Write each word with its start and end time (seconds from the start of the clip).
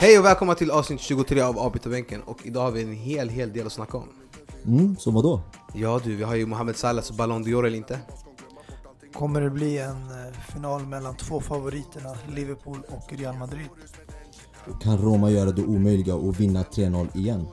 Hej 0.00 0.18
och 0.18 0.24
välkomna 0.24 0.54
till 0.54 0.70
avsnitt 0.70 1.00
23 1.00 1.40
av 1.40 1.58
Avbytarbänken 1.58 2.22
och 2.22 2.46
idag 2.46 2.62
har 2.62 2.70
vi 2.70 2.82
en 2.82 2.92
hel, 2.92 3.28
hel 3.28 3.52
del 3.52 3.66
att 3.66 3.72
snacka 3.72 3.96
om. 3.96 4.08
Mm, 4.66 4.96
så 4.96 5.10
vadå? 5.10 5.40
Ja 5.74 6.00
du, 6.04 6.16
vi 6.16 6.22
har 6.22 6.34
ju 6.34 6.46
Mohamed 6.46 6.76
Salahs 6.76 7.10
Ballon 7.10 7.44
d'Or 7.44 7.66
eller 7.66 7.76
inte? 7.76 8.00
Kommer 9.12 9.40
det 9.40 9.50
bli 9.50 9.78
en 9.78 10.10
eh, 10.10 10.52
final 10.52 10.86
mellan 10.86 11.16
två 11.16 11.40
favoriterna, 11.40 12.16
Liverpool 12.28 12.82
och 12.88 13.12
Real 13.12 13.36
Madrid? 13.36 13.68
Kan 14.82 14.98
Roma 14.98 15.30
göra 15.30 15.50
det 15.50 15.62
omöjliga 15.62 16.14
och 16.14 16.40
vinna 16.40 16.62
3-0 16.62 17.16
igen? 17.16 17.46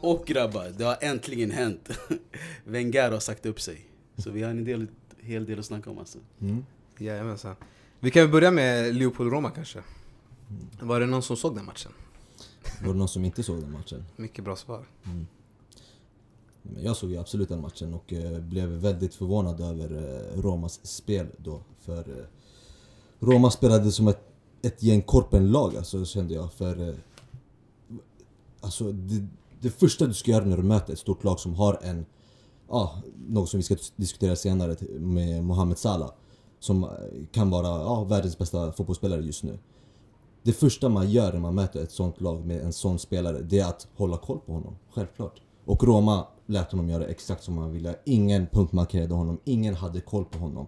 Och 0.00 0.26
grabbar, 0.26 0.72
det 0.78 0.84
har 0.84 0.96
äntligen 1.00 1.50
hänt. 1.50 1.88
Wenger 2.64 3.10
har 3.10 3.20
sagt 3.20 3.46
upp 3.46 3.60
sig. 3.60 3.86
Så 4.16 4.30
vi 4.30 4.42
har 4.42 4.50
en 4.50 4.64
del, 4.64 4.86
hel 5.20 5.44
del 5.46 5.58
att 5.58 5.66
snacka 5.66 5.90
om 5.90 5.98
alltså. 5.98 6.18
Mm. 6.40 6.64
Jajamensan. 6.98 7.56
Vi 8.00 8.10
kan 8.10 8.30
börja 8.30 8.50
med 8.50 8.94
Liverpool-Roma 8.94 9.50
kanske? 9.50 9.82
Var 10.80 11.00
det 11.00 11.06
någon 11.06 11.22
som 11.22 11.36
såg 11.36 11.54
den 11.54 11.64
matchen? 11.64 11.92
Var 12.82 12.92
det 12.92 12.98
någon 12.98 13.08
som 13.08 13.24
inte 13.24 13.42
såg 13.42 13.60
den 13.60 13.72
matchen? 13.72 14.04
Mycket 14.16 14.44
bra 14.44 14.56
svar. 14.56 14.86
Men 15.02 15.26
Jag 16.84 16.96
såg 16.96 17.10
ju 17.10 17.18
absolut 17.18 17.48
den 17.48 17.60
matchen 17.60 17.94
och 17.94 18.12
eh, 18.12 18.40
blev 18.40 18.68
väldigt 18.68 19.14
förvånad 19.14 19.60
över 19.60 19.96
eh, 19.96 20.40
Romas 20.42 20.86
spel 20.86 21.26
då. 21.36 21.60
För 21.80 21.98
eh, 21.98 22.24
Roma 23.20 23.50
spelade 23.50 23.92
som 23.92 24.08
ett, 24.08 24.20
ett 24.62 24.82
gäng 24.82 25.02
korpenlag 25.02 25.76
alltså, 25.76 26.04
kände 26.04 26.34
jag. 26.34 26.52
För 26.52 26.94
alltså, 28.60 28.92
det, 28.92 29.26
det 29.60 29.70
första 29.70 30.06
du 30.06 30.14
ska 30.14 30.30
göra 30.30 30.44
när 30.44 30.56
du 30.56 30.62
möter 30.62 30.92
ett 30.92 30.98
stort 30.98 31.24
lag 31.24 31.40
som 31.40 31.54
har 31.54 31.78
en, 31.82 32.06
ja, 32.68 33.02
något 33.28 33.48
som 33.48 33.58
vi 33.58 33.64
ska 33.64 33.76
diskutera 33.96 34.36
senare 34.36 34.76
med 34.98 35.44
Mohamed 35.44 35.78
Salah. 35.78 36.10
Som 36.58 36.84
eh, 36.84 36.90
kan 37.32 37.50
vara 37.50 37.66
ja, 37.66 38.04
världens 38.04 38.38
bästa 38.38 38.72
fotbollsspelare 38.72 39.20
just 39.20 39.42
nu. 39.42 39.58
Det 40.42 40.52
första 40.52 40.88
man 40.88 41.10
gör 41.10 41.32
när 41.32 41.40
man 41.40 41.54
möter 41.54 41.82
ett 41.82 41.92
sånt 41.92 42.20
lag 42.20 42.46
med 42.46 42.60
en 42.60 42.72
sån 42.72 42.98
spelare, 42.98 43.40
det 43.42 43.58
är 43.58 43.68
att 43.68 43.86
hålla 43.96 44.16
koll 44.16 44.38
på 44.38 44.52
honom. 44.52 44.76
Självklart. 44.90 45.40
Och 45.64 45.84
Roma 45.84 46.26
lät 46.46 46.70
honom 46.70 46.88
göra 46.88 47.06
exakt 47.06 47.44
som 47.44 47.58
han 47.58 47.72
ville. 47.72 47.96
Ingen 48.04 48.46
punktmarkerade 48.46 49.14
honom, 49.14 49.38
ingen 49.44 49.74
hade 49.74 50.00
koll 50.00 50.24
på 50.24 50.38
honom. 50.38 50.66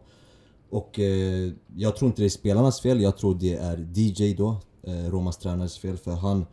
Och 0.70 0.98
eh, 0.98 1.52
jag 1.76 1.96
tror 1.96 2.06
inte 2.06 2.22
det 2.22 2.26
är 2.26 2.30
spelarnas 2.30 2.80
fel, 2.80 3.00
jag 3.00 3.16
tror 3.16 3.34
det 3.34 3.54
är 3.54 3.88
DJ 3.94 4.34
då, 4.34 4.56
eh, 4.82 5.10
Romas 5.10 5.38
tränares 5.38 5.78
fel. 5.78 5.96
För 5.96 6.10
han... 6.10 6.46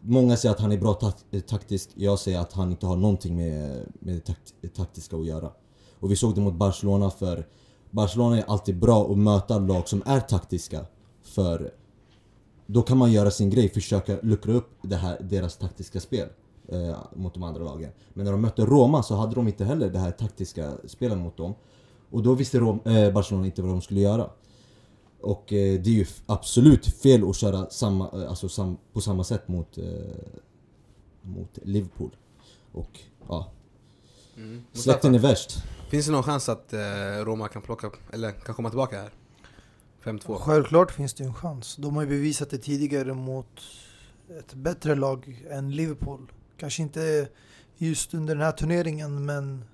Många 0.00 0.36
säger 0.36 0.54
att 0.54 0.60
han 0.60 0.72
är 0.72 0.78
bra 0.78 0.92
tak- 0.92 1.00
taktiskt. 1.00 1.48
taktisk, 1.48 1.90
jag 1.94 2.18
säger 2.18 2.38
att 2.38 2.52
han 2.52 2.70
inte 2.70 2.86
har 2.86 2.96
någonting 2.96 3.36
med, 3.36 3.86
med 3.98 4.14
det 4.14 4.20
takt- 4.20 4.74
taktiska 4.76 5.16
att 5.16 5.26
göra. 5.26 5.50
Och 6.00 6.10
vi 6.10 6.16
såg 6.16 6.34
det 6.34 6.40
mot 6.40 6.54
Barcelona 6.54 7.10
för 7.10 7.46
Barcelona 7.90 8.38
är 8.38 8.44
alltid 8.50 8.78
bra 8.78 9.10
att 9.12 9.18
möta 9.18 9.58
lag 9.58 9.88
som 9.88 10.02
är 10.06 10.20
taktiska. 10.20 10.86
För 11.22 11.72
då 12.66 12.82
kan 12.82 12.98
man 12.98 13.12
göra 13.12 13.30
sin 13.30 13.50
grej, 13.50 13.68
försöka 13.68 14.18
luckra 14.22 14.52
upp 14.52 14.70
det 14.82 14.96
här, 14.96 15.18
deras 15.20 15.56
taktiska 15.56 16.00
spel 16.00 16.28
eh, 16.68 16.96
mot 17.16 17.34
de 17.34 17.42
andra 17.42 17.62
lagen. 17.64 17.90
Men 18.14 18.24
när 18.24 18.32
de 18.32 18.40
mötte 18.40 18.64
Roma 18.64 19.02
så 19.02 19.14
hade 19.14 19.34
de 19.34 19.48
inte 19.48 19.64
heller 19.64 19.90
det 19.90 19.98
här 19.98 20.10
taktiska 20.10 20.72
spelet 20.86 21.18
mot 21.18 21.36
dem. 21.36 21.54
Och 22.10 22.22
då 22.22 22.34
visste 22.34 22.58
Rom, 22.58 22.80
eh, 22.84 23.12
Barcelona 23.12 23.46
inte 23.46 23.62
vad 23.62 23.70
de 23.70 23.80
skulle 23.80 24.00
göra. 24.00 24.30
Och 25.22 25.52
eh, 25.52 25.80
det 25.80 25.90
är 25.90 25.94
ju 25.94 26.06
absolut 26.26 26.86
fel 26.86 27.28
att 27.30 27.36
köra 27.36 27.70
samma, 27.70 28.10
eh, 28.22 28.28
alltså 28.30 28.48
sam, 28.48 28.76
på 28.92 29.00
samma 29.00 29.24
sätt 29.24 29.48
mot, 29.48 29.78
eh, 29.78 29.84
mot 31.22 31.58
Liverpool. 31.62 32.16
Och 32.72 33.00
ja, 33.28 33.50
Mm. 34.36 34.64
släkten 34.72 35.14
är 35.14 35.18
värst. 35.18 35.56
Finns 35.90 36.06
det 36.06 36.12
någon 36.12 36.22
chans 36.22 36.48
att 36.48 36.72
eh, 36.72 36.80
Roma 37.24 37.48
kan 37.48 37.62
plocka, 37.62 37.90
eller 38.12 38.30
kan 38.32 38.54
komma 38.54 38.68
tillbaka 38.70 39.00
här? 39.00 39.10
5-2. 40.04 40.38
Självklart 40.38 40.90
finns 40.90 41.14
det 41.14 41.24
en 41.24 41.34
chans. 41.34 41.76
De 41.76 41.94
har 41.96 42.02
ju 42.02 42.08
bevisat 42.08 42.50
det 42.50 42.58
tidigare 42.58 43.14
mot 43.14 43.60
ett 44.38 44.54
bättre 44.54 44.94
lag 44.94 45.46
än 45.50 45.70
Liverpool. 45.76 46.32
Kanske 46.56 46.82
inte 46.82 47.28
just 47.76 48.14
under 48.14 48.34
den 48.34 48.44
här 48.44 48.52
turneringen, 48.52 49.24
men 49.24 49.64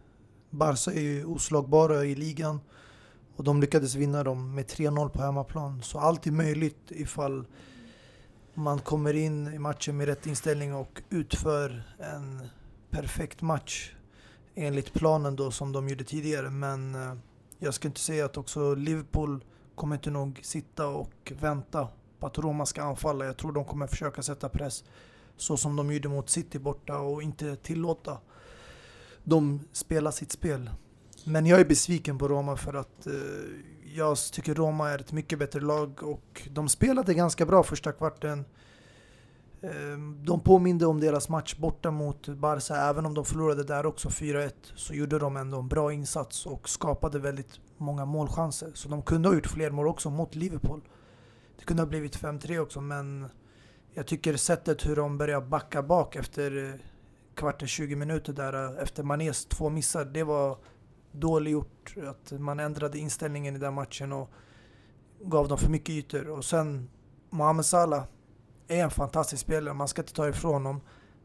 Barca 0.50 0.92
är 0.92 1.00
ju 1.00 1.24
oslagbara 1.24 2.04
i 2.04 2.14
ligan. 2.14 2.60
Och 3.36 3.44
de 3.44 3.60
lyckades 3.60 3.94
vinna 3.94 4.24
dem 4.24 4.54
med 4.54 4.64
3-0 4.64 5.08
på 5.08 5.22
hemmaplan. 5.22 5.82
Så 5.82 5.98
allt 5.98 6.26
är 6.26 6.30
möjligt 6.30 6.90
ifall 6.90 7.44
man 8.54 8.78
kommer 8.78 9.14
in 9.14 9.46
i 9.54 9.58
matchen 9.58 9.96
med 9.96 10.06
rätt 10.06 10.26
inställning 10.26 10.74
och 10.74 11.02
utför 11.10 11.82
en 11.98 12.48
perfekt 12.90 13.42
match 13.42 13.92
enligt 14.54 14.92
planen 14.92 15.36
då 15.36 15.50
som 15.50 15.72
de 15.72 15.88
gjorde 15.88 16.04
tidigare. 16.04 16.50
Men 16.50 16.94
eh, 16.94 17.14
jag 17.58 17.74
ska 17.74 17.88
inte 17.88 18.00
säga 18.00 18.24
att 18.24 18.36
också 18.36 18.74
Liverpool 18.74 19.44
kommer 19.74 19.96
inte 19.96 20.10
nog 20.10 20.40
sitta 20.42 20.86
och 20.86 21.32
vänta 21.40 21.88
på 22.18 22.26
att 22.26 22.38
Roma 22.38 22.66
ska 22.66 22.82
anfalla. 22.82 23.24
Jag 23.24 23.36
tror 23.36 23.52
de 23.52 23.64
kommer 23.64 23.86
försöka 23.86 24.22
sätta 24.22 24.48
press 24.48 24.84
så 25.36 25.56
som 25.56 25.76
de 25.76 25.92
gjorde 25.92 26.08
mot 26.08 26.30
City 26.30 26.58
borta 26.58 26.98
och 26.98 27.22
inte 27.22 27.56
tillåta 27.56 28.18
dem 29.24 29.60
spela 29.72 30.12
sitt 30.12 30.32
spel. 30.32 30.70
Men 31.28 31.46
jag 31.46 31.60
är 31.60 31.64
besviken 31.64 32.18
på 32.18 32.28
Roma 32.28 32.56
för 32.56 32.74
att 32.74 33.06
eh, 33.06 33.12
jag 33.94 34.16
tycker 34.32 34.54
Roma 34.54 34.90
är 34.90 34.98
ett 34.98 35.12
mycket 35.12 35.38
bättre 35.38 35.60
lag 35.60 36.02
och 36.02 36.48
de 36.50 36.68
spelade 36.68 37.14
ganska 37.14 37.46
bra 37.46 37.62
första 37.62 37.92
kvarten. 37.92 38.44
Eh, 39.60 39.98
De 40.24 40.40
påminde 40.40 40.86
om 40.86 41.00
deras 41.00 41.28
match 41.28 41.56
borta 41.56 41.90
mot 41.90 42.28
Barca, 42.28 42.76
även 42.76 43.06
om 43.06 43.14
de 43.14 43.24
förlorade 43.24 43.64
där 43.64 43.86
också 43.86 44.08
4-1 44.08 44.50
så 44.74 44.94
gjorde 44.94 45.18
de 45.18 45.36
ändå 45.36 45.58
en 45.58 45.68
bra 45.68 45.92
insats 45.92 46.46
och 46.46 46.68
skapade 46.68 47.18
väldigt 47.18 47.60
många 47.76 48.04
målchanser. 48.04 48.70
Så 48.74 48.88
de 48.88 49.02
kunde 49.02 49.28
ha 49.28 49.34
gjort 49.34 49.46
fler 49.46 49.70
mål 49.70 49.88
också 49.88 50.10
mot 50.10 50.34
Liverpool. 50.34 50.80
Det 51.58 51.64
kunde 51.64 51.82
ha 51.82 51.88
blivit 51.88 52.18
5-3 52.18 52.58
också 52.58 52.80
men 52.80 53.26
jag 53.94 54.06
tycker 54.06 54.36
sättet 54.36 54.86
hur 54.86 54.96
de 54.96 55.18
börjar 55.18 55.40
backa 55.40 55.82
bak 55.82 56.16
efter 56.16 56.68
eh, 56.68 56.80
kvarten 57.34 57.68
20 57.68 57.96
minuter 57.96 58.32
där 58.32 58.64
eh, 58.76 58.82
efter 58.82 59.02
Manés 59.02 59.44
två 59.44 59.70
missar, 59.70 60.04
det 60.04 60.24
var 60.24 60.58
dåligt 61.20 61.52
gjort. 61.52 61.94
Att 62.06 62.40
man 62.40 62.60
ändrade 62.60 62.98
inställningen 62.98 63.56
i 63.56 63.58
den 63.58 63.74
matchen 63.74 64.12
och 64.12 64.30
gav 65.20 65.48
dem 65.48 65.58
för 65.58 65.70
mycket 65.70 65.90
ytor. 65.90 66.28
Och 66.28 66.44
sen 66.44 66.88
Mohamed 67.30 67.64
Salah 67.64 68.04
är 68.68 68.84
en 68.84 68.90
fantastisk 68.90 69.42
spelare, 69.42 69.74
man 69.74 69.88
ska 69.88 70.02
inte 70.02 70.14
ta 70.14 70.28
ifrån 70.28 70.52
honom. 70.52 70.80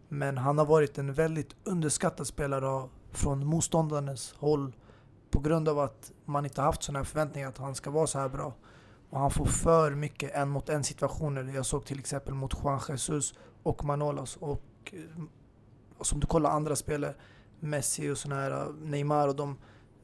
Men 0.08 0.38
han 0.38 0.58
har 0.58 0.66
varit 0.66 0.98
en 0.98 1.14
väldigt 1.14 1.56
underskattad 1.64 2.28
spelare 2.28 2.90
från 3.12 3.46
motståndarnas 3.46 4.34
håll 4.38 4.76
på 5.32 5.40
grund 5.40 5.70
av 5.70 5.80
att 5.80 6.12
man 6.26 6.46
inte 6.46 6.62
haft 6.62 6.84
sådana 6.84 7.00
här 7.00 7.04
förväntningar 7.04 7.50
att 7.50 7.58
han 7.58 7.76
ska 7.76 7.90
vara 7.90 8.08
så 8.08 8.20
här 8.20 8.30
bra. 8.30 8.54
Och 9.10 9.20
han 9.20 9.32
får 9.32 9.46
för 9.46 9.92
mycket 9.92 10.36
en 10.36 10.50
mot 10.50 10.70
en 10.70 10.84
situationer. 10.84 11.44
Jag 11.56 11.66
såg 11.66 11.86
till 11.86 12.00
exempel 12.00 12.34
mot 12.34 12.54
Juan 12.64 12.80
Jesus 12.90 13.34
och 13.64 13.86
Manolas. 13.86 14.36
Och, 14.36 14.94
och 15.98 16.06
som 16.06 16.20
du 16.20 16.28
kollar 16.28 16.50
andra 16.50 16.76
spelare, 16.76 17.16
Messi 17.60 18.10
och 18.10 18.18
sådana 18.18 18.42
här, 18.42 18.52
eh, 18.52 18.74
Neymar 18.74 19.28
och 19.28 19.36
de 19.36 19.58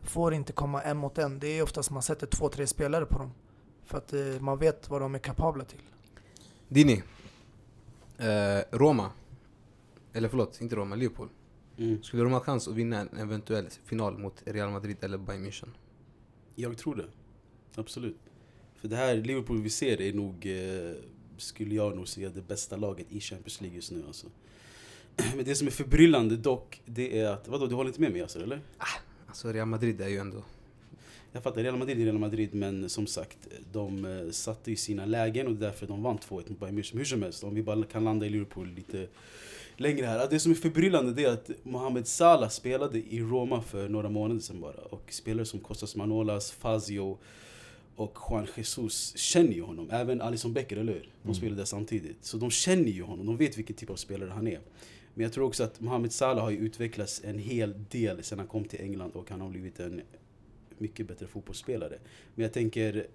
får 0.10 0.34
inte 0.34 0.54
komma 0.54 0.82
en 0.82 0.98
mot 0.98 1.18
en. 1.18 1.40
Det 1.40 1.48
är 1.48 1.64
oftast 1.64 1.92
man 1.92 2.02
sätter 2.02 2.28
två, 2.28 2.50
tre 2.50 2.68
spelare 2.68 3.06
på 3.06 3.18
dem. 3.18 3.32
För 3.86 3.98
att 3.98 4.14
eh, 4.14 4.40
man 4.40 4.60
vet 4.60 4.90
vad 4.90 5.02
de 5.02 5.16
är 5.16 5.20
kapabla 5.20 5.64
till. 5.64 5.82
Dini. 6.68 7.04
Eh, 8.18 8.78
Roma. 8.78 9.12
Eller 10.14 10.30
förlåt, 10.30 10.62
inte 10.62 10.76
Roma, 10.76 10.96
Liverpool. 10.96 11.30
Mm. 11.78 12.04
Skulle 12.04 12.24
Roma 12.24 12.36
ha 12.36 12.44
chans 12.44 12.68
att 12.68 12.74
vinna 12.74 13.00
en 13.00 13.18
eventuell 13.18 13.68
final 13.86 14.18
mot 14.18 14.44
Real 14.46 14.72
Madrid 14.72 14.98
eller 15.02 15.18
Bayern 15.18 15.46
München? 15.46 15.70
Jag 16.56 16.78
tror 16.78 16.96
det. 16.96 17.08
Absolut. 17.76 18.18
För 18.76 18.88
det 18.88 18.96
här 18.96 19.16
Liverpool 19.16 19.62
vi 19.62 19.70
ser 19.70 20.02
är 20.02 20.14
nog, 20.14 20.46
eh, 20.46 20.96
skulle 21.38 21.76
jag 21.76 21.96
nog 21.96 22.08
säga, 22.08 22.30
det 22.30 22.48
bästa 22.48 22.76
laget 22.76 23.12
i 23.12 23.20
Champions 23.20 23.62
League 23.62 23.76
just 23.76 23.92
nu 23.92 24.04
alltså. 24.08 24.28
Men 25.36 25.46
det 25.46 25.56
som 25.56 25.68
är 25.68 25.72
förbryllande 25.72 26.38
dock, 26.38 26.82
det 26.86 27.20
är 27.20 27.30
att, 27.30 27.48
vadå 27.48 27.68
du 27.68 27.76
håller 27.76 27.90
inte 27.90 28.02
med 28.02 28.12
mig 28.12 28.22
alltså 28.22 28.40
eller? 28.40 28.62
Alltså 29.28 29.52
Real 29.52 29.68
Madrid 29.68 30.02
är 30.02 30.08
ju 30.08 30.18
ändå... 30.18 30.44
Jag 31.32 31.44
fattar, 31.44 31.64
Real 31.64 31.78
Madrid 31.78 32.00
är 32.02 32.04
Real 32.06 32.18
Madrid 32.20 32.54
men 32.54 32.90
som 32.90 33.08
sagt, 33.08 33.38
de 33.74 34.06
eh, 34.06 34.32
satte 34.32 34.70
ju 34.72 34.76
sina 34.78 35.06
lägen 35.06 35.48
och 35.48 35.54
det 35.54 35.66
är 35.66 35.70
därför 35.70 35.88
de 35.88 36.04
vann 36.04 36.18
2-1 36.18 36.30
mot 36.50 36.60
Bayern 36.60 36.78
München. 36.80 36.98
Hur 36.98 37.06
som 37.06 37.24
helst, 37.24 37.44
om 37.44 37.56
vi 37.56 37.64
bara 37.64 37.84
kan 37.84 38.04
landa 38.04 38.26
i 38.26 38.30
Liverpool 38.30 38.68
lite 38.76 39.08
längre 39.78 40.06
här. 40.06 40.28
Det 40.30 40.40
som 40.40 40.52
är 40.52 40.56
förbryllande 40.56 41.22
är 41.22 41.30
att 41.30 41.50
Mohamed 41.64 42.08
Salah 42.08 42.50
spelade 42.50 42.98
i 43.00 43.20
Roma 43.20 43.62
för 43.62 43.90
några 43.90 44.10
månader 44.10 44.42
sedan 44.42 44.62
bara. 44.62 44.78
Och 44.82 45.04
spelare 45.14 45.46
som 45.46 45.60
Kostas 45.60 45.96
Manolas, 45.96 46.52
Fazio 46.52 47.18
och 47.96 48.18
Juan 48.30 48.48
Jesus 48.56 49.18
känner 49.18 49.54
ju 49.54 49.62
honom. 49.62 49.90
Även 49.92 50.22
Alisson 50.22 50.54
Becker, 50.54 50.78
eller 50.78 50.94
hur? 50.94 51.02
De 51.22 51.28
Mm. 51.28 51.36
spelade 51.36 51.66
samtidigt. 51.66 52.18
Så 52.26 52.38
de 52.38 52.52
känner 52.52 52.90
ju 52.92 53.04
honom, 53.04 53.26
de 53.26 53.38
vet 53.38 53.58
vilken 53.58 53.76
typ 53.76 53.90
av 53.90 53.96
spelare 53.96 54.30
han 54.30 54.48
är. 54.48 54.60
Men 55.18 55.24
jag 55.24 55.34
tror 55.34 55.46
också 55.46 55.64
att 55.64 55.80
Mohamed 55.82 56.12
Salah 56.12 56.44
har 56.44 56.52
ju 56.52 56.58
utvecklats 56.58 57.22
en 57.24 57.40
hel 57.40 57.86
del 57.90 58.24
sedan 58.24 58.40
han 58.40 58.48
kom 58.48 58.66
till 58.66 58.82
England 58.82 59.12
och 59.12 59.30
han 59.30 59.42
har 59.42 59.50
blivit 59.50 59.80
en 59.80 60.02
mycket 60.78 61.08
bättre 61.08 61.28
fotbollsspelare. 61.28 61.98
Men 62.36 62.44
jag 62.44 62.54
tänker, 62.54 63.08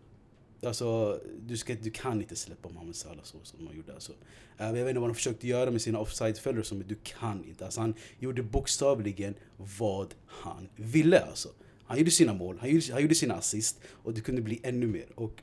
Alltså, 0.66 1.20
du, 1.40 1.56
ska, 1.56 1.74
du 1.74 1.90
kan 1.90 2.20
inte 2.20 2.36
släppa 2.36 2.68
Mohamed 2.68 2.96
Salah 2.96 3.24
så 3.24 3.38
som 3.42 3.66
han 3.66 3.76
gjorde. 3.76 3.94
Alltså. 3.94 4.12
Äh, 4.58 4.66
jag 4.66 4.72
vet 4.72 4.88
inte 4.88 5.00
vad 5.00 5.10
de 5.10 5.14
försökte 5.14 5.48
göra 5.48 5.70
med 5.70 5.82
sina 5.82 5.98
offside-fällor 5.98 6.74
men 6.74 6.88
du 6.88 6.96
kan 7.02 7.44
inte. 7.44 7.64
Alltså, 7.64 7.80
han 7.80 7.94
gjorde 8.18 8.42
bokstavligen 8.42 9.34
vad 9.56 10.14
han 10.26 10.68
ville. 10.76 11.20
Alltså. 11.20 11.48
Han 11.84 11.98
gjorde 11.98 12.10
sina 12.10 12.34
mål, 12.34 12.58
han 12.60 12.70
gjorde, 12.70 12.92
han 12.92 13.02
gjorde 13.02 13.14
sina 13.14 13.34
assist 13.34 13.80
och 13.86 14.14
det 14.14 14.20
kunde 14.20 14.42
bli 14.42 14.60
ännu 14.62 14.86
mer. 14.86 15.06
Och 15.14 15.42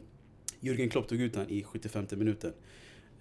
Jürgen 0.60 0.88
Klopp 0.88 1.08
tog 1.08 1.20
ut 1.20 1.34
honom 1.34 1.50
i 1.50 1.62
75 1.62 2.06
minuten. 2.10 2.52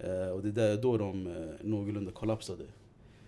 Uh, 0.03 0.29
och 0.29 0.43
det 0.43 0.63
är 0.63 0.77
då 0.81 0.97
de 0.97 1.27
uh, 1.27 1.49
någorlunda 1.61 2.11
kollapsade. 2.11 2.63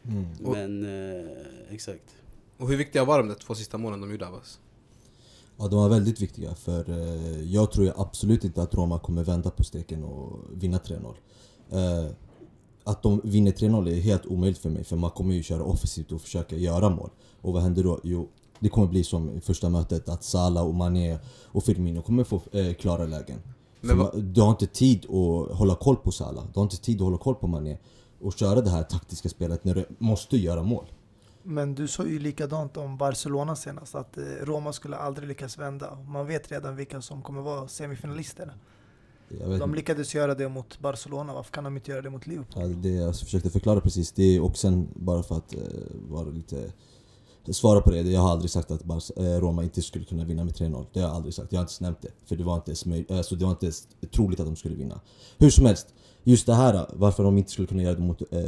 Mm. 0.09 0.25
Men 0.39 0.85
eh, 0.85 1.27
exakt. 1.69 2.15
Och 2.57 2.69
hur 2.69 2.77
viktiga 2.77 3.05
var 3.05 3.17
de 3.17 3.27
där 3.27 3.35
två 3.35 3.55
sista 3.55 3.77
målen 3.77 4.01
de 4.01 4.11
gjorde 4.11 4.27
Abbas? 4.27 4.59
Ja, 5.57 5.67
de 5.67 5.79
var 5.79 5.89
väldigt 5.89 6.21
viktiga 6.21 6.55
för 6.55 6.89
eh, 6.89 7.43
jag 7.43 7.71
tror 7.71 7.93
absolut 7.97 8.43
inte 8.43 8.61
att 8.61 8.73
Roma 8.73 8.99
kommer 8.99 9.23
vända 9.23 9.49
på 9.49 9.63
steken 9.63 10.03
och 10.03 10.39
vinna 10.51 10.77
3-0. 10.77 11.13
Eh, 11.71 12.11
att 12.83 13.03
de 13.03 13.21
vinner 13.23 13.51
3-0 13.51 13.89
är 13.89 13.99
helt 13.99 14.25
omöjligt 14.25 14.57
för 14.57 14.69
mig 14.69 14.83
för 14.83 14.95
man 14.95 15.11
kommer 15.11 15.35
ju 15.35 15.43
köra 15.43 15.63
offensivt 15.63 16.11
och 16.11 16.21
försöka 16.21 16.55
göra 16.55 16.89
mål. 16.89 17.09
Och 17.41 17.53
vad 17.53 17.61
händer 17.61 17.83
då? 17.83 17.99
Jo, 18.03 18.29
det 18.59 18.69
kommer 18.69 18.87
bli 18.87 19.03
som 19.03 19.29
i 19.29 19.41
första 19.41 19.69
mötet 19.69 20.09
att 20.09 20.23
Salah 20.23 20.67
och 20.67 20.73
Mané 20.73 21.17
och 21.45 21.63
Firmino 21.63 22.01
kommer 22.01 22.23
få 22.23 22.41
eh, 22.51 22.73
klara 22.73 23.05
lägen. 23.05 23.39
Men 23.81 23.97
man, 23.97 24.33
du 24.33 24.41
har 24.41 24.49
inte 24.49 24.67
tid 24.67 25.05
att 25.05 25.57
hålla 25.57 25.75
koll 25.75 25.95
på 25.95 26.11
Salah, 26.11 26.43
du 26.53 26.59
har 26.59 26.63
inte 26.63 26.77
tid 26.77 26.95
att 26.95 27.05
hålla 27.05 27.17
koll 27.17 27.35
på 27.35 27.47
Mané 27.47 27.77
och 28.21 28.33
köra 28.33 28.61
det 28.61 28.69
här 28.69 28.83
taktiska 28.83 29.29
spelet 29.29 29.63
när 29.63 29.75
du 29.75 29.85
måste 29.97 30.37
göra 30.37 30.63
mål. 30.63 30.85
Men 31.43 31.75
du 31.75 31.87
sa 31.87 32.05
ju 32.05 32.19
likadant 32.19 32.77
om 32.77 32.97
Barcelona 32.97 33.55
senast, 33.55 33.95
att 33.95 34.17
eh, 34.17 34.23
Roma 34.23 34.73
skulle 34.73 34.95
aldrig 34.95 35.27
lyckas 35.27 35.57
vända. 35.57 35.97
Man 36.07 36.27
vet 36.27 36.51
redan 36.51 36.75
vilka 36.75 37.01
som 37.01 37.21
kommer 37.21 37.41
vara 37.41 37.67
semifinalister. 37.67 38.53
De 39.59 39.73
lyckades 39.75 40.15
göra 40.15 40.35
det 40.35 40.49
mot 40.49 40.79
Barcelona, 40.79 41.33
varför 41.33 41.51
kan 41.51 41.63
de 41.63 41.75
inte 41.75 41.91
göra 41.91 42.01
det 42.01 42.09
mot 42.09 42.27
Liverpool? 42.27 42.61
Ja, 42.63 42.67
det 42.67 42.89
jag 42.89 43.15
försökte 43.15 43.49
förklara 43.49 43.81
precis, 43.81 44.11
det 44.11 44.23
är 44.35 44.43
och 44.43 44.57
sen 44.57 44.87
bara 44.95 45.23
för 45.23 45.35
att 45.37 45.53
eh, 45.53 45.59
vara 46.09 46.29
lite... 46.29 46.71
Svara 47.51 47.81
på 47.81 47.91
det, 47.91 48.01
jag 48.01 48.21
har 48.21 48.31
aldrig 48.31 48.51
sagt 48.51 48.71
att 48.71 48.83
Barca, 48.83 49.13
eh, 49.23 49.39
Roma 49.39 49.63
inte 49.63 49.81
skulle 49.81 50.05
kunna 50.05 50.23
vinna 50.23 50.43
med 50.43 50.53
3-0. 50.53 50.85
Det 50.93 50.99
har 50.99 51.07
jag 51.07 51.15
aldrig 51.15 51.33
sagt, 51.33 51.51
jag 51.51 51.59
har 51.59 51.63
inte 51.63 51.71
ens 51.71 51.81
nämnt 51.81 52.01
det. 52.01 52.11
För 52.25 52.35
det 52.35 52.43
var 52.43 52.55
inte 52.55 52.71
ens, 52.71 52.85
möj- 52.85 53.17
alltså, 53.17 53.35
det 53.35 53.45
var 53.45 53.51
inte 53.51 53.65
ens 53.65 53.87
troligt 54.15 54.39
att 54.39 54.45
de 54.45 54.55
skulle 54.55 54.75
vinna. 54.75 54.99
Hur 55.37 55.49
som 55.49 55.65
helst, 55.65 55.87
just 56.23 56.45
det 56.45 56.53
här 56.53 56.85
varför 56.93 57.23
de 57.23 57.37
inte 57.37 57.51
skulle 57.51 57.67
kunna 57.67 57.83
göra 57.83 57.95
det 57.95 58.01
mot, 58.01 58.21
eh, 58.31 58.43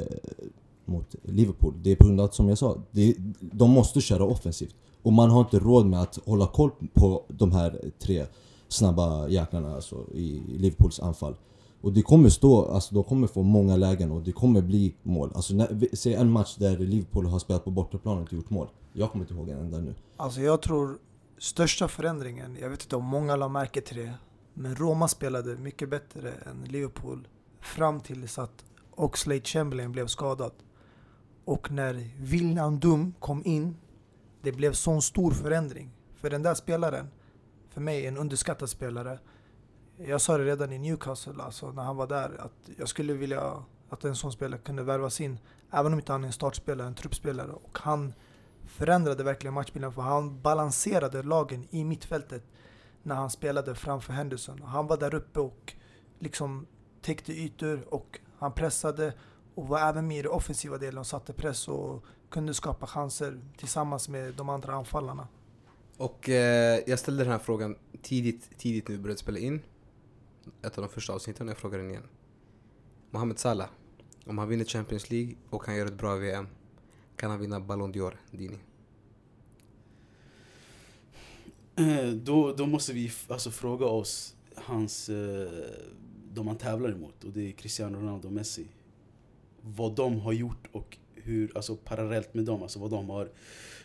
mot 0.86 1.16
Liverpool. 1.24 1.74
Det 1.84 1.92
är 1.92 1.96
på 1.96 2.06
grund 2.06 2.20
av 2.20 2.26
att, 2.26 2.36
som 2.36 2.50
jag 2.50 2.58
sa, 2.58 2.78
det, 2.92 3.16
de 3.40 3.72
måste 3.72 4.02
köra 4.02 4.24
offensivt. 4.24 4.76
Och 5.04 5.14
man 5.14 5.30
har 5.30 5.40
inte 5.40 5.60
råd 5.60 5.86
med 5.86 6.02
att 6.02 6.20
hålla 6.26 6.48
koll 6.48 6.72
på 6.94 7.24
de 7.28 7.52
här 7.52 7.92
tre 8.00 8.26
snabba 8.68 9.28
jäklarna 9.28 9.76
alltså, 9.76 9.96
i 10.14 10.42
Liverpools 10.58 11.00
anfall. 11.00 11.36
Och 11.82 11.94
det 11.94 12.02
kommer 12.02 12.30
stå, 12.30 12.66
alltså 12.66 12.96
de 12.96 13.04
kommer 13.04 13.28
få 13.28 13.44
många 13.44 13.76
lägen 13.76 14.12
och 14.12 14.22
det 14.22 14.32
kommer 14.32 14.62
bli 14.62 14.96
mål. 15.04 15.32
Alltså 15.36 15.54
när, 15.54 15.96
se 15.96 16.14
en 16.14 16.32
match 16.32 16.56
där 16.56 16.78
Liverpool 16.78 17.26
har 17.26 17.40
spelat 17.40 17.64
på 17.64 17.72
bortaplan 17.72 18.16
och 18.16 18.22
inte 18.22 18.36
gjort 18.36 18.50
mål. 18.50 18.68
Jag 18.94 19.12
kommer 19.12 19.26
inte 19.26 19.34
ihåg 19.34 19.50
en 19.50 19.60
enda 19.60 19.78
nu. 19.78 19.96
Alltså 20.18 20.42
jag 20.42 20.62
tror 20.62 20.98
största 21.38 21.88
förändringen, 21.88 22.58
jag 22.62 22.70
vet 22.70 22.84
inte 22.84 22.96
om 22.96 23.06
många 23.06 23.36
la 23.36 23.48
märke 23.48 23.82
till 23.82 23.98
det, 23.98 24.14
men 24.54 24.76
Roma 24.76 25.08
spelade 25.08 25.56
mycket 25.56 25.90
bättre 25.90 26.32
än 26.32 26.64
Liverpool 26.72 27.28
fram 27.62 28.00
tills 28.00 28.40
att 28.40 28.66
Oxlade 28.92 29.42
Chamberlain 29.42 29.92
blev 29.92 30.08
skadad. 30.08 30.52
Och 31.46 31.72
när 31.72 32.10
Wijnaldum 32.18 33.14
kom 33.20 33.46
in, 33.46 33.78
det 34.42 34.52
blev 34.52 34.74
sån 34.74 35.02
stor 35.02 35.32
förändring. 35.32 35.92
För 36.16 36.30
den 36.30 36.44
där 36.44 36.54
spelaren, 36.54 37.08
för 37.70 37.82
mig 37.82 38.08
en 38.08 38.18
underskattad 38.18 38.70
spelare. 38.70 39.20
Jag 39.98 40.22
sa 40.22 40.38
det 40.38 40.46
redan 40.46 40.72
i 40.72 40.80
Newcastle, 40.80 41.44
alltså 41.44 41.72
när 41.72 41.84
han 41.84 41.96
var 41.96 42.08
där, 42.08 42.42
att 42.42 42.70
jag 42.78 42.88
skulle 42.88 43.14
vilja 43.14 43.64
att 43.90 44.04
en 44.06 44.16
sån 44.16 44.32
spelare 44.32 44.60
kunde 44.60 44.84
värvas 44.84 45.22
in. 45.22 45.40
Även 45.72 45.94
om 45.94 46.00
inte 46.00 46.12
han 46.12 46.24
är 46.24 46.28
en 46.28 46.34
startspelare, 46.34 46.88
en 46.88 46.96
truppspelare. 46.96 47.52
Och 47.52 47.80
han 47.82 48.14
förändrade 48.66 49.24
verkligen 49.24 49.54
matchbilden 49.54 49.94
för 49.94 50.02
han 50.02 50.42
balanserade 50.42 51.24
lagen 51.24 51.68
i 51.70 51.84
mittfältet 51.84 52.44
när 53.04 53.16
han 53.16 53.30
spelade 53.30 53.76
framför 53.76 54.14
Henderson. 54.14 54.62
Han 54.62 54.88
var 54.88 54.98
där 54.98 55.16
uppe 55.16 55.40
och 55.40 55.74
liksom 56.20 56.68
täckte 57.02 57.34
ytor 57.34 57.94
och 57.94 58.20
han 58.38 58.54
pressade 58.54 59.14
och 59.56 59.68
var 59.68 59.80
även 59.80 60.08
med 60.08 60.18
i 60.18 60.22
den 60.22 60.32
offensiva 60.32 60.78
delen 60.78 60.98
och 60.98 61.08
satte 61.08 61.34
press 61.34 61.68
och 61.68 62.06
kunde 62.30 62.54
skapa 62.54 62.88
chanser 62.88 63.42
tillsammans 63.58 64.10
med 64.10 64.34
de 64.34 64.50
andra 64.50 64.74
anfallarna. 64.74 65.28
Och 65.98 66.30
eh, 66.30 66.80
jag 66.88 67.00
ställde 67.00 67.24
den 67.24 67.32
här 67.32 67.40
frågan 67.40 67.76
tidigt, 68.02 68.50
tidigt 68.58 68.88
när 68.88 68.96
vi 68.96 69.02
började 69.02 69.20
spela 69.20 69.40
in. 69.40 69.62
Ett 70.62 70.78
av 70.78 70.84
de 70.84 70.90
första 70.90 71.14
avsnitten, 71.14 71.48
jag 71.48 71.58
frågar 71.58 71.78
den 71.78 71.90
igen. 71.90 72.08
Mohamed 73.12 73.40
Salah, 73.40 73.70
om 74.26 74.38
han 74.38 74.48
vinner 74.48 74.66
Champions 74.66 75.10
League 75.10 75.36
och 75.50 75.66
han 75.66 75.76
gör 75.76 75.86
ett 75.86 75.94
bra 75.94 76.16
VM, 76.16 76.48
kan 77.16 77.32
han 77.32 77.40
vinna 77.40 77.60
Ballon 77.60 77.94
d'Or, 77.94 78.14
Dini? 78.32 78.58
Eh, 81.76 82.10
Då, 82.10 82.54
då 82.54 82.66
måste 82.66 82.94
vi 82.94 83.12
alltså 83.28 83.52
fråga 83.52 83.86
oss 83.86 84.36
hans, 84.56 85.10
eh, 85.10 85.50
de 86.34 86.46
man 86.46 86.58
tävlar 86.58 86.92
emot 86.92 87.24
och 87.24 87.32
det 87.32 87.48
är 87.48 87.52
Cristiano 87.52 87.98
Ronaldo 87.98 88.28
och 88.28 88.34
Messi. 88.34 88.66
Vad 89.62 89.96
de 89.96 90.20
har 90.20 90.34
gjort 90.34 90.68
och 90.72 90.98
hur, 91.16 91.52
alltså 91.56 91.76
parallellt 91.76 92.34
med 92.34 92.46
dem, 92.46 92.62
alltså 92.62 92.80
vad 92.80 92.92
de 92.92 93.10
har 93.10 93.30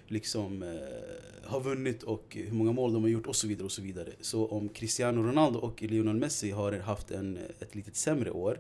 liksom 0.07 0.63
eh, 0.63 1.49
har 1.51 1.61
vunnit 1.61 2.03
och 2.03 2.37
hur 2.41 2.53
många 2.53 2.73
mål 2.73 2.93
de 2.93 3.03
har 3.03 3.11
gjort 3.11 3.27
och 3.27 3.37
så 3.37 3.47
vidare 3.47 3.65
och 3.65 3.73
så 3.73 3.83
vidare. 3.83 4.13
Så 4.21 4.47
om 4.47 4.69
Cristiano 4.69 5.23
Ronaldo 5.23 5.59
och 5.59 5.83
Lionel 5.83 6.17
Messi 6.17 6.51
har 6.51 6.73
haft 6.73 7.11
en, 7.11 7.39
ett 7.61 7.75
lite 7.75 7.95
sämre 7.95 8.31
år 8.31 8.59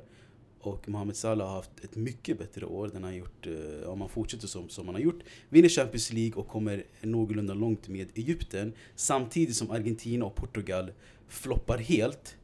och 0.61 0.88
Mohamed 0.88 1.17
Salah 1.17 1.49
har 1.49 1.55
haft 1.56 1.85
ett 1.85 1.97
mycket 1.97 2.38
bättre 2.38 2.67
år 2.67 2.91
den 2.93 3.05
har 3.05 3.12
gjort, 3.12 3.47
eh, 3.47 3.88
om 3.88 4.00
han 4.00 4.11
fortsätter 4.11 4.47
som, 4.47 4.69
som 4.69 4.87
han 4.87 4.94
har 4.94 5.03
gjort. 5.03 5.23
Vinner 5.49 5.69
Champions 5.69 6.12
League 6.12 6.35
och 6.35 6.49
kommer 6.49 6.85
någorlunda 7.00 7.55
långt 7.55 7.88
med 7.88 8.09
Egypten. 8.15 8.73
Samtidigt 8.94 9.56
som 9.56 9.71
Argentina 9.71 10.25
och 10.25 10.35
Portugal 10.35 10.93
floppar 11.29 11.79
helt. 11.79 12.37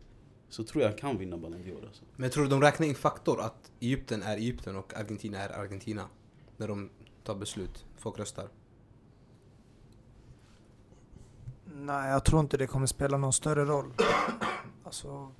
Så 0.53 0.65
tror 0.65 0.83
jag 0.85 0.99
kan 0.99 1.19
vinna 1.19 1.37
Ballon 1.37 1.65
d'Or 1.65 1.87
alltså. 1.87 2.05
Men 2.17 2.23
jag 2.23 2.33
tror 2.33 2.47
de 2.47 2.61
räknar 2.61 2.87
in 2.87 2.95
faktor 2.95 3.41
att 3.41 3.73
Egypten 3.81 4.23
är 4.23 4.37
Egypten 4.37 4.77
och 4.77 4.95
Argentina 4.97 5.39
är 5.39 5.49
Argentina. 5.61 6.09
När 6.57 6.69
de 6.69 6.91
tar 7.25 7.35
beslut, 7.35 7.85
folk 7.97 8.19
röstar. 8.19 8.49
Nej, 11.65 12.11
jag 12.11 12.25
tror 12.25 12.41
inte 12.41 12.57
det 12.57 12.67
kommer 12.67 12.87
spela 12.87 13.17
någon 13.17 13.33
större 13.33 13.65
roll. 13.65 13.93
Alltså, 14.85 15.33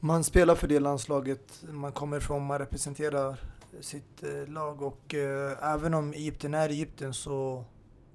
man 0.00 0.24
spelar 0.24 0.54
för 0.54 0.68
det 0.68 0.80
landslaget 0.80 1.64
man 1.70 1.92
kommer 1.92 2.16
ifrån, 2.16 2.46
man 2.46 2.58
representerar 2.58 3.40
sitt 3.80 4.22
eh, 4.22 4.46
lag 4.46 4.82
och 4.82 5.14
eh, 5.14 5.74
även 5.74 5.94
om 5.94 6.12
Egypten 6.12 6.54
är 6.54 6.68
Egypten 6.68 7.14
så 7.14 7.64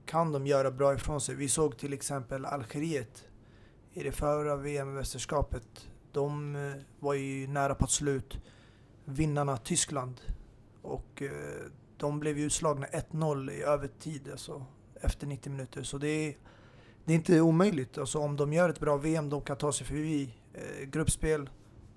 kan 0.05 0.31
de 0.31 0.47
göra 0.47 0.71
bra 0.71 0.93
ifrån 0.93 1.21
sig. 1.21 1.35
Vi 1.35 1.49
såg 1.49 1.77
till 1.77 1.93
exempel 1.93 2.45
Algeriet 2.45 3.28
i 3.99 4.03
det 4.03 4.11
förra 4.11 4.55
VM-mästerskapet. 4.55 5.87
De 6.11 6.55
eh, 6.55 6.81
var 6.99 7.13
ju 7.13 7.47
nära 7.47 7.75
på 7.75 7.85
ett 7.85 7.91
slut. 7.91 8.37
Vinnarna 9.05 9.57
Tyskland. 9.57 10.21
Och 10.81 11.21
eh, 11.21 11.31
de 11.97 12.19
blev 12.19 12.37
ju 12.37 12.45
utslagna 12.45 12.87
1-0 12.87 13.51
i 13.51 13.61
övertid, 13.61 14.29
alltså 14.31 14.65
efter 15.01 15.27
90 15.27 15.51
minuter. 15.51 15.83
Så 15.83 15.97
det 15.97 16.07
är, 16.07 16.37
det 17.05 17.13
är 17.13 17.15
inte 17.15 17.41
omöjligt. 17.41 17.97
Alltså 17.97 18.19
om 18.19 18.35
de 18.35 18.53
gör 18.53 18.69
ett 18.69 18.79
bra 18.79 18.97
VM, 18.97 19.29
de 19.29 19.41
kan 19.41 19.57
ta 19.57 19.71
sig 19.71 19.87
förbi 19.87 20.33
eh, 20.53 20.85
gruppspel 20.85 21.49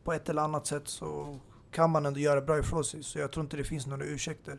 på 0.05 0.13
ett 0.13 0.29
eller 0.29 0.43
annat 0.43 0.67
sätt 0.67 0.89
så 0.89 1.39
kan 1.71 1.91
man 1.91 2.07
ändå 2.07 2.21
göra 2.21 2.41
bra 2.41 2.59
ifrån 2.59 2.85
sig. 2.85 3.03
Så 3.03 3.19
jag 3.19 3.33
tror 3.33 3.45
inte 3.45 3.57
det 3.57 3.65
finns 3.65 3.87
några 3.87 4.05
ursäkter. 4.05 4.59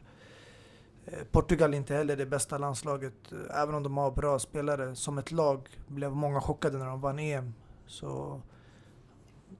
Eh, 1.06 1.24
Portugal 1.32 1.74
är 1.74 1.78
inte 1.78 1.94
heller 1.94 2.18
det 2.18 2.26
bästa 2.26 2.58
landslaget, 2.58 3.32
eh, 3.32 3.62
även 3.62 3.76
om 3.76 3.84
de 3.84 3.98
har 3.98 4.12
bra 4.12 4.40
spelare. 4.40 4.96
Som 4.96 5.18
ett 5.18 5.32
lag 5.32 5.68
blev 5.88 6.12
många 6.12 6.42
chockade 6.42 6.78
när 6.78 6.86
de 6.86 7.02
vann 7.02 7.20
EM. 7.20 7.54
Så 7.88 8.42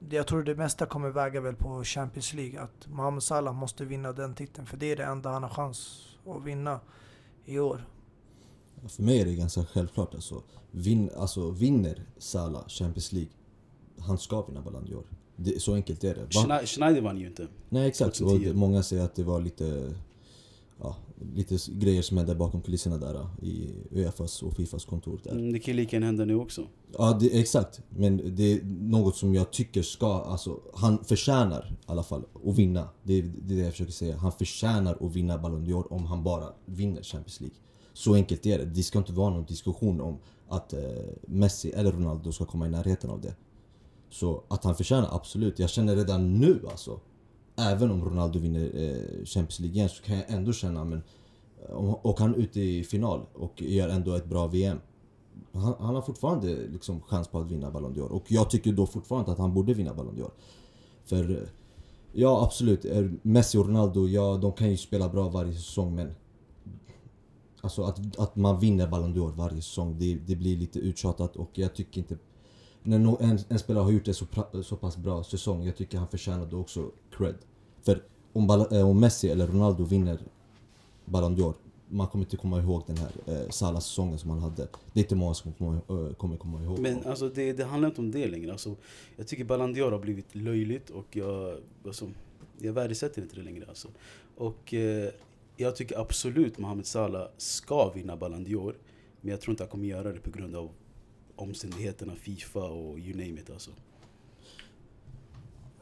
det- 0.00 0.16
jag 0.16 0.26
tror 0.26 0.42
det 0.42 0.54
mesta 0.54 0.86
kommer 0.86 1.10
väga 1.10 1.40
väl 1.40 1.54
på 1.56 1.84
Champions 1.84 2.32
League. 2.34 2.60
Att 2.60 2.86
Mohamed 2.88 3.22
Salah 3.22 3.54
måste 3.54 3.84
vinna 3.84 4.12
den 4.12 4.34
titeln, 4.34 4.66
för 4.66 4.76
det 4.76 4.92
är 4.92 4.96
det 4.96 5.04
enda 5.04 5.30
han 5.30 5.42
har 5.42 5.50
chans 5.50 6.08
att 6.26 6.42
vinna 6.44 6.80
i 7.44 7.58
år. 7.58 7.88
För 8.88 9.02
mig 9.02 9.20
är 9.20 9.24
det 9.24 9.34
ganska 9.34 9.64
självklart 9.64 10.14
alltså. 10.14 10.42
Vin, 10.70 11.10
alltså 11.16 11.50
vinner 11.50 12.02
Salah 12.18 12.68
Champions 12.68 13.12
League, 13.12 13.30
han 13.98 14.18
ska 14.18 14.42
vinna 14.42 14.62
Ballon 14.62 14.84
d'Or. 14.84 15.58
Så 15.58 15.74
enkelt 15.74 16.04
är 16.04 16.14
det. 16.14 16.20
Va? 16.20 16.28
Schne- 16.30 16.66
Schneider 16.66 17.00
vann 17.00 17.18
ju 17.18 17.26
inte. 17.26 17.48
Nej 17.68 17.88
exakt, 17.88 18.10
och 18.10 18.16
2010. 18.28 18.48
det, 18.48 18.54
många 18.54 18.82
säger 18.82 19.04
att 19.04 19.14
det 19.14 19.22
var 19.24 19.40
lite 19.40 19.94
ja, 20.78 20.96
lite 21.34 21.58
grejer 21.72 22.02
som 22.02 22.16
hände 22.16 22.34
bakom 22.34 22.62
kulisserna 22.62 22.98
där 22.98 23.26
i 23.42 23.70
Uefas 23.90 24.42
och 24.42 24.56
Fifas 24.56 24.84
kontor 24.84 25.20
där. 25.24 25.30
Mm, 25.30 25.52
det 25.52 25.58
kan 25.58 25.76
lika 25.76 25.96
gärna 25.96 26.06
hända 26.06 26.24
nu 26.24 26.34
också. 26.34 26.66
Ja, 26.98 27.18
det, 27.20 27.40
exakt. 27.40 27.80
Men 27.88 28.36
det 28.36 28.52
är 28.52 28.60
något 28.64 29.16
som 29.16 29.34
jag 29.34 29.50
tycker 29.50 29.82
ska, 29.82 30.12
alltså 30.12 30.60
han 30.74 31.04
förtjänar 31.04 31.76
i 31.80 31.82
alla 31.86 32.02
fall 32.02 32.24
att 32.44 32.58
vinna. 32.58 32.88
Det 33.02 33.22
det, 33.22 33.54
är 33.54 33.56
det 33.56 33.62
jag 33.62 33.72
försöker 33.72 33.92
säga. 33.92 34.16
Han 34.16 34.32
förtjänar 34.32 34.98
att 35.00 35.16
vinna 35.16 35.38
Ballon 35.38 35.66
d'Or 35.66 35.92
om 35.92 36.04
han 36.04 36.22
bara 36.24 36.48
vinner 36.64 37.02
Champions 37.02 37.40
League. 37.40 37.56
Så 37.92 38.14
enkelt 38.14 38.46
är 38.46 38.58
det. 38.58 38.64
Det 38.64 38.82
ska 38.82 38.98
inte 38.98 39.12
vara 39.12 39.30
någon 39.30 39.44
diskussion 39.44 40.00
om 40.00 40.18
att 40.48 40.72
eh, 40.72 40.80
Messi 41.26 41.70
eller 41.70 41.92
Ronaldo 41.92 42.32
ska 42.32 42.44
komma 42.44 42.66
i 42.66 42.70
närheten 42.70 43.10
av 43.10 43.20
det. 43.20 43.34
Så 44.10 44.42
att 44.48 44.64
han 44.64 44.74
förtjänar, 44.74 45.08
absolut. 45.12 45.58
Jag 45.58 45.70
känner 45.70 45.96
redan 45.96 46.38
nu 46.38 46.60
alltså. 46.70 47.00
Även 47.56 47.90
om 47.90 48.04
Ronaldo 48.04 48.38
vinner 48.38 48.70
eh, 48.74 49.24
Champions 49.24 49.60
League 49.60 49.76
igen 49.76 49.88
så 49.88 50.02
kan 50.02 50.16
jag 50.16 50.30
ändå 50.30 50.52
känna 50.52 50.84
men 50.84 51.02
eh, 51.68 51.74
om- 51.74 51.94
och 51.94 52.18
han 52.20 52.34
är 52.34 52.38
ute 52.38 52.60
i 52.60 52.84
final 52.84 53.20
och 53.34 53.62
gör 53.62 53.88
ändå 53.88 54.14
ett 54.14 54.26
bra 54.26 54.46
VM. 54.46 54.78
Han, 55.52 55.74
han 55.78 55.94
har 55.94 56.02
fortfarande 56.02 56.56
liksom 56.72 57.00
chans 57.00 57.28
på 57.28 57.38
att 57.38 57.50
vinna 57.50 57.70
Ballon 57.70 57.94
d'Or 57.94 58.08
och 58.08 58.24
jag 58.28 58.50
tycker 58.50 58.72
då 58.72 58.86
fortfarande 58.86 59.32
att 59.32 59.38
han 59.38 59.54
borde 59.54 59.74
vinna 59.74 59.94
Ballon 59.94 60.16
d'Or. 60.16 60.30
För 61.04 61.30
eh, 61.30 61.48
ja 62.12 62.42
absolut, 62.44 62.84
eh, 62.84 63.10
Messi 63.22 63.58
och 63.58 63.66
Ronaldo, 63.66 64.08
ja 64.08 64.36
de 64.42 64.52
kan 64.52 64.70
ju 64.70 64.76
spela 64.76 65.08
bra 65.08 65.28
varje 65.28 65.52
säsong 65.54 65.94
men 65.94 66.14
Alltså 67.60 67.82
att, 67.82 68.18
att 68.18 68.36
man 68.36 68.60
vinner 68.60 68.86
Ballon 68.88 69.14
d'Or 69.14 69.32
varje 69.32 69.56
säsong, 69.62 69.96
det, 69.98 70.14
det 70.14 70.36
blir 70.36 70.56
lite 70.56 70.78
uttjatat 70.78 71.36
och 71.36 71.50
jag 71.54 71.74
tycker 71.74 71.98
inte 72.00 72.16
när 72.86 72.98
no, 72.98 73.18
en, 73.20 73.38
en 73.48 73.58
spelare 73.58 73.84
har 73.84 73.90
gjort 73.90 74.04
det 74.04 74.14
så, 74.14 74.26
så 74.62 74.76
pass 74.76 74.96
bra 74.96 75.24
säsong, 75.24 75.64
jag 75.64 75.76
tycker 75.76 75.98
han 75.98 76.08
förtjänar 76.08 76.46
då 76.46 76.60
också 76.60 76.90
cred. 77.16 77.34
För 77.82 78.02
om, 78.32 78.66
eh, 78.70 78.88
om 78.88 79.00
Messi 79.00 79.28
eller 79.28 79.46
Ronaldo 79.46 79.84
vinner 79.84 80.18
Ballon 81.04 81.36
d'Or, 81.36 81.54
man 81.88 82.06
kommer 82.06 82.24
inte 82.24 82.36
komma 82.36 82.60
ihåg 82.60 82.82
den 82.86 82.96
här 82.96 83.10
eh, 83.26 83.48
Salah-säsongen 83.50 84.18
som 84.18 84.30
han 84.30 84.38
hade. 84.38 84.68
Det 84.92 85.00
är 85.00 85.04
inte 85.04 85.14
många 85.14 85.34
som 85.34 85.52
kommer, 85.52 85.74
eh, 85.74 86.14
kommer 86.14 86.36
komma 86.36 86.62
ihåg. 86.62 86.78
Men 86.78 87.06
alltså 87.06 87.28
det, 87.28 87.52
det 87.52 87.64
handlar 87.64 87.88
inte 87.88 88.00
om 88.00 88.10
det 88.10 88.26
längre. 88.26 88.52
Alltså, 88.52 88.76
jag 89.16 89.26
tycker 89.26 89.44
Ballon 89.44 89.74
d'Or 89.74 89.90
har 89.90 89.98
blivit 89.98 90.34
löjligt 90.34 90.90
och 90.90 91.16
jag, 91.16 91.58
alltså, 91.86 92.10
jag 92.58 92.72
värdesätter 92.72 93.22
inte 93.22 93.36
det 93.36 93.42
längre. 93.42 93.66
Alltså. 93.68 93.88
Och 94.36 94.74
eh, 94.74 95.10
jag 95.56 95.76
tycker 95.76 95.98
absolut 95.98 96.58
Mohamed 96.58 96.86
Salah 96.86 97.28
ska 97.36 97.92
vinna 97.92 98.16
Ballon 98.16 98.46
d'Or. 98.46 98.74
Men 99.20 99.30
jag 99.30 99.40
tror 99.40 99.52
inte 99.52 99.62
han 99.62 99.70
kommer 99.70 99.86
göra 99.86 100.12
det 100.12 100.20
på 100.20 100.30
grund 100.30 100.56
av 100.56 100.70
omständigheterna, 101.36 102.14
Fifa 102.14 102.64
och 102.64 102.98
you 102.98 103.10
name 103.12 103.40
it. 103.40 103.50
Alltså. 103.50 103.70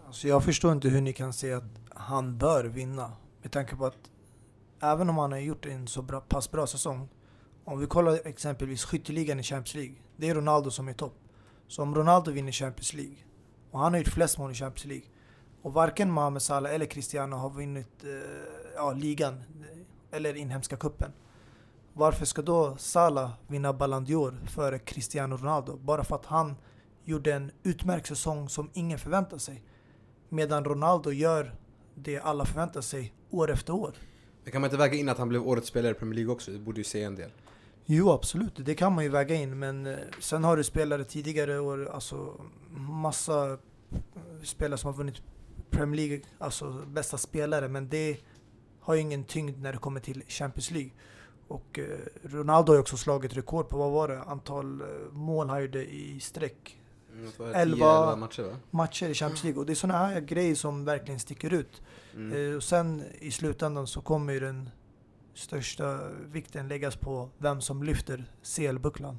Alltså 0.07 0.29
jag 0.29 0.45
förstår 0.45 0.73
inte 0.73 0.89
hur 0.89 1.01
ni 1.01 1.13
kan 1.13 1.33
säga 1.33 1.57
att 1.57 1.81
han 1.91 2.39
bör 2.39 2.65
vinna. 2.65 3.13
Med 3.43 3.53
tanke 3.53 3.77
på 3.77 3.87
att 3.87 4.11
även 4.81 5.09
om 5.11 5.19
han 5.19 5.33
har 5.33 5.39
gjort 5.39 5.67
en 5.67 5.89
så 5.89 6.03
bra, 6.03 6.21
pass 6.21 6.51
bra 6.51 6.67
säsong. 6.67 7.09
Om 7.65 7.81
vi 7.81 7.87
kollar 7.87 8.21
exempelvis 8.25 8.85
skytteligan 8.85 9.41
i 9.41 9.43
Champions 9.43 9.75
League. 9.75 9.95
Det 10.17 10.29
är 10.29 10.35
Ronaldo 10.35 10.71
som 10.71 10.89
är 10.89 10.93
topp. 10.93 11.19
Så 11.69 11.83
om 11.83 11.95
Ronaldo 11.95 12.31
vinner 12.31 12.53
Champions 12.53 12.95
League 12.95 13.17
och 13.71 13.81
han 13.81 13.93
har 13.93 13.99
gjort 13.99 14.09
flest 14.09 14.39
mål 14.39 14.51
i 14.51 14.55
Champions 14.55 14.85
League 14.85 15.07
och 15.63 15.73
varken 15.73 16.11
Mohamed 16.11 16.43
Salah 16.43 16.75
eller 16.75 16.87
Cristiano 16.87 17.37
har 17.37 17.51
vunnit 17.51 18.05
eh, 18.05 18.11
ja, 18.77 18.93
ligan 18.93 19.35
eh, 19.35 20.17
eller 20.17 20.35
inhemska 20.35 20.77
kuppen. 20.77 21.13
Varför 21.95 22.25
ska 22.25 22.43
då 22.43 22.77
Salah 22.79 23.31
vinna 23.47 23.73
Ballon 23.73 24.07
d'Or 24.07 24.47
före 24.47 24.79
Cristiano 24.79 25.37
Ronaldo? 25.37 25.77
Bara 25.77 26.05
för 26.05 26.17
att 26.17 26.27
han 26.27 26.55
gjorde 27.05 27.35
en 27.35 27.51
utmärkt 27.63 28.07
säsong 28.07 28.49
som 28.49 28.71
ingen 28.73 28.99
förväntar 28.99 29.39
sig. 29.39 29.63
Medan 30.29 30.65
Ronaldo 30.65 31.11
gör 31.11 31.55
det 31.95 32.19
alla 32.19 32.45
förväntar 32.45 32.81
sig 32.81 33.15
år 33.31 33.51
efter 33.51 33.73
år. 33.73 33.93
Men 34.45 34.53
kan 34.53 34.61
man 34.61 34.69
inte 34.69 34.77
väga 34.77 34.97
in 34.97 35.09
att 35.09 35.19
han 35.19 35.29
blev 35.29 35.49
årets 35.49 35.69
spelare 35.69 35.93
i 35.93 35.95
Premier 35.95 36.15
League 36.15 36.33
också? 36.33 36.51
Det 36.51 36.59
borde 36.59 36.81
ju 36.81 36.85
säga 36.85 37.07
en 37.07 37.15
del. 37.15 37.31
Jo, 37.85 38.11
absolut. 38.11 38.53
Det 38.57 38.75
kan 38.75 38.93
man 38.93 39.05
ju 39.05 39.11
väga 39.11 39.35
in. 39.35 39.59
Men 39.59 39.87
eh, 39.87 39.97
sen 40.21 40.45
har 40.45 40.57
du 40.57 40.65
spelare 40.65 41.05
tidigare 41.05 41.61
år, 41.61 41.91
alltså 41.93 42.41
massa 42.77 43.51
eh, 43.53 43.59
spelare 44.43 44.79
som 44.79 44.89
har 44.89 44.95
vunnit 44.99 45.23
Premier 45.71 45.97
League, 45.97 46.21
alltså 46.39 46.85
bästa 46.87 47.19
spelare. 47.19 47.69
Men 47.69 47.89
det 47.89 48.17
har 48.81 48.95
ju 48.95 49.01
ingen 49.01 49.25
tyngd 49.25 49.63
när 49.63 49.73
det 49.73 49.79
kommer 49.79 50.01
till 50.01 50.23
Champions 50.29 50.71
League. 50.71 50.91
Och 51.53 51.79
eh, 51.79 51.85
Ronaldo 52.23 52.71
har 52.73 52.75
ju 52.77 52.81
också 52.81 52.97
slagit 52.97 53.37
rekord 53.37 53.69
på, 53.69 53.79
vad 53.79 53.93
var 53.93 54.09
det, 54.09 54.23
antal 54.23 54.81
eh, 54.81 54.87
mål 55.13 55.49
han 55.49 55.63
gjorde 55.63 55.85
i 55.93 56.21
sträck. 56.21 56.79
Mm, 57.13 57.25
jag 57.25 57.35
tror 57.35 57.47
det 57.47 57.53
var 57.53 57.61
Elva- 57.61 58.15
10-11 58.15 58.17
matcher 58.17 58.43
va? 58.43 58.57
Matcher 58.71 59.09
i 59.09 59.15
Champions 59.15 59.45
League. 59.45 59.61
Och 59.61 59.67
det 59.67 59.73
är 59.73 59.75
sådana 59.75 59.99
här 59.99 60.21
grejer 60.21 60.55
som 60.55 60.85
verkligen 60.85 61.21
sticker 61.21 61.53
ut. 61.53 61.83
Mm. 62.15 62.51
Eh, 62.51 62.57
Och 62.57 62.63
sen 62.63 63.03
i 63.21 63.31
slutändan 63.31 63.87
så 63.87 64.01
kommer 64.01 64.33
ju 64.33 64.41
den 64.41 64.71
största 65.35 65.99
vikten 66.33 66.69
läggas 66.69 66.97
på 66.97 67.29
vem 67.39 67.61
som 67.61 67.83
lyfter 67.83 68.25
CL-bucklan. 68.43 69.19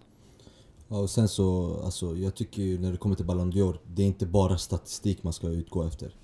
Ja, 0.87 0.97
och 0.97 1.09
sen 1.09 1.27
så, 1.27 1.77
alltså, 1.85 2.15
jag 2.15 2.35
tycker 2.35 2.61
ju 2.61 2.79
när 2.79 2.91
det 2.91 2.97
kommer 2.97 3.15
till 3.15 3.25
Ballon 3.25 3.51
d'Or, 3.53 3.77
det 3.87 4.01
är 4.03 4.07
inte 4.07 4.25
bara 4.25 4.57
statistik 4.57 5.23
man 5.23 5.33
ska 5.33 5.47
utgå 5.47 5.83
efter. 5.83 6.15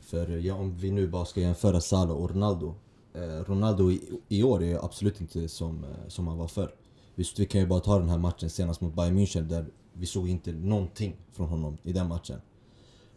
För 0.00 0.28
ja, 0.36 0.54
om 0.54 0.76
vi 0.76 0.90
nu 0.90 1.08
bara 1.08 1.24
ska 1.24 1.40
jämföra 1.40 1.80
Salah 1.80 2.16
och 2.16 2.30
Ronaldo. 2.30 2.74
Eh, 3.14 3.44
Ronaldo 3.44 3.90
i, 3.90 4.20
i 4.28 4.42
år 4.42 4.62
är 4.62 4.84
absolut 4.84 5.20
inte 5.20 5.48
som, 5.48 5.84
eh, 5.84 6.08
som 6.08 6.26
han 6.26 6.38
var 6.38 6.48
förr. 6.48 6.74
Visst, 7.14 7.38
vi 7.38 7.46
kan 7.46 7.60
ju 7.60 7.66
bara 7.66 7.80
ta 7.80 7.98
den 7.98 8.08
här 8.08 8.18
matchen 8.18 8.50
senast 8.50 8.80
mot 8.80 8.94
Bayern 8.94 9.18
München 9.18 9.42
där 9.42 9.66
vi 9.92 10.06
såg 10.06 10.28
inte 10.28 10.52
någonting 10.52 11.16
från 11.32 11.48
honom 11.48 11.78
i 11.82 11.92
den 11.92 12.08
matchen. 12.08 12.40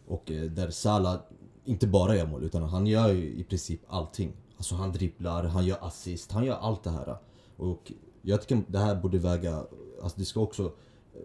Och 0.06 0.30
eh, 0.30 0.50
där 0.50 0.70
Salah 0.70 1.20
inte 1.64 1.86
bara 1.86 2.16
gör 2.16 2.26
mål, 2.26 2.44
utan 2.44 2.62
han 2.62 2.86
gör 2.86 3.08
ju 3.08 3.34
i 3.34 3.44
princip 3.44 3.80
allting. 3.88 4.32
Alltså 4.56 4.74
han 4.74 4.92
dribblar, 4.92 5.44
han 5.44 5.66
gör 5.66 5.78
assist, 5.80 6.32
han 6.32 6.44
gör 6.44 6.56
allt 6.56 6.84
det 6.84 6.90
här. 6.90 7.16
Och 7.56 7.92
jag 8.22 8.40
tycker 8.40 8.62
det 8.68 8.78
här 8.78 8.94
borde 8.94 9.18
väga, 9.18 9.64
alltså 10.02 10.18
det 10.18 10.24
ska 10.24 10.40
också 10.40 10.72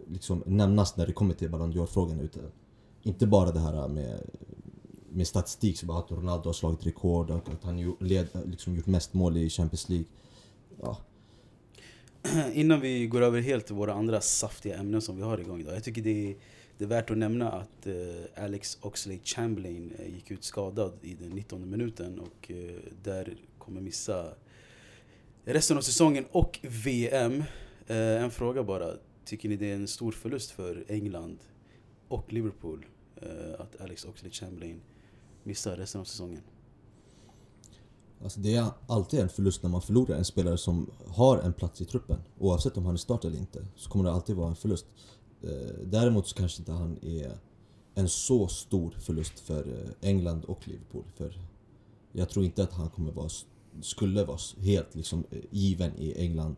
liksom 0.08 0.44
nämnas 0.46 0.98
när 0.98 1.08
det 1.08 1.14
kommer 1.14 1.34
till 1.34 1.50
Ballon 1.50 1.74
d'Or-frågan. 1.74 2.30
Inte 3.04 3.28
bara 3.28 3.52
det 3.52 3.60
här 3.60 3.88
med, 3.88 4.22
med 5.10 5.28
statistik, 5.28 5.80
så 5.80 5.86
bara 5.86 6.00
att 6.00 6.12
Ronaldo 6.12 6.50
har 6.50 6.54
slagit 6.54 6.86
rekord 6.86 7.30
och 7.30 7.50
att 7.50 7.64
han 7.64 7.80
ju 7.80 7.94
led, 8.00 8.28
liksom 8.46 8.76
gjort 8.76 8.86
mest 8.86 9.14
mål 9.14 9.38
i 9.38 9.50
Champions 9.50 9.90
League. 9.90 10.06
Ja, 10.82 10.98
Innan 12.54 12.82
vi 12.82 13.08
går 13.08 13.22
över 13.22 13.42
helt 13.42 13.66
till 13.66 13.76
våra 13.76 13.94
andra 13.94 14.22
saftiga 14.22 14.78
ämnen 14.78 15.02
som 15.02 15.18
vi 15.18 15.24
har 15.24 15.38
igång 15.38 15.62
idag. 15.62 15.76
Jag 15.76 15.84
tycker 15.84 16.02
det 16.02 16.30
är, 16.32 16.36
det 16.78 16.84
är 16.84 16.88
värt 16.88 17.12
att 17.12 17.18
nämna 17.18 17.52
att 17.52 17.88
eh, 17.88 18.44
Alex 18.44 18.78
Oxlade 18.82 19.20
Chamberlain 19.24 19.94
eh, 20.00 20.14
gick 20.16 20.32
ut 20.32 20.44
skadad 20.44 20.94
i 21.02 21.14
den 21.14 21.30
19 21.30 21.70
minuten 21.70 22.20
och 22.20 22.52
eh, 22.52 22.76
där 23.04 23.38
kommer 23.58 23.82
missa 23.82 24.26
resten 25.46 25.78
av 25.78 25.82
säsongen 25.82 26.26
och 26.32 26.60
VM. 26.62 27.44
Eh, 27.88 28.24
en 28.24 28.32
fråga 28.32 28.64
bara. 28.64 28.94
Tycker 29.26 29.50
ni 29.50 29.56
det 29.56 29.72
är 29.72 29.76
en 29.76 29.88
stor 29.88 30.12
förlust 30.12 30.52
för 30.52 30.86
England 30.88 31.38
och 32.08 32.34
Liverpool 32.34 32.86
eh, 33.16 33.62
att 33.62 33.82
Alex 33.82 34.06
Oxlade 34.06 34.36
Chamberlain 34.36 34.82
missar 35.48 35.76
resten 35.78 36.02
av 36.02 36.06
säsongen? 36.06 36.42
Alltså 38.24 38.40
det 38.40 38.56
är 38.56 38.66
alltid 38.88 39.20
en 39.20 39.30
förlust 39.30 39.64
när 39.64 39.70
man 39.70 39.82
förlorar 39.82 40.16
en 40.16 40.26
spelare 40.26 40.58
som 40.58 40.90
har 41.08 41.38
en 41.38 41.54
plats 41.54 41.82
i 41.82 41.86
truppen. 41.86 42.18
Oavsett 42.40 42.78
om 42.78 42.86
han 42.86 42.94
är 42.94 42.98
start 42.98 43.26
eller 43.26 43.38
inte, 43.38 43.66
så 43.76 43.90
kommer 43.90 44.06
det 44.06 44.12
alltid 44.12 44.36
vara 44.36 44.50
en 44.50 44.56
förlust. 44.56 44.86
Eh, 45.42 45.50
Däremot 45.86 46.28
så 46.28 46.36
kanske 46.36 46.62
inte 46.62 46.72
han 46.72 46.98
är 47.02 47.38
en 47.96 48.10
så 48.10 48.48
stor 48.48 48.92
förlust 48.92 49.40
för 49.40 49.68
eh, 49.68 50.10
England 50.10 50.46
och 50.46 50.68
Liverpool. 50.68 51.04
För 51.16 51.40
jag 52.12 52.30
tror 52.30 52.46
inte 52.46 52.64
att 52.64 52.74
han 52.74 52.90
kommer 52.90 53.12
vara, 53.12 53.30
skulle 53.82 54.24
vara 54.24 54.40
helt 54.60 54.96
liksom 54.96 55.24
eh, 55.32 55.40
given 55.52 55.92
i 55.98 56.14
England. 56.18 56.56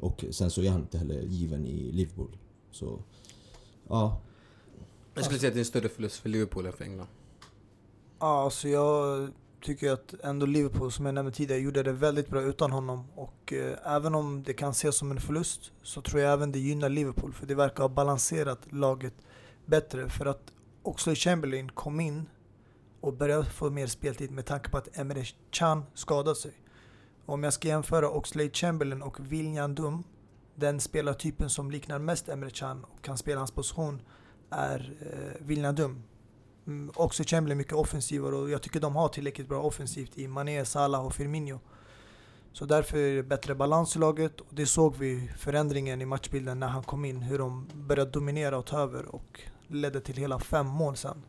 Och 0.00 0.24
sen 0.30 0.50
så 0.50 0.62
är 0.62 0.70
han 0.70 0.80
inte 0.80 0.98
heller 0.98 1.22
given 1.22 1.66
i 1.66 1.92
Liverpool. 1.92 2.36
Så, 2.70 3.02
ja. 3.88 4.20
Jag 5.14 5.24
skulle 5.24 5.40
säga 5.40 5.48
att 5.48 5.54
det 5.54 5.58
är 5.58 5.60
en 5.60 5.64
större 5.64 5.88
förlust 5.88 6.16
för 6.16 6.28
Liverpool 6.28 6.66
än 6.66 6.72
för 6.72 6.84
England. 6.84 7.08
Ja, 8.20 8.42
alltså 8.42 8.68
jag 8.68 9.28
tycker 9.60 9.92
att 9.92 10.14
ändå 10.22 10.46
Liverpool, 10.46 10.92
som 10.92 11.06
jag 11.06 11.14
nämnde 11.14 11.32
tidigare, 11.32 11.60
gjorde 11.60 11.82
det 11.82 11.92
väldigt 11.92 12.28
bra 12.28 12.42
utan 12.42 12.72
honom. 12.72 13.04
Och 13.14 13.52
eh, 13.52 13.94
även 13.94 14.14
om 14.14 14.42
det 14.42 14.52
kan 14.52 14.70
ses 14.70 14.96
som 14.96 15.10
en 15.10 15.20
förlust 15.20 15.72
så 15.82 16.02
tror 16.02 16.20
jag 16.20 16.32
även 16.32 16.52
det 16.52 16.58
gynnar 16.58 16.88
Liverpool. 16.88 17.32
För 17.32 17.46
det 17.46 17.54
verkar 17.54 17.82
ha 17.82 17.88
balanserat 17.88 18.72
laget 18.72 19.14
bättre. 19.66 20.08
För 20.08 20.26
att 20.26 20.52
Oxlade 20.82 21.16
Chamberlain 21.16 21.68
kom 21.68 22.00
in 22.00 22.28
och 23.00 23.12
började 23.12 23.44
få 23.44 23.70
mer 23.70 23.86
speltid 23.86 24.30
med 24.30 24.46
tanke 24.46 24.70
på 24.70 24.78
att 24.78 24.98
Emre 24.98 25.24
Can 25.50 25.84
skadade 25.94 26.36
sig. 26.36 26.52
Om 27.26 27.44
jag 27.44 27.52
ska 27.52 27.68
jämföra 27.68 28.10
Oxlade 28.10 28.50
Chamberlain 28.50 29.02
och 29.02 29.20
William 29.20 29.74
Dum, 29.74 30.04
den 30.54 30.80
spelartypen 30.80 31.50
som 31.50 31.70
liknar 31.70 31.98
mest 31.98 32.28
Emre 32.28 32.50
Can 32.50 32.84
och 32.84 33.02
kan 33.02 33.18
spela 33.18 33.40
hans 33.40 33.52
position 33.52 34.02
är 34.50 34.96
eh, 35.00 35.46
William 35.46 35.74
Dum. 35.74 36.02
Mm, 36.66 36.90
också 36.94 37.22
Chamberlain 37.26 37.58
mycket 37.58 37.72
offensivare 37.72 38.36
och 38.36 38.50
jag 38.50 38.62
tycker 38.62 38.80
de 38.80 38.96
har 38.96 39.08
tillräckligt 39.08 39.48
bra 39.48 39.62
offensivt 39.62 40.18
i 40.18 40.28
Mané, 40.28 40.64
Salah 40.64 41.06
och 41.06 41.14
Firmino. 41.14 41.60
Så 42.52 42.64
därför 42.64 42.98
är 42.98 43.16
det 43.16 43.22
bättre 43.22 43.54
balans 43.54 43.96
i 43.96 43.98
laget 43.98 44.40
och 44.40 44.46
det 44.50 44.66
såg 44.66 44.96
vi 44.96 45.30
förändringen 45.38 46.02
i 46.02 46.04
matchbilden 46.04 46.60
när 46.60 46.68
han 46.68 46.82
kom 46.82 47.04
in. 47.04 47.22
Hur 47.22 47.38
de 47.38 47.68
började 47.74 48.10
dominera 48.10 48.58
och 48.58 48.66
ta 48.66 48.80
över 48.80 49.14
och 49.14 49.40
ledde 49.68 50.00
till 50.00 50.16
hela 50.16 50.38
fem 50.38 50.66
mål 50.66 50.96
sen. 50.96 51.22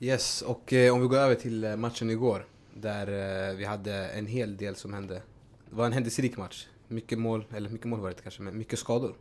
Yes, 0.00 0.42
och 0.42 0.72
eh, 0.72 0.94
om 0.94 1.00
vi 1.00 1.06
går 1.06 1.16
över 1.16 1.34
till 1.34 1.64
eh, 1.64 1.76
matchen 1.76 2.10
igår. 2.10 2.46
Där 2.74 3.06
eh, 3.50 3.56
vi 3.56 3.64
hade 3.64 3.94
en 4.08 4.26
hel 4.26 4.56
del 4.56 4.76
som 4.76 4.92
hände. 4.92 5.22
Det 5.70 5.76
var 5.76 5.86
en 5.86 5.92
händelserik 5.92 6.36
match. 6.36 6.66
Mycket 6.88 7.18
mål, 7.18 7.44
eller 7.50 7.70
mycket 7.70 7.86
mål 7.86 8.00
var 8.00 8.08
det 8.08 8.12
inte 8.12 8.22
kanske, 8.22 8.42
men 8.42 8.58
mycket 8.58 8.78
skador. 8.78 9.14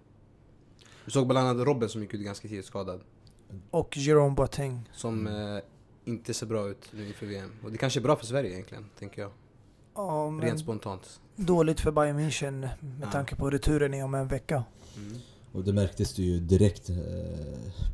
Vi 1.05 1.11
såg 1.11 1.27
bland 1.27 1.47
annat 1.47 1.67
Robben 1.67 1.89
som 1.89 2.01
gick 2.01 2.13
ut 2.13 2.21
ganska 2.21 2.47
tidigt 2.47 2.65
skadad. 2.65 3.01
Och 3.71 3.97
Jerome 3.97 4.35
Boateng. 4.35 4.89
Som 4.93 5.27
eh, 5.27 5.33
inte 6.05 6.33
ser 6.33 6.45
bra 6.47 6.69
ut 6.69 6.89
nu 6.93 7.07
inför 7.07 7.25
VM. 7.25 7.51
Och 7.63 7.71
det 7.71 7.77
kanske 7.77 7.99
är 7.99 8.01
bra 8.01 8.15
för 8.15 8.25
Sverige 8.25 8.51
egentligen, 8.51 8.85
tänker 8.99 9.21
jag. 9.21 9.31
Ja, 9.95 10.29
men 10.29 10.41
Rent 10.45 10.59
spontant. 10.59 11.19
dåligt 11.35 11.79
för 11.79 11.91
Bayern 11.91 12.19
München 12.19 12.51
med 12.59 12.69
Ja. 13.01 13.11
tanke 13.11 13.35
på 13.35 13.49
returen 13.49 13.93
är 13.93 14.03
om 14.03 14.13
en 14.15 14.27
vecka. 14.27 14.63
Mm. 14.97 15.17
Och 15.51 15.63
det 15.63 15.73
märktes 15.73 16.13
det 16.15 16.21
ju 16.23 16.39
direkt 16.39 16.89
eh, 16.89 16.95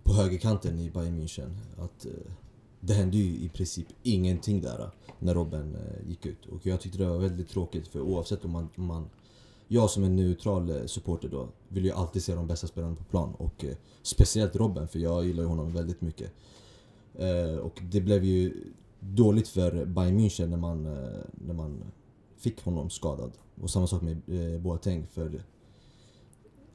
på 0.04 0.14
högerkanten 0.14 0.80
i 0.80 0.90
Bayern 0.92 1.20
München. 1.22 1.56
Att 1.78 2.06
eh, 2.06 2.12
det 2.80 2.94
hände 2.94 3.18
ju 3.18 3.46
i 3.46 3.50
princip 3.50 3.88
ingenting 4.04 4.62
där 4.62 4.80
eh, 4.82 4.88
när 5.20 5.34
Robben 5.34 5.76
eh, 5.76 6.10
gick 6.10 6.26
ut. 6.26 6.46
Och 6.46 6.66
jag 6.66 6.82
tyckte 6.82 6.98
det 6.98 7.06
var 7.10 7.18
väldigt 7.18 7.50
tråkigt 7.50 7.88
för 7.88 8.00
oavsett 8.00 8.46
om 8.46 8.52
man... 8.52 8.70
Om 8.76 8.86
man 8.86 9.10
jag 9.74 9.90
som 9.90 10.04
en 10.04 10.16
neutral 10.16 10.70
eh, 10.70 10.86
supporter 10.86 11.30
då 11.30 11.48
vill 11.68 11.86
ju 11.86 11.92
alltid 11.92 12.24
se 12.24 12.36
de 12.36 12.48
bästa 12.48 12.68
spelarna 12.68 12.96
på 12.96 13.04
plan. 13.04 13.36
Och 13.38 13.66
eh, 13.66 13.76
speciellt 14.02 14.56
Robben 14.56 14.88
för 14.88 15.00
jag 15.00 15.26
gillar 15.26 15.44
ju 15.44 15.50
honom 15.50 15.74
väldigt 15.74 16.02
mycket. 16.02 16.32
Eh, 17.16 17.58
och 17.58 17.82
det 17.92 18.02
blev 18.02 18.24
ju 18.24 18.54
dåligt 19.00 19.48
för 19.48 19.86
Bayern 19.86 20.20
München 20.20 20.48
när 20.48 20.58
man, 20.58 20.86
eh, 20.86 21.20
när 21.34 21.54
man 21.54 21.84
fick 22.38 22.64
honom 22.64 22.90
skadad. 22.90 23.32
Och 23.62 23.70
samma 23.70 23.88
sak 23.88 24.02
med 24.02 24.22
eh, 24.28 24.62
Boateng 24.62 25.08
för... 25.08 25.44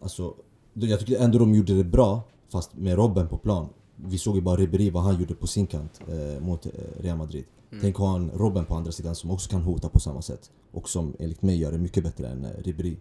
Alltså, 0.01 0.35
jag 0.73 1.01
tycker 1.01 1.19
ändå 1.19 1.39
de 1.39 1.55
gjorde 1.55 1.75
det 1.75 1.85
bra, 1.85 2.23
fast 2.49 2.77
med 2.77 2.97
Robben 2.97 3.29
på 3.29 3.39
plan. 3.39 3.69
Vi 3.97 4.19
såg 4.19 4.37
ju 4.37 4.43
bara 4.43 4.57
Ribéry, 4.57 4.91
vad 4.91 5.03
han 5.03 5.21
gjorde 5.21 5.35
på 5.35 5.47
sin 5.47 5.67
kant 5.67 6.01
eh, 6.09 6.41
mot 6.41 6.67
eh, 6.67 6.73
Real 7.01 7.19
Madrid. 7.19 7.45
Mm. 7.71 7.83
Tänk 7.83 7.97
ha 7.97 8.17
en 8.17 8.31
Robben 8.31 8.65
på 8.65 8.75
andra 8.75 8.93
sidan 8.93 9.15
som 9.15 9.31
också 9.31 9.51
kan 9.51 9.63
hota 9.63 9.89
på 9.89 10.01
samma 10.01 10.23
sätt. 10.23 10.51
Och 10.71 10.89
som 10.89 11.17
enligt 11.19 11.43
mig 11.43 11.57
gör 11.57 11.73
det 11.73 11.79
mycket 11.79 12.05
bättre 12.05 12.29
än 12.29 12.45
eh, 12.45 12.51
Ribéry. 12.63 12.97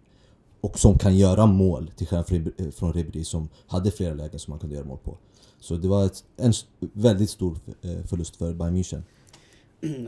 Och 0.61 0.79
som 0.79 0.97
kan 0.97 1.17
göra 1.17 1.45
mål, 1.45 1.91
till 1.95 2.07
skillnad 2.07 2.73
från 2.75 2.93
Ribéry- 2.93 3.23
som 3.23 3.49
hade 3.67 3.91
flera 3.91 4.13
lägen 4.13 4.39
som 4.39 4.51
han 4.51 4.59
kunde 4.59 4.75
göra 4.75 4.85
mål 4.85 4.97
på. 5.03 5.17
Så 5.59 5.75
det 5.75 5.87
var 5.87 6.05
ett, 6.05 6.23
en 6.37 6.53
väldigt 6.79 7.29
stor 7.29 7.57
eh, 7.81 8.05
förlust 8.05 8.35
för 8.35 8.53
Bayern 8.53 8.75
München. 8.75 9.01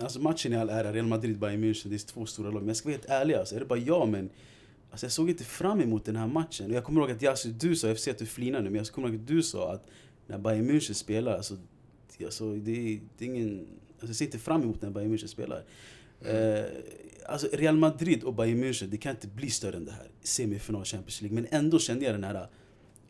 Alltså 0.02 0.20
matchen 0.20 0.54
i 0.54 0.56
all 0.56 0.70
ära, 0.70 0.94
Real 0.94 1.08
Madrid, 1.08 1.40
Bayern 1.40 1.64
München, 1.64 1.90
det 1.90 1.96
är 1.96 2.08
två 2.08 2.26
stora 2.26 2.52
lag. 2.52 2.62
Men 2.62 2.68
jag 2.68 2.78
ska 2.78 2.90
vara 2.90 2.98
helt 2.98 3.10
ärlig, 3.10 3.34
alltså, 3.34 3.56
är 3.56 3.60
det 3.60 3.66
bara 3.66 3.80
jag 3.80 4.10
men... 4.10 4.30
Alltså 4.92 5.06
jag 5.06 5.14
såg 5.14 5.30
inte 5.30 5.44
fram 5.44 5.82
emot 5.82 6.06
den 6.06 6.16
här 6.16 6.28
matchen. 6.28 6.66
Och 6.66 6.76
jag 6.76 6.84
kommer 6.84 7.02
ihåg 7.02 7.12
att 7.12 7.22
Yasu, 7.22 7.52
du 7.52 7.76
sa, 7.76 7.88
jag 7.88 8.00
ser 8.00 8.12
att 8.12 8.18
du 8.18 8.26
flinar 8.26 8.62
nu, 8.62 8.70
men 8.70 8.78
jag 8.78 8.88
kommer 8.88 9.08
ihåg 9.08 9.20
att 9.20 9.28
du 9.28 9.44
sa 9.44 9.74
att 9.74 9.86
när 10.28 10.38
Bayern 10.38 10.72
München 10.72 10.94
spelar, 10.94 11.38
alltså, 11.38 11.58
alltså 12.26 12.56
det, 12.56 12.72
är, 12.72 13.00
det 13.18 13.26
är 13.26 13.30
ingen... 13.30 13.68
Alltså 14.00 14.08
jag 14.08 14.16
ser 14.16 14.26
inte 14.26 14.40
fram 14.40 14.62
emot 14.62 14.82
när 14.82 14.90
Bayern 14.90 15.14
München 15.14 15.28
spelar. 15.28 15.64
Eh, 16.22 16.66
alltså 17.26 17.48
Real 17.54 17.78
Madrid 17.78 18.24
och 18.24 18.34
Bayern 18.34 18.64
München, 18.64 18.88
det 18.88 18.98
kan 18.98 19.12
inte 19.12 19.28
bli 19.28 19.50
större 19.50 19.78
än 19.78 19.86
det 19.86 19.92
här. 19.92 20.12
Semifinal 20.22 20.86
Champions 20.86 21.22
League. 21.22 21.36
Men 21.36 21.48
ändå 21.52 21.80
kände 21.80 22.06
jag 22.06 22.14
den 22.14 22.24
här... 22.24 22.50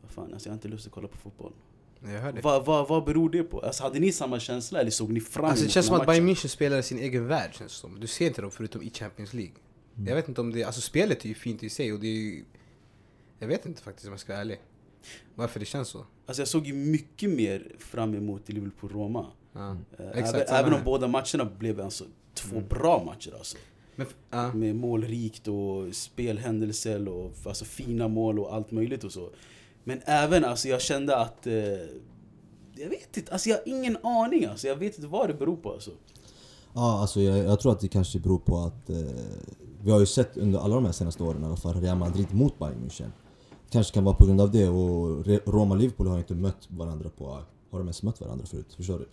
Vad 0.02 0.12
fan, 0.12 0.34
alltså 0.34 0.50
jag 0.50 0.52
har 0.52 0.58
inte 0.58 0.68
lust 0.68 0.88
att 0.88 0.92
kolla 0.94 1.08
på 1.08 1.18
fotboll. 1.18 1.54
Jag 2.02 2.10
hör 2.10 2.34
det. 2.34 2.42
Vad, 2.42 3.06
beror 3.06 3.30
det 3.30 3.44
på? 3.44 3.60
Alltså, 3.60 3.84
hade 3.84 4.00
ni 4.00 4.12
samma 4.12 4.40
känsla 4.40 4.80
eller 4.80 4.92
såg 4.92 5.12
ni 5.12 5.20
fram 5.20 5.44
emot 5.44 5.52
Alltså 5.52 5.66
det 5.66 5.72
känns 5.72 5.86
som 5.86 5.96
att 5.96 6.08
Bayern? 6.08 6.30
München 6.30 6.48
spelar 6.48 6.78
i 6.78 6.84
sin 6.84 7.00
egen 7.00 7.28
värld 7.28 7.54
känns 7.54 7.72
som. 7.72 8.00
Du 8.00 8.08
ser 8.08 8.28
inte 8.28 8.42
dem 8.42 8.52
förutom 8.52 8.82
i 8.82 8.90
Champions 8.90 9.34
League. 9.34 9.54
Jag 10.08 10.16
vet 10.16 10.28
inte 10.28 10.42
om 10.42 10.52
det... 10.52 10.64
Alltså 10.64 10.82
spelet 10.82 11.26
är 11.26 11.30
ju 11.30 11.36
fint 11.36 11.64
i 11.64 11.70
sig 11.70 11.94
och 11.94 12.00
det 12.00 12.08
är 12.08 12.14
ju... 12.14 12.46
Jag 13.40 13.48
vet 13.48 13.66
inte 13.66 13.82
faktiskt 13.82 14.08
om 14.08 14.12
jag 14.14 14.20
ska 14.20 14.34
vara 14.34 14.42
ärlig. 14.42 14.60
Varför 15.36 15.60
det 15.60 15.66
känns 15.66 15.88
så. 15.88 16.06
Alltså 16.26 16.42
jag 16.42 16.48
såg 16.48 16.68
ju 16.68 16.74
mycket 16.74 17.30
mer 17.30 17.72
fram 17.80 18.16
emot 18.16 18.50
Liverpool-Roma. 18.50 19.26
Ja. 19.54 19.76
Eh, 20.00 20.08
Exakt 20.14 20.50
även, 20.50 20.66
även 20.66 20.74
om 20.74 20.84
båda 20.86 21.08
matcherna 21.08 21.46
blev 21.60 21.82
alltså 21.82 22.04
två 22.34 22.56
Mm. 22.56 22.68
bra 22.70 23.04
matcher 23.06 23.34
alltså. 23.38 23.58
Men, 23.96 24.08
f- 24.08 24.16
ja. 24.30 24.54
Med 24.54 24.76
målrikt 24.76 25.48
och 25.48 25.96
spelhändelser 25.96 27.08
och 27.08 27.32
alltså 27.46 27.66
fina 27.66 28.08
mål 28.08 28.40
och 28.40 28.54
allt 28.56 28.72
möjligt 28.72 29.04
och 29.04 29.12
så. 29.12 29.30
Men 29.84 30.02
även 30.06 30.46
alltså 30.46 30.68
jag 30.68 30.82
kände 30.82 31.18
att... 31.18 31.48
Eh, 31.48 31.54
jag 32.76 32.90
vet 32.90 33.18
inte, 33.18 33.32
alltså 33.32 33.50
jag 33.50 33.56
har 33.58 33.64
ingen 33.68 33.98
aning 34.04 34.46
alltså. 34.46 34.68
Jag 34.68 34.76
vet 34.76 34.96
inte 34.96 35.08
vad 35.08 35.28
det 35.30 35.34
beror 35.34 35.56
på 35.58 35.72
alltså. 35.72 35.92
Ja, 36.74 37.00
alltså 37.02 37.22
jag, 37.22 37.38
jag 37.38 37.60
tror 37.60 37.72
att 37.72 37.80
det 37.80 37.88
kanske 37.88 38.20
beror 38.20 38.40
på 38.40 38.58
att 38.58 38.90
eh, 38.90 38.96
vi 39.84 39.92
har 39.92 40.00
ju 40.00 40.06
sett 40.06 40.38
under 40.38 40.60
alla 40.60 40.76
de 40.76 40.86
här 40.86 40.92
senaste 40.92 41.24
åren 41.24 41.44
i 41.44 41.46
alla 41.46 41.56
fall 41.56 41.82
Real 41.82 41.98
Madrid 41.98 42.28
mot 42.34 42.60
Bayern 42.60 42.78
München. 42.90 43.10
Kanske 43.70 43.94
kan 43.94 44.04
vara 44.04 44.16
på 44.16 44.26
grund 44.26 44.42
av 44.42 44.52
det 44.52 44.70
och 44.70 45.26
Re- 45.26 45.42
Roma 45.46 45.74
och 45.76 45.80
Liverpool 45.82 46.08
har 46.08 46.18
inte 46.18 46.34
mött 46.36 46.68
varandra 46.70 47.10
på... 47.18 47.40
Har 47.72 47.80
de 47.80 47.86
ens 47.88 48.04
mött 48.04 48.22
varandra 48.22 48.46
förut? 48.46 48.74
Förstår 48.76 49.00
du? 49.00 49.08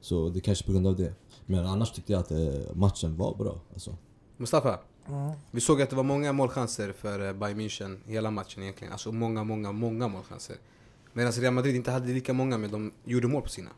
Så 0.00 0.28
det 0.28 0.38
är 0.38 0.40
kanske 0.40 0.64
på 0.66 0.72
grund 0.72 0.86
av 0.86 0.96
det. 0.96 1.14
Men 1.46 1.66
annars 1.66 1.92
tyckte 1.92 2.12
jag 2.12 2.20
att 2.20 2.30
eh, 2.30 2.38
matchen 2.74 3.16
var 3.16 3.34
bra. 3.34 3.60
Alltså. 3.72 3.96
Mustafa, 4.36 4.78
Mm. 5.08 5.32
vi 5.50 5.60
såg 5.60 5.82
att 5.82 5.90
det 5.90 5.96
var 5.96 6.02
många 6.02 6.32
målchanser 6.32 6.92
för 6.92 7.26
eh, 7.26 7.32
Bayern 7.32 7.60
München 7.60 7.98
hela 8.06 8.30
matchen 8.30 8.62
egentligen. 8.62 8.92
Alltså 8.92 9.12
många, 9.12 9.44
många, 9.44 9.72
många 9.72 10.08
målchanser. 10.08 10.56
Medan 11.12 11.32
Real 11.32 11.54
Madrid 11.54 11.76
inte 11.76 11.90
hade 11.90 12.06
lika 12.12 12.32
många 12.32 12.58
men 12.58 12.70
de 12.70 12.92
gjorde 13.04 13.28
mål 13.28 13.42
på 13.42 13.48
sina. 13.48 13.70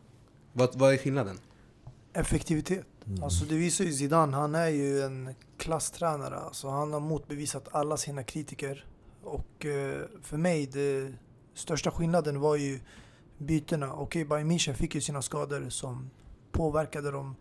Vad, 0.53 0.79
vad 0.79 0.93
är 0.93 0.97
skillnaden? 0.97 1.39
Effektivitet. 2.13 2.87
Mm. 3.07 3.23
Alltså 3.23 3.45
det 3.45 3.55
visar 3.55 3.85
ju 3.85 3.93
Zidane, 3.93 4.37
han 4.37 4.55
är 4.55 4.69
ju 4.69 5.01
en 5.03 5.35
klasstränare. 5.57 6.37
Alltså 6.37 6.69
han 6.69 6.93
har 6.93 7.01
motbevisat 7.01 7.69
alla 7.73 7.97
sina 7.97 8.23
kritiker. 8.23 8.85
Och 9.23 9.67
eh, 9.67 10.01
för 10.23 10.37
mig, 10.37 10.67
det 10.67 11.13
största 11.55 11.91
skillnaden 11.91 12.41
var 12.41 12.57
ju 12.57 12.81
bytena. 13.39 13.93
Okej, 13.93 14.25
Bayern 14.25 14.51
München 14.51 14.75
fick 14.75 14.95
ju 14.95 15.01
sina 15.01 15.23
skador 15.23 15.69
som 15.69 16.11
påverkade 16.53 17.11
dem 17.11 17.37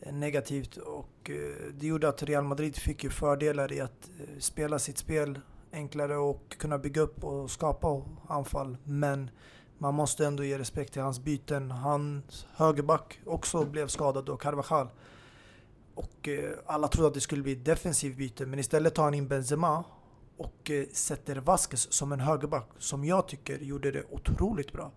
eh, 0.00 0.12
negativt. 0.12 0.76
Och 0.76 1.30
eh, 1.30 1.72
det 1.74 1.86
gjorde 1.86 2.08
att 2.08 2.22
Real 2.22 2.44
Madrid 2.44 2.76
fick 2.76 3.04
ju 3.04 3.10
fördelar 3.10 3.72
i 3.72 3.80
att 3.80 4.10
eh, 4.20 4.38
spela 4.38 4.78
sitt 4.78 4.98
spel 4.98 5.40
enklare 5.72 6.16
och 6.16 6.56
kunna 6.58 6.78
bygga 6.78 7.02
upp 7.02 7.24
och 7.24 7.50
skapa 7.50 8.02
anfall. 8.28 8.76
Men 8.84 9.30
man 9.78 9.94
måste 9.94 10.26
ändå 10.26 10.44
ge 10.44 10.58
respekt 10.58 10.92
till 10.92 11.02
hans 11.02 11.20
byten. 11.20 11.70
Hans 11.70 12.46
högerback 12.54 13.20
också 13.26 13.64
blev 13.64 13.88
skadad 13.88 14.24
då, 14.24 14.36
Carvajal. 14.36 14.88
Och 15.94 16.28
alla 16.66 16.88
trodde 16.88 17.08
att 17.08 17.14
det 17.14 17.20
skulle 17.20 17.42
bli 17.42 17.52
ett 17.52 17.64
defensivt 17.64 18.16
byte, 18.16 18.46
men 18.46 18.58
istället 18.58 18.94
tar 18.94 19.04
han 19.04 19.14
in 19.14 19.28
Benzema 19.28 19.84
och 20.40 20.70
eh, 20.70 20.86
sätter 20.92 21.36
Vasquez 21.36 21.92
som 21.92 22.12
en 22.12 22.20
högerback, 22.20 22.68
som 22.78 23.04
jag 23.04 23.28
tycker 23.28 23.58
gjorde 23.58 23.90
det 23.90 24.04
otroligt 24.10 24.72
bra. 24.72 24.92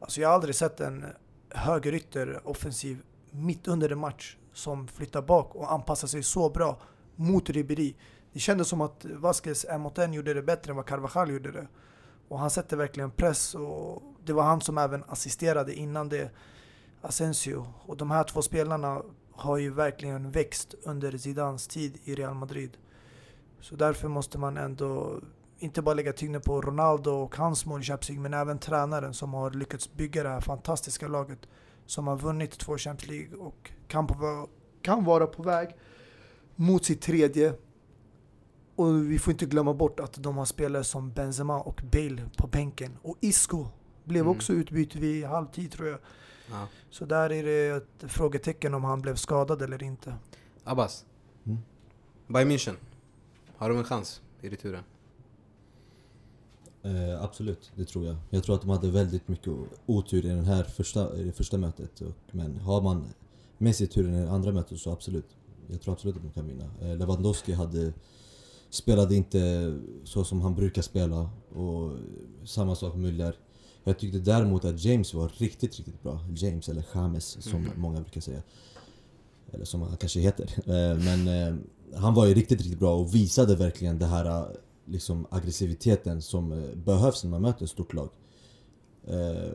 Alltså 0.00 0.20
jag 0.20 0.28
har 0.28 0.34
aldrig 0.34 0.54
sett 0.54 0.80
en 0.80 1.04
högerytter 1.50 2.40
offensiv 2.44 3.02
mitt 3.30 3.68
under 3.68 3.92
en 3.92 3.98
match 3.98 4.36
som 4.52 4.88
flyttar 4.88 5.22
bak 5.22 5.54
och 5.54 5.72
anpassar 5.72 6.08
sig 6.08 6.22
så 6.22 6.50
bra 6.50 6.80
mot 7.16 7.50
Ribéry. 7.50 7.94
Det 8.32 8.38
kändes 8.38 8.68
som 8.68 8.80
att 8.80 9.04
Vasquez 9.04 9.64
en 9.64 9.80
mot 9.80 9.98
en 9.98 10.12
gjorde 10.12 10.34
det 10.34 10.42
bättre 10.42 10.70
än 10.70 10.76
vad 10.76 10.86
Carvajal 10.86 11.30
gjorde 11.30 11.52
det. 11.52 11.68
Och 12.28 12.38
han 12.38 12.50
sätter 12.50 12.76
verkligen 12.76 13.10
press 13.10 13.54
och 13.54 14.02
det 14.24 14.32
var 14.32 14.42
han 14.42 14.60
som 14.60 14.78
även 14.78 15.04
assisterade 15.08 15.74
innan 15.74 16.08
det 16.08 16.30
Asensio. 17.00 17.66
Och 17.86 17.96
de 17.96 18.10
här 18.10 18.24
två 18.24 18.42
spelarna 18.42 19.02
har 19.32 19.58
ju 19.58 19.70
verkligen 19.70 20.30
växt 20.30 20.74
under 20.82 21.18
Zidans 21.18 21.66
tid 21.66 21.98
i 22.04 22.14
Real 22.14 22.34
Madrid. 22.34 22.76
Så 23.60 23.76
därför 23.76 24.08
måste 24.08 24.38
man 24.38 24.56
ändå 24.56 25.20
inte 25.58 25.82
bara 25.82 25.94
lägga 25.94 26.12
tyngden 26.12 26.40
på 26.42 26.60
Ronaldo 26.60 27.10
och 27.10 27.36
hans 27.36 27.66
mål 27.66 27.80
i 27.80 27.84
Champions 27.84 28.08
League, 28.08 28.22
men 28.22 28.34
även 28.34 28.58
tränaren 28.58 29.14
som 29.14 29.34
har 29.34 29.50
lyckats 29.50 29.92
bygga 29.92 30.22
det 30.22 30.28
här 30.28 30.40
fantastiska 30.40 31.08
laget. 31.08 31.38
Som 31.86 32.06
har 32.06 32.16
vunnit 32.16 32.58
två 32.58 32.78
Champions 32.78 33.06
League 33.10 33.36
och 33.38 33.70
kan, 33.88 34.06
på, 34.06 34.48
kan 34.82 35.04
vara 35.04 35.26
på 35.26 35.42
väg 35.42 35.76
mot 36.56 36.84
sitt 36.84 37.00
tredje. 37.02 37.54
Och 38.76 39.10
vi 39.10 39.18
får 39.18 39.30
inte 39.32 39.46
glömma 39.46 39.74
bort 39.74 40.00
att 40.00 40.22
de 40.22 40.36
har 40.36 40.44
spelare 40.44 40.84
som 40.84 41.12
Benzema 41.12 41.60
och 41.60 41.80
Bale 41.92 42.22
på 42.36 42.46
bänken. 42.46 42.98
Och 43.02 43.16
Isco 43.20 43.66
blev 44.04 44.22
Mm. 44.22 44.36
också 44.36 44.52
utbytt 44.52 44.94
vid 44.94 45.24
halvtid 45.24 45.72
tror 45.72 45.88
jag. 45.88 45.98
Ja. 46.50 46.66
Så 46.90 47.04
där 47.04 47.32
är 47.32 47.42
det 47.44 47.68
ett 47.76 48.10
frågetecken 48.12 48.74
om 48.74 48.84
han 48.84 49.00
blev 49.00 49.14
skadad 49.14 49.62
eller 49.62 49.82
inte. 49.82 50.14
Abbas, 50.64 51.04
Mm. 51.46 51.58
Bayern 52.26 52.50
München. 52.50 52.74
Har 53.58 53.68
de 53.68 53.78
en 53.78 53.84
chans 53.84 54.20
i 54.42 54.48
returen? 54.48 54.84
Eh, 56.82 57.22
absolut, 57.22 57.72
det 57.74 57.84
tror 57.84 58.06
jag. 58.06 58.16
Jag 58.30 58.44
tror 58.44 58.54
att 58.54 58.60
de 58.60 58.70
hade 58.70 58.90
väldigt 58.90 59.28
mycket 59.28 59.52
otur 59.86 60.24
i, 60.26 60.28
den 60.28 60.44
här 60.44 60.64
första, 60.64 61.16
i 61.16 61.22
det 61.24 61.32
första 61.32 61.58
mötet. 61.58 62.00
Och, 62.00 62.12
men 62.32 62.56
har 62.56 62.82
man 62.82 63.04
med 63.58 63.76
sig 63.76 63.86
turen 63.86 64.14
i 64.14 64.22
det 64.22 64.30
andra 64.30 64.52
mötet 64.52 64.78
så 64.80 64.92
absolut. 64.92 65.26
Jag 65.70 65.80
tror 65.80 65.94
absolut 65.94 66.16
att 66.16 66.22
de 66.22 66.30
kan 66.32 66.46
vinna. 66.46 66.64
Eh, 66.80 66.96
Lewandowski 66.96 67.52
hade, 67.52 67.92
spelade 68.70 69.14
inte 69.14 69.74
så 70.04 70.24
som 70.24 70.40
han 70.40 70.54
brukar 70.54 70.82
spela. 70.82 71.30
Och 71.54 71.92
samma 72.44 72.74
sak 72.74 72.94
med 72.94 73.12
Müller. 73.12 73.32
Jag 73.84 73.98
tyckte 73.98 74.18
däremot 74.18 74.64
att 74.64 74.84
James 74.84 75.14
var 75.14 75.28
riktigt, 75.28 75.76
riktigt 75.76 76.02
bra. 76.02 76.20
James, 76.36 76.68
eller 76.68 76.84
James 76.94 77.42
som 77.44 77.60
Mhm. 77.62 77.70
många 77.76 78.00
brukar 78.00 78.20
säga. 78.20 78.42
Eller 79.52 79.64
som 79.64 79.82
han 79.82 79.96
kanske 79.96 80.20
heter. 80.20 80.44
Eh, 80.56 80.98
Men 81.04 81.28
eh, 81.28 81.56
han 81.94 82.14
var 82.14 82.26
ju 82.26 82.34
riktigt, 82.34 82.60
riktigt 82.60 82.78
bra 82.78 82.96
och 82.96 83.14
visade 83.14 83.56
verkligen 83.56 83.98
det 83.98 84.06
här 84.06 84.56
liksom 84.84 85.26
aggressiviteten 85.30 86.22
som 86.22 86.52
eh, 86.52 86.74
behövs 86.74 87.24
när 87.24 87.30
man 87.30 87.42
möter 87.42 87.64
ett 87.64 87.70
stort 87.70 87.92
lag. 87.94 88.08
Eh, 89.06 89.52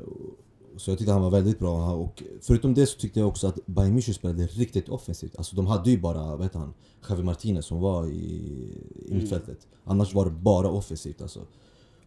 Så 0.78 0.92
jag 0.92 0.98
tyckte 0.98 1.12
han 1.14 1.22
var 1.22 1.30
väldigt 1.30 1.60
bra. 1.60 1.94
Och 1.94 2.24
förutom 2.42 2.74
det 2.74 2.86
så 2.86 3.00
tyckte 3.00 3.20
jag 3.20 3.28
också 3.30 3.48
att 3.48 3.66
Bayern 3.66 3.98
München 4.00 4.14
spelade 4.14 4.46
riktigt 4.48 4.90
offensivt. 4.90 5.36
Alltså 5.38 5.56
de 5.56 5.68
hade 5.68 5.92
ju 5.92 6.00
bara, 6.02 6.36
vad 6.36 6.44
heter 6.44 6.60
han, 6.60 6.74
Javi 7.10 7.24
Martinez 7.24 7.66
som 7.66 7.80
var 7.80 8.08
i, 8.08 8.12
i 8.16 9.06
Mm. 9.08 9.18
mittfältet. 9.18 9.68
Annars 9.84 10.14
var 10.14 10.26
det 10.26 10.32
bara 10.32 10.70
offensivt 10.70 11.22
alltså. 11.22 11.40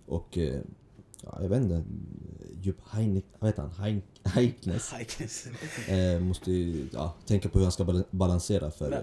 Och 0.06 0.38
eh, 0.38 0.60
ja, 1.22 1.38
jag 1.42 1.48
vet 1.48 1.62
inte, 1.62 1.84
Jupp 2.62 2.78
Heynck, 2.90 3.24
vad 3.38 3.48
heter 3.50 3.62
han? 3.62 3.70
Heink, 3.70 4.04
Heiknes. 4.24 4.90
Heiknes. 4.92 5.46
Eh, 5.88 6.20
måste 6.20 6.52
ju 6.52 6.88
ja, 6.92 7.14
tänka 7.26 7.48
på 7.48 7.58
hur 7.58 7.64
han 7.64 7.72
ska 7.72 7.84
bal- 7.84 8.04
balansera 8.10 8.70
för 8.70 8.90
Men- 8.90 9.02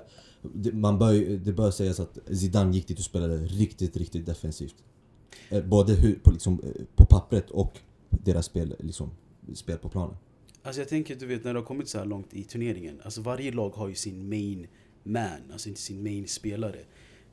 man 0.73 0.99
bör, 0.99 1.37
det 1.37 1.53
bör 1.53 1.71
sägas 1.71 1.99
att 1.99 2.17
Zidane 2.25 2.75
gick 2.75 2.87
dit 2.87 2.99
och 2.99 3.05
spelade 3.05 3.37
riktigt, 3.37 3.97
riktigt 3.97 4.25
defensivt. 4.25 4.75
Eh, 5.49 5.65
både 5.65 5.93
hur, 5.93 6.15
på, 6.15 6.31
liksom, 6.31 6.59
eh, 6.63 6.85
på 6.95 7.05
pappret 7.05 7.49
och 7.49 7.79
deras 8.09 8.45
spel, 8.45 8.75
liksom, 8.79 9.11
spel 9.53 9.77
på 9.77 9.89
planen. 9.89 10.15
Alltså 10.63 10.81
jag 10.81 10.89
tänker, 10.89 11.15
du 11.15 11.25
vet 11.25 11.43
när 11.43 11.53
det 11.53 11.59
har 11.59 11.65
kommit 11.65 11.89
så 11.89 11.97
här 11.97 12.05
långt 12.05 12.33
i 12.33 12.43
turneringen. 12.43 13.01
Alltså 13.03 13.21
varje 13.21 13.51
lag 13.51 13.69
har 13.69 13.87
ju 13.87 13.95
sin 13.95 14.29
main 14.29 14.67
man, 15.03 15.51
alltså 15.51 15.69
inte 15.69 15.81
sin 15.81 16.03
main 16.03 16.27
spelare. 16.27 16.79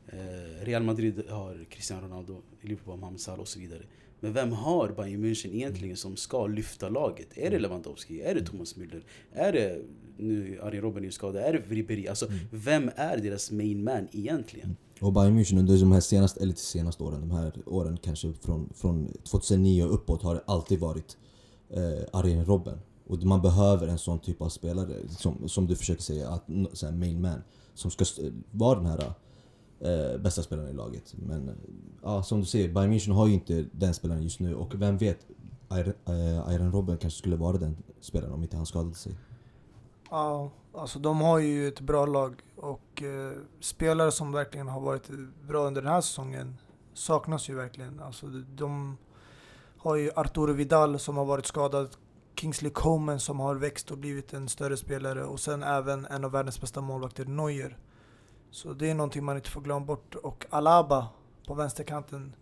Eh, 0.07 0.65
Real 0.65 0.83
Madrid 0.83 1.23
har 1.29 1.67
Cristiano 1.71 2.07
Ronaldo, 2.07 2.43
Liverpool 2.61 2.93
har 2.93 2.99
Mohamed 2.99 3.21
Salah 3.21 3.41
och 3.41 3.49
så 3.49 3.59
vidare. 3.59 3.83
Men 4.21 4.33
vem 4.33 4.53
har 4.53 4.89
Bayern 4.89 5.25
München 5.25 5.55
egentligen 5.55 5.97
som 5.97 6.17
ska 6.17 6.47
lyfta 6.47 6.89
laget? 6.89 7.29
Är 7.39 7.51
det 7.51 7.59
Lewandowski? 7.59 8.21
Är 8.21 8.35
det 8.35 8.47
Thomas 8.47 8.77
Müller? 8.77 9.03
Är 9.33 9.53
det, 9.53 9.83
nu 10.17 10.61
Arjen 10.63 10.83
Robben 10.83 11.05
är 11.05 11.11
skadad, 11.11 11.43
är 11.43 11.53
det 11.53 11.75
Ribéry? 11.75 12.07
Alltså 12.07 12.27
vem 12.51 12.91
är 12.97 13.17
deras 13.17 13.51
main 13.51 13.85
man 13.85 14.09
egentligen? 14.13 14.77
Och 15.01 15.13
Bayern 15.13 15.39
München 15.39 15.59
under 15.59 15.81
de 15.81 15.93
här 15.93 16.01
senaste, 16.01 16.41
eller 16.41 16.55
senaste 16.55 17.03
åren, 17.03 17.21
de 17.21 17.31
här 17.31 17.53
åren 17.67 17.99
kanske 18.03 18.33
från, 18.33 18.73
från 18.75 19.13
2009 19.31 19.85
och 19.85 19.95
uppåt 19.95 20.23
har 20.23 20.35
det 20.35 20.43
alltid 20.47 20.79
varit 20.79 21.17
eh, 21.71 22.03
Arjen 22.13 22.45
Robben. 22.45 22.79
Och 23.07 23.23
man 23.23 23.43
behöver 23.43 23.89
en 23.89 23.99
sån 23.99 24.19
typ 24.19 24.43
av 24.43 24.49
spelare, 24.49 24.95
som, 25.09 25.49
som 25.49 25.67
du 25.67 25.77
försöker 25.77 26.03
säga, 26.03 26.29
att, 26.29 26.45
så 26.73 26.87
här 26.87 26.93
main 26.93 27.21
man, 27.21 27.43
som 27.75 27.91
ska 27.91 28.05
vara 28.51 28.79
den 28.79 28.87
här 28.87 29.13
eh, 29.81 30.19
bästa 30.19 30.43
spelaren 30.43 30.71
i 30.71 30.73
laget. 30.73 31.15
Men 31.17 31.49
eh, 31.49 31.55
ja, 32.03 32.23
som 32.23 32.41
du 32.41 32.47
säger, 32.47 32.73
Bayern 32.73 32.93
München 32.93 33.13
har 33.13 33.27
ju 33.27 33.35
inte 33.35 33.65
den 33.73 33.95
spelaren 33.95 34.23
just 34.23 34.41
nu 34.41 34.55
och 34.55 34.75
vem 34.75 34.99
vet, 34.99 35.27
Iron 35.73 36.67
eh, 36.67 36.73
Robben 36.73 36.99
kanske 36.99 37.19
skulle 37.19 37.37
vara 37.37 37.59
den 37.59 37.77
spelaren 38.01 38.33
om 38.33 38.43
inte 38.43 38.57
han 38.57 38.67
skadade 38.67 38.95
sig. 38.95 39.17
Ja, 40.11 40.51
alltså 40.75 40.99
de 40.99 41.21
har 41.21 41.39
ju 41.39 41.69
ett 41.69 41.81
bra 41.81 42.07
lag 42.07 42.43
och 42.57 43.03
eh, 43.03 43.33
spelare 43.61 44.13
som 44.13 44.33
verkligen 44.33 44.69
har 44.69 44.81
varit 44.81 45.11
bra 45.49 45.67
under 45.67 45.83
den 45.83 45.93
här 45.93 46.01
säsongen 46.01 46.57
saknas 46.95 47.51
ju 47.51 47.55
verkligen. 47.55 48.01
Alltså 48.01 48.27
de, 48.27 48.45
de 48.57 48.97
har 49.77 49.97
ju 49.97 50.11
Arturo 50.17 50.53
Vidal 50.53 50.99
som 50.99 51.17
har 51.17 51.25
varit 51.25 51.47
skadad, 51.47 51.89
Kingsley 52.37 52.71
Coman 52.71 53.21
som 53.21 53.41
har 53.41 53.55
växt 53.55 53.91
och 53.91 53.99
blivit 53.99 54.33
en 54.33 54.49
större 54.49 54.77
spelare 54.77 55.25
och 55.25 55.41
sen 55.41 55.63
även 55.63 56.07
en 56.07 56.25
av 56.25 56.31
världens 56.31 56.61
bästa 56.61 56.81
målvakter, 56.81 57.25
Neuer. 57.25 57.79
Så 58.51 58.73
det 58.73 58.91
är 58.91 58.95
någonting 58.95 59.25
man 59.25 59.37
inte 59.37 59.51
får 59.51 59.61
glömma 59.61 59.87
bort. 59.87 60.15
Och 60.15 60.47
Alaba 60.51 61.09
på 61.47 61.55
vänsterkanten 61.55 62.35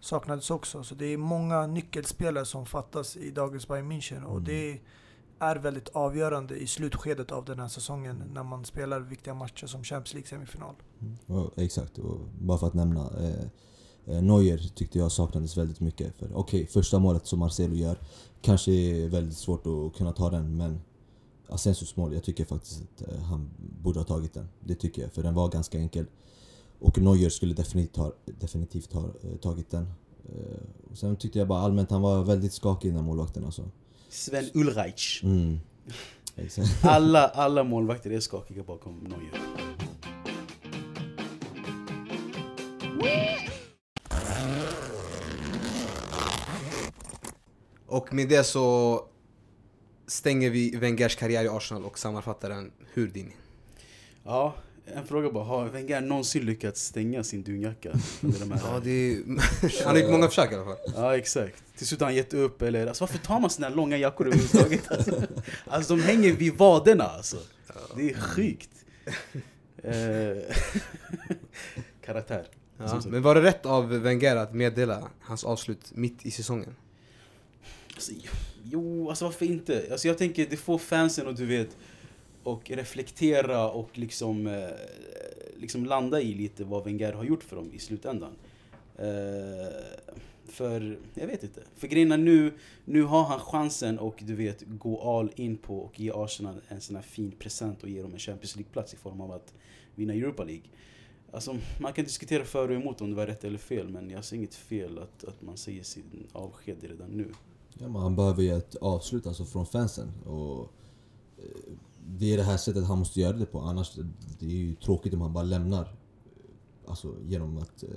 saknades 0.00 0.50
också. 0.50 0.82
Så 0.82 0.94
det 0.94 1.06
är 1.06 1.16
många 1.16 1.66
nyckelspelare 1.66 2.44
som 2.44 2.66
fattas 2.66 3.16
i 3.16 3.30
dagens 3.30 3.68
Bayern 3.68 3.92
München 3.92 4.24
och 4.24 4.32
Mm. 4.38 4.44
det 4.44 4.80
är 5.38 5.56
väldigt 5.56 5.88
avgörande 5.88 6.56
i 6.56 6.66
slutskedet 6.66 7.32
av 7.32 7.44
den 7.44 7.58
här 7.58 7.68
säsongen 7.68 8.22
när 8.34 8.42
man 8.42 8.64
spelar 8.64 9.00
viktiga 9.00 9.34
matcher 9.34 9.66
som 9.66 9.84
Champions 9.84 10.14
League 10.14 10.28
semifinal. 10.28 10.74
Ja, 11.26 11.50
exakt, 11.56 11.98
och 11.98 12.18
bara 12.40 12.58
för 12.58 12.66
att 12.66 12.74
nämna. 12.74 13.00
Eh, 13.20 13.44
eh, 14.16 14.22
Neuer 14.22 14.58
tyckte 14.74 14.98
jag 14.98 15.12
saknades 15.12 15.56
väldigt 15.56 15.80
mycket. 15.80 16.16
För 16.16 16.36
okej, 16.36 16.66
första 16.66 16.98
målet 16.98 17.26
som 17.26 17.38
Marcelo 17.38 17.74
gör 17.74 17.98
kanske 18.42 18.72
är 18.72 19.08
väldigt 19.08 19.36
svårt 19.36 19.66
att 19.66 19.96
kunna 19.98 20.12
ta 20.12 20.30
den, 20.30 20.56
men 20.56 20.80
Asensios 21.50 21.96
mål, 21.96 22.14
jag 22.14 22.22
tycker 22.24 22.44
faktiskt 22.44 22.82
att 22.82 23.08
eh, 23.08 23.20
han 23.20 23.50
borde 23.82 23.98
ha 23.98 24.04
tagit 24.04 24.34
den. 24.34 24.48
Det 24.60 24.74
tycker 24.74 25.02
jag, 25.02 25.12
för 25.12 25.22
den 25.22 25.34
var 25.34 25.48
ganska 25.48 25.78
enkel. 25.78 26.06
Och 26.78 26.98
Neuer 26.98 27.28
skulle 27.28 27.54
definitivt 27.54 27.96
ha, 27.96 28.12
definitivt 28.24 28.92
ha 28.92 29.04
eh, 29.04 29.36
tagit 29.42 29.70
den. 29.70 29.92
Eh, 30.28 30.90
och 30.90 30.98
sen 30.98 31.16
tyckte 31.16 31.38
jag 31.38 31.48
bara 31.48 31.60
allmänt 31.60 31.90
han 31.90 32.02
var 32.02 32.24
väldigt 32.24 32.52
skakig 32.52 32.94
den 32.94 33.04
målvakten 33.04 33.44
alltså. 33.44 33.70
Sven 34.08 34.44
Ulreich. 34.54 35.20
Mm. 35.24 35.58
Alla, 36.82 37.28
alla 37.28 37.64
målvakter 37.64 38.10
är 38.10 38.20
skakiga 38.20 38.62
bakom 38.62 38.98
Neuer. 38.98 39.40
Och 47.86 48.14
med 48.14 48.28
det 48.28 48.44
så 48.44 49.00
stänger 50.10 50.50
vi 50.50 50.76
Wengers 50.76 51.16
karriär 51.16 51.44
i 51.44 51.48
Arsenal 51.48 51.84
och 51.84 51.98
sammanfattar 51.98 52.48
den 52.48 52.72
hur 52.92 53.08
din. 53.08 53.32
Ja, 54.24 54.54
en 54.84 55.06
fråga 55.06 55.30
bara. 55.30 55.44
Har 55.44 55.68
Wenger 55.68 56.00
någonsin 56.00 56.46
lyckats 56.46 56.84
stänga 56.84 57.24
sin 57.24 57.42
dunjacka? 57.42 57.92
de 58.20 58.60
Ja, 58.64 58.80
det 58.84 58.90
är, 58.90 59.22
han 59.84 59.96
har 59.96 60.02
gjort 60.02 60.10
många 60.10 60.28
försök 60.28 60.52
i 60.52 60.54
alla 60.54 60.64
fall. 60.64 60.76
Ja 60.94 61.16
exakt. 61.16 61.62
Till 61.76 61.86
slut 61.86 62.00
har 62.00 62.06
han 62.06 62.14
gett 62.14 62.34
upp 62.34 62.62
eller... 62.62 62.86
Alltså 62.86 63.04
varför 63.04 63.18
tar 63.18 63.40
man 63.40 63.50
såna 63.50 63.68
här 63.68 63.74
långa 63.74 63.96
jackor 63.96 64.26
överhuvudtaget? 64.26 64.90
Alltså, 64.90 65.22
alltså 65.66 65.96
de 65.96 66.02
hänger 66.02 66.32
vid 66.32 66.54
vaderna 66.54 67.04
alltså. 67.04 67.36
Det 67.96 68.10
är 68.10 68.14
sjukt. 68.14 68.70
Eh, 69.82 69.92
Karaktär. 72.04 72.46
Ja, 72.78 73.00
men 73.06 73.22
var 73.22 73.34
det 73.34 73.42
rätt 73.42 73.66
av 73.66 73.88
Wenger 73.88 74.36
att 74.36 74.54
meddela 74.54 75.08
hans 75.20 75.44
avslut 75.44 75.92
mitt 75.94 76.26
i 76.26 76.30
säsongen? 76.30 76.76
Alltså, 77.94 78.12
jo, 78.70 79.08
alltså 79.08 79.24
varför 79.24 79.46
inte? 79.46 79.88
Alltså 79.90 80.08
jag 80.08 80.18
tänker 80.18 80.46
det 80.50 80.56
får 80.56 80.78
fansen 80.78 81.26
och 81.26 81.34
du 81.34 81.46
vet 81.46 81.76
och 82.42 82.70
reflektera 82.70 83.70
och 83.70 83.98
liksom, 83.98 84.46
eh, 84.46 84.68
liksom 85.56 85.86
landa 85.86 86.20
i 86.20 86.34
lite 86.34 86.64
vad 86.64 86.84
Wenger 86.84 87.12
har 87.12 87.24
gjort 87.24 87.42
för 87.42 87.56
dem 87.56 87.70
i 87.72 87.78
slutändan. 87.78 88.32
Eh, 88.98 89.72
för, 90.44 90.98
jag 91.14 91.26
vet 91.26 91.42
inte. 91.42 91.62
För 91.76 91.86
grejerna 91.86 92.16
nu, 92.16 92.52
nu 92.84 93.02
har 93.02 93.24
han 93.24 93.40
chansen 93.40 93.98
och 93.98 94.16
du 94.20 94.34
vet 94.34 94.62
gå 94.66 95.18
all 95.18 95.30
in 95.36 95.56
på 95.56 95.78
och 95.78 96.00
ge 96.00 96.12
Arsenal 96.14 96.60
en 96.68 96.80
sån 96.80 96.96
här 96.96 97.02
fin 97.02 97.30
present 97.30 97.82
och 97.82 97.88
ge 97.88 98.02
dem 98.02 98.12
en 98.12 98.18
Champions 98.18 98.56
League-plats 98.56 98.94
i 98.94 98.96
form 98.96 99.20
av 99.20 99.32
att 99.32 99.54
vinna 99.94 100.12
Europa 100.12 100.44
League. 100.44 100.64
Alltså, 101.32 101.56
man 101.80 101.92
kan 101.92 102.04
diskutera 102.04 102.44
för 102.44 102.68
och 102.68 102.74
emot 102.74 103.00
om 103.00 103.10
det 103.10 103.16
var 103.16 103.26
rätt 103.26 103.44
eller 103.44 103.58
fel 103.58 103.88
men 103.88 104.10
jag 104.10 104.24
ser 104.24 104.36
inget 104.36 104.54
fel 104.54 104.98
att, 104.98 105.24
att 105.24 105.42
man 105.42 105.56
säger 105.56 105.82
sin 105.82 106.26
avsked 106.32 106.76
redan 106.82 107.10
nu. 107.10 107.32
Ja, 107.78 107.88
men 107.88 108.02
han 108.02 108.16
behöver 108.16 108.42
ju 108.42 108.56
ett 108.56 108.76
avslut 108.76 109.26
alltså 109.26 109.44
från 109.44 109.66
fansen. 109.66 110.12
Och 110.26 110.72
eh, 111.38 111.72
det 112.06 112.32
är 112.32 112.36
det 112.36 112.42
här 112.42 112.56
sättet 112.56 112.84
han 112.84 112.98
måste 112.98 113.20
göra 113.20 113.36
det 113.36 113.46
på. 113.46 113.60
Annars 113.60 113.98
det 114.38 114.46
är 114.46 114.50
ju 114.50 114.74
tråkigt 114.74 115.14
om 115.14 115.20
han 115.20 115.32
bara 115.32 115.44
lämnar. 115.44 115.82
Eh, 115.82 116.90
alltså 116.90 117.14
genom 117.22 117.58
att 117.58 117.82
eh, 117.82 117.88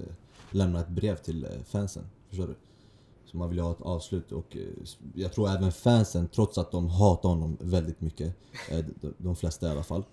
lämna 0.52 0.80
ett 0.80 0.90
brev 0.90 1.16
till 1.16 1.46
eh, 1.46 1.64
fansen. 1.66 2.04
Förstår 2.30 2.48
du? 2.48 2.56
Så 3.26 3.38
man 3.38 3.50
vill 3.50 3.58
ju 3.58 3.64
ha 3.64 3.72
ett 3.72 3.82
avslut 3.82 4.32
och 4.32 4.58
eh, 4.58 4.68
jag 5.14 5.34
tror 5.34 5.50
även 5.50 5.72
fansen, 5.72 6.28
trots 6.28 6.58
att 6.58 6.72
de 6.72 6.90
hatar 6.90 7.30
honom 7.30 7.58
väldigt 7.62 8.02
mycket, 8.02 8.36
eh, 8.70 8.86
de, 9.02 9.14
de 9.18 9.36
flesta 9.36 9.68
i 9.68 9.72
alla 9.72 9.84
fall. 9.84 10.04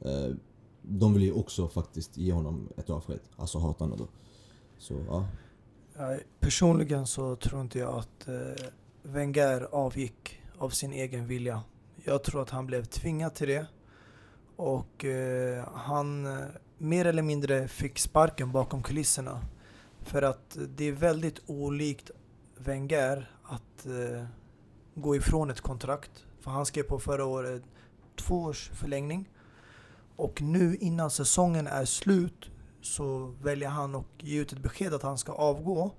Eh, 0.00 0.34
de 0.82 1.14
vill 1.14 1.22
ju 1.22 1.32
också 1.32 1.68
faktiskt 1.68 2.16
ge 2.16 2.32
honom 2.32 2.68
ett 2.76 2.90
avsked. 2.90 3.20
Alltså 3.36 3.58
hatarna 3.58 3.96
då. 3.96 4.08
Så 4.78 4.94
ja. 5.08 5.26
Ja, 5.96 6.16
personligen 6.40 7.06
så 7.06 7.36
tror 7.36 7.60
inte 7.60 7.78
jag 7.78 7.98
att 7.98 8.28
eh, 8.28 8.66
Wenger 9.02 9.68
avgick 9.72 10.42
av 10.58 10.70
sin 10.70 10.92
egen 10.92 11.26
vilja. 11.26 11.62
Jag 12.04 12.22
tror 12.22 12.42
att 12.42 12.50
han 12.50 12.66
blev 12.66 12.84
tvingad 12.84 13.34
till 13.34 13.48
det. 13.48 13.66
Och 14.56 15.04
eh, 15.04 15.68
han 15.74 16.26
eh, 16.26 16.46
mer 16.78 17.04
eller 17.04 17.22
mindre 17.22 17.68
fick 17.68 17.98
sparken 17.98 18.52
bakom 18.52 18.82
kulisserna. 18.82 19.40
För 20.00 20.22
att 20.22 20.58
det 20.76 20.84
är 20.84 20.92
väldigt 20.92 21.40
olikt 21.46 22.10
Wenger 22.56 23.30
att 23.42 23.86
eh, 23.86 24.24
gå 24.94 25.16
ifrån 25.16 25.50
ett 25.50 25.60
kontrakt. 25.60 26.26
För 26.40 26.50
han 26.50 26.66
skrev 26.66 26.82
på 26.82 26.98
förra 26.98 27.24
året 27.24 27.62
två 28.16 28.42
års 28.42 28.70
förlängning. 28.70 29.28
Och 30.16 30.42
nu 30.42 30.76
innan 30.76 31.10
säsongen 31.10 31.66
är 31.66 31.84
slut 31.84 32.50
så 32.80 33.34
väljer 33.42 33.68
han 33.68 33.94
att 33.94 34.06
ge 34.18 34.40
ut 34.40 34.52
ett 34.52 34.62
besked 34.62 34.94
att 34.94 35.02
han 35.02 35.18
ska 35.18 35.32
avgå. 35.32 35.90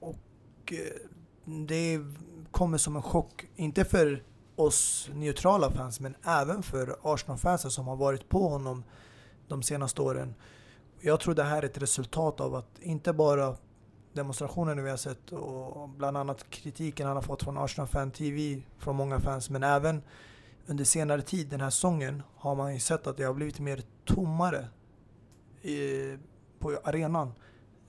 Och 0.00 0.72
eh, 0.72 0.78
det 1.44 2.00
kommer 2.50 2.78
som 2.78 2.96
en 2.96 3.02
chock, 3.02 3.46
inte 3.56 3.84
för 3.84 4.22
oss 4.56 5.10
neutrala 5.14 5.70
fans 5.70 6.00
men 6.00 6.14
även 6.24 6.62
för 6.62 6.96
Arsenal-fansen 7.02 7.70
som 7.70 7.86
har 7.86 7.96
varit 7.96 8.28
på 8.28 8.48
honom 8.48 8.84
de 9.48 9.62
senaste 9.62 10.02
åren. 10.02 10.34
Jag 11.00 11.20
tror 11.20 11.34
det 11.34 11.42
här 11.42 11.62
är 11.62 11.66
ett 11.66 11.78
resultat 11.78 12.40
av 12.40 12.54
att 12.54 12.78
inte 12.80 13.12
bara 13.12 13.56
demonstrationerna 14.12 14.82
vi 14.82 14.90
har 14.90 14.96
sett 14.96 15.32
och 15.32 15.88
bland 15.88 16.16
annat 16.16 16.50
kritiken 16.50 17.06
han 17.06 17.16
har 17.16 17.22
fått 17.22 17.42
från 17.42 17.58
Arsenal 17.58 17.88
Fan 17.88 18.10
TV 18.10 18.62
från 18.78 18.96
många 18.96 19.20
fans 19.20 19.50
men 19.50 19.62
även 19.62 20.02
under 20.66 20.84
senare 20.84 21.22
tid 21.22 21.48
den 21.48 21.60
här 21.60 21.70
säsongen 21.70 22.22
har 22.36 22.54
man 22.54 22.74
ju 22.74 22.80
sett 22.80 23.06
att 23.06 23.16
det 23.16 23.24
har 23.24 23.34
blivit 23.34 23.60
mer 23.60 23.82
tommare 24.04 24.68
i, 25.62 26.18
på 26.58 26.78
arenan. 26.84 27.32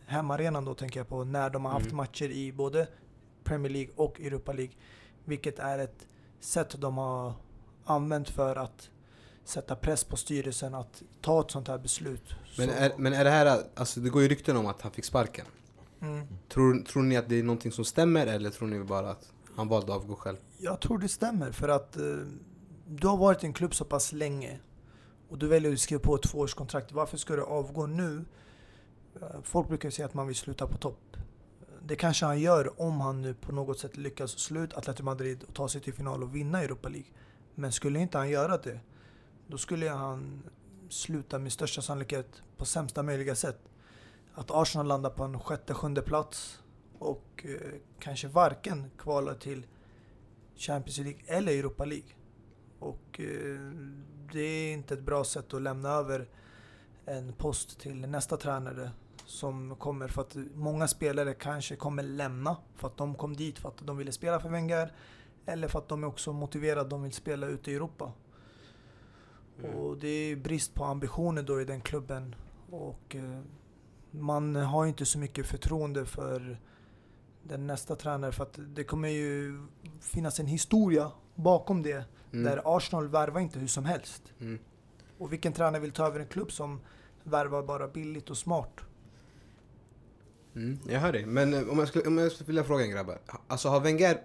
Hemmaarenan 0.05 0.65
då 0.65 0.73
tänker 0.73 0.99
jag 0.99 1.07
på 1.07 1.23
när 1.23 1.49
de 1.49 1.65
har 1.65 1.71
haft 1.71 1.85
Mm. 1.85 1.97
matcher 1.97 2.29
i 2.29 2.53
både 2.53 2.87
Premier 3.45 3.71
League 3.71 3.93
och 3.95 4.21
Europa 4.21 4.53
League. 4.53 4.73
Vilket 5.25 5.59
är 5.59 5.79
ett 5.79 6.07
sätt 6.39 6.75
de 6.77 6.97
har 6.97 7.33
använt 7.85 8.29
för 8.29 8.55
att 8.55 8.89
sätta 9.43 9.75
press 9.75 10.03
på 10.03 10.17
styrelsen 10.17 10.75
att 10.75 11.03
ta 11.21 11.41
ett 11.41 11.51
sånt 11.51 11.67
här 11.67 11.77
beslut. 11.77 12.35
Men 12.57 12.69
är, 12.69 12.91
men 12.97 13.13
är 13.13 13.23
det 13.23 13.29
här, 13.29 13.63
alltså 13.75 13.99
det 13.99 14.09
går 14.09 14.21
ju 14.21 14.27
rykten 14.27 14.57
om 14.57 14.65
att 14.65 14.81
han 14.81 14.91
fick 14.91 15.05
sparken. 15.05 15.45
Mm. 16.01 16.27
Tror, 16.49 16.79
tror 16.79 17.03
ni 17.03 17.17
att 17.17 17.29
det 17.29 17.39
är 17.39 17.43
någonting 17.43 17.71
som 17.71 17.85
stämmer 17.85 18.27
eller 18.27 18.49
tror 18.49 18.67
ni 18.67 18.83
bara 18.83 19.09
att 19.09 19.33
han 19.55 19.67
valde 19.67 19.93
att 19.93 20.01
avgå 20.01 20.15
själv? 20.15 20.37
Jag 20.57 20.79
tror 20.79 20.97
det 20.97 21.07
stämmer 21.07 21.51
för 21.51 21.69
att 21.69 21.97
eh, 21.97 22.03
du 22.87 23.07
har 23.07 23.17
varit 23.17 23.43
i 23.43 23.45
en 23.45 23.53
klubb 23.53 23.75
så 23.75 23.85
pass 23.85 24.11
länge 24.11 24.59
och 25.29 25.37
du 25.37 25.47
väljer 25.47 25.73
att 25.73 25.79
skriva 25.79 25.99
på 25.99 26.15
ett 26.15 26.21
tvåårskontrakt. 26.21 26.91
Varför 26.91 27.17
ska 27.17 27.35
du 27.35 27.43
avgå 27.43 27.85
nu? 27.85 28.25
Eh, 29.21 29.27
Folk 29.43 29.67
brukar 29.67 29.89
säga 29.89 30.05
att 30.05 30.13
man 30.13 30.27
vill 30.27 30.35
sluta 30.35 30.67
på 30.67 30.77
topp. 30.77 30.99
Det 31.87 31.95
kanske 31.95 32.25
han 32.25 32.39
gör 32.39 32.81
om 32.81 33.01
han 33.01 33.21
nu 33.21 33.33
på 33.33 33.51
något 33.51 33.79
sätt 33.79 33.97
lyckas 33.97 34.31
slå 34.31 34.61
ut 34.61 34.73
Atletico 34.73 35.03
Madrid 35.03 35.43
och 35.47 35.53
ta 35.53 35.69
sig 35.69 35.81
till 35.81 35.93
final 35.93 36.23
och 36.23 36.35
vinna 36.35 36.63
Europa 36.63 36.89
League. 36.89 37.09
Men 37.55 37.71
skulle 37.71 37.99
inte 37.99 38.17
han 38.17 38.29
göra 38.29 38.57
det, 38.57 38.79
då 39.47 39.57
skulle 39.57 39.89
han 39.89 40.43
sluta 40.89 41.39
med 41.39 41.51
största 41.51 41.81
sannolikhet 41.81 42.41
på 42.57 42.65
sämsta 42.65 43.03
möjliga 43.03 43.35
sätt. 43.35 43.59
Att 44.33 44.51
Arsenal 44.51 44.87
landar 44.87 45.09
på 45.09 45.23
en 45.23 45.39
sjätte, 45.39 45.73
sjunde 45.73 46.01
plats 46.01 46.63
och 46.99 47.45
eh, 47.45 47.79
kanske 47.99 48.27
varken 48.27 48.91
kvalar 48.97 49.35
till 49.35 49.65
Champions 50.55 50.97
League 50.97 51.21
eller 51.25 51.51
Europa 51.51 51.85
League. 51.85 52.09
Och 52.79 53.19
eh, 53.19 53.59
det 54.33 54.41
är 54.41 54.73
inte 54.73 54.93
ett 54.93 55.03
bra 55.05 55.23
sätt 55.23 55.53
att 55.53 55.61
lämna 55.61 55.89
över 55.89 56.29
en 57.05 57.33
post 57.33 57.79
till 57.79 58.07
nästa 58.07 58.37
tränare 58.37 58.91
som 59.25 59.75
kommer 59.75 60.07
för 60.07 60.21
att 60.21 60.35
många 60.53 60.87
spelare 60.87 61.33
kanske 61.33 61.75
kommer 61.75 62.03
lämna 62.03 62.57
för 62.75 62.87
att 62.87 62.97
de 62.97 63.15
kom 63.15 63.35
dit 63.35 63.59
för 63.59 63.69
att 63.69 63.77
de 63.77 63.97
ville 63.97 64.11
spela 64.11 64.39
för 64.39 64.49
Wenger 64.49 64.91
eller 65.45 65.67
för 65.67 65.79
att 65.79 65.87
de 65.87 66.03
är 66.03 66.07
också 66.07 66.33
motiverade, 66.33 66.89
de 66.89 67.03
vill 67.03 67.11
spela 67.11 67.47
ute 67.47 67.71
i 67.71 67.75
Europa. 67.75 68.11
Och 69.75 69.97
det 69.97 70.07
är 70.07 70.35
brist 70.35 70.73
på 70.73 70.83
ambitioner 70.83 71.43
då 71.43 71.61
i 71.61 71.65
den 71.65 71.81
klubben 71.81 72.35
och 72.71 73.15
eh, 73.15 73.41
man 74.11 74.55
har 74.55 74.83
ju 74.83 74.89
inte 74.89 75.05
så 75.05 75.19
mycket 75.19 75.45
förtroende 75.45 76.05
för 76.05 76.59
den 77.43 77.67
nästa 77.67 77.95
tränare 77.95 78.31
för 78.31 78.43
att 78.43 78.59
det 78.67 78.83
kommer 78.83 79.09
ju 79.09 79.65
finnas 79.99 80.39
en 80.39 80.47
historia 80.47 81.11
bakom 81.35 81.81
det 81.83 82.05
Mm. 82.35 82.43
där 82.45 82.77
Arsenal 82.77 83.07
värvar 83.07 83.41
inte 83.41 83.59
hur 83.59 83.67
som 83.67 83.85
helst. 83.85 84.33
Mm. 84.39 84.59
Och 85.17 85.33
vilken 85.33 85.53
tränare 85.53 85.81
vill 85.81 85.91
ta 85.91 86.07
över 86.07 86.19
en 86.19 86.27
klubb 86.27 86.51
som 86.51 86.79
värvar 87.23 87.63
bara 87.63 87.87
billigt 87.87 88.29
och 88.29 88.37
smart? 88.37 88.79
Mm, 90.55 90.79
jag 90.87 90.99
hör 90.99 91.13
dig. 91.13 91.25
Men 91.25 91.53
eh, 91.53 91.69
om 91.69 91.79
jag, 91.79 91.87
skulle, 91.87 92.05
om 92.07 92.17
jag 92.17 92.31
skulle 92.31 92.47
vilja 92.47 92.63
fråga 92.63 92.83
en 92.83 92.89
grabbar. 92.91 93.19
Alltså 93.47 93.69
har 93.69 93.79
Wenger 93.79 94.21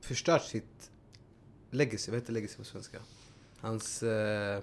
förstört 0.00 0.42
sitt 0.44 0.90
legacy? 1.70 2.10
Vad 2.10 2.20
heter 2.20 2.32
legacy 2.32 2.56
på 2.56 2.64
svenska? 2.64 2.98
Hans... 3.60 4.02
Eh, 4.02 4.62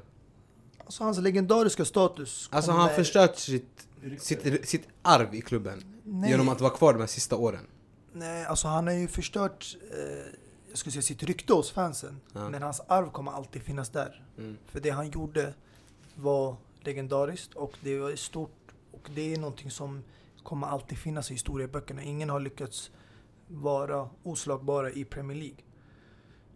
Alltså 0.85 1.03
hans 1.03 1.17
legendariska 1.19 1.85
status 1.85 2.49
alltså 2.51 2.71
har 2.71 2.79
han 2.79 2.89
förstört 2.95 3.35
sitt, 3.35 3.87
sitt, 4.19 4.67
sitt 4.69 4.87
arv 5.01 5.35
i 5.35 5.41
klubben? 5.41 5.83
Nej, 6.03 6.29
Genom 6.29 6.49
att 6.49 6.61
vara 6.61 6.71
kvar 6.73 6.93
de 6.93 6.99
här 6.99 7.07
sista 7.07 7.35
åren? 7.35 7.67
nej, 8.13 8.45
alltså 8.45 8.67
han 8.67 8.87
har 8.87 8.93
ju 8.93 9.07
förstört 9.07 9.77
eh, 9.91 10.33
jag 10.69 10.77
skulle 10.77 10.91
säga 10.91 11.01
sitt 11.01 11.23
rykte 11.23 11.53
hos 11.53 11.71
fansen. 11.71 12.19
Ja. 12.33 12.49
Men 12.49 12.61
hans 12.63 12.81
arv 12.87 13.11
kommer 13.11 13.31
alltid 13.31 13.61
finnas 13.63 13.89
där. 13.89 14.23
Mm. 14.37 14.57
För 14.65 14.79
det 14.79 14.89
han 14.89 15.09
gjorde 15.11 15.53
var 16.15 16.55
legendariskt 16.81 17.53
och 17.53 17.77
det 17.81 17.97
var 17.99 18.15
stort. 18.15 18.71
Och 18.91 19.09
det 19.15 19.33
är 19.33 19.37
någonting 19.37 19.71
som 19.71 20.03
kommer 20.43 20.67
alltid 20.67 20.97
finnas 20.97 21.31
i 21.31 21.33
historieböckerna. 21.33 22.03
Ingen 22.03 22.29
har 22.29 22.39
lyckats 22.39 22.91
vara 23.47 24.09
oslagbara 24.23 24.91
i 24.91 25.05
Premier 25.05 25.37
League. 25.37 25.57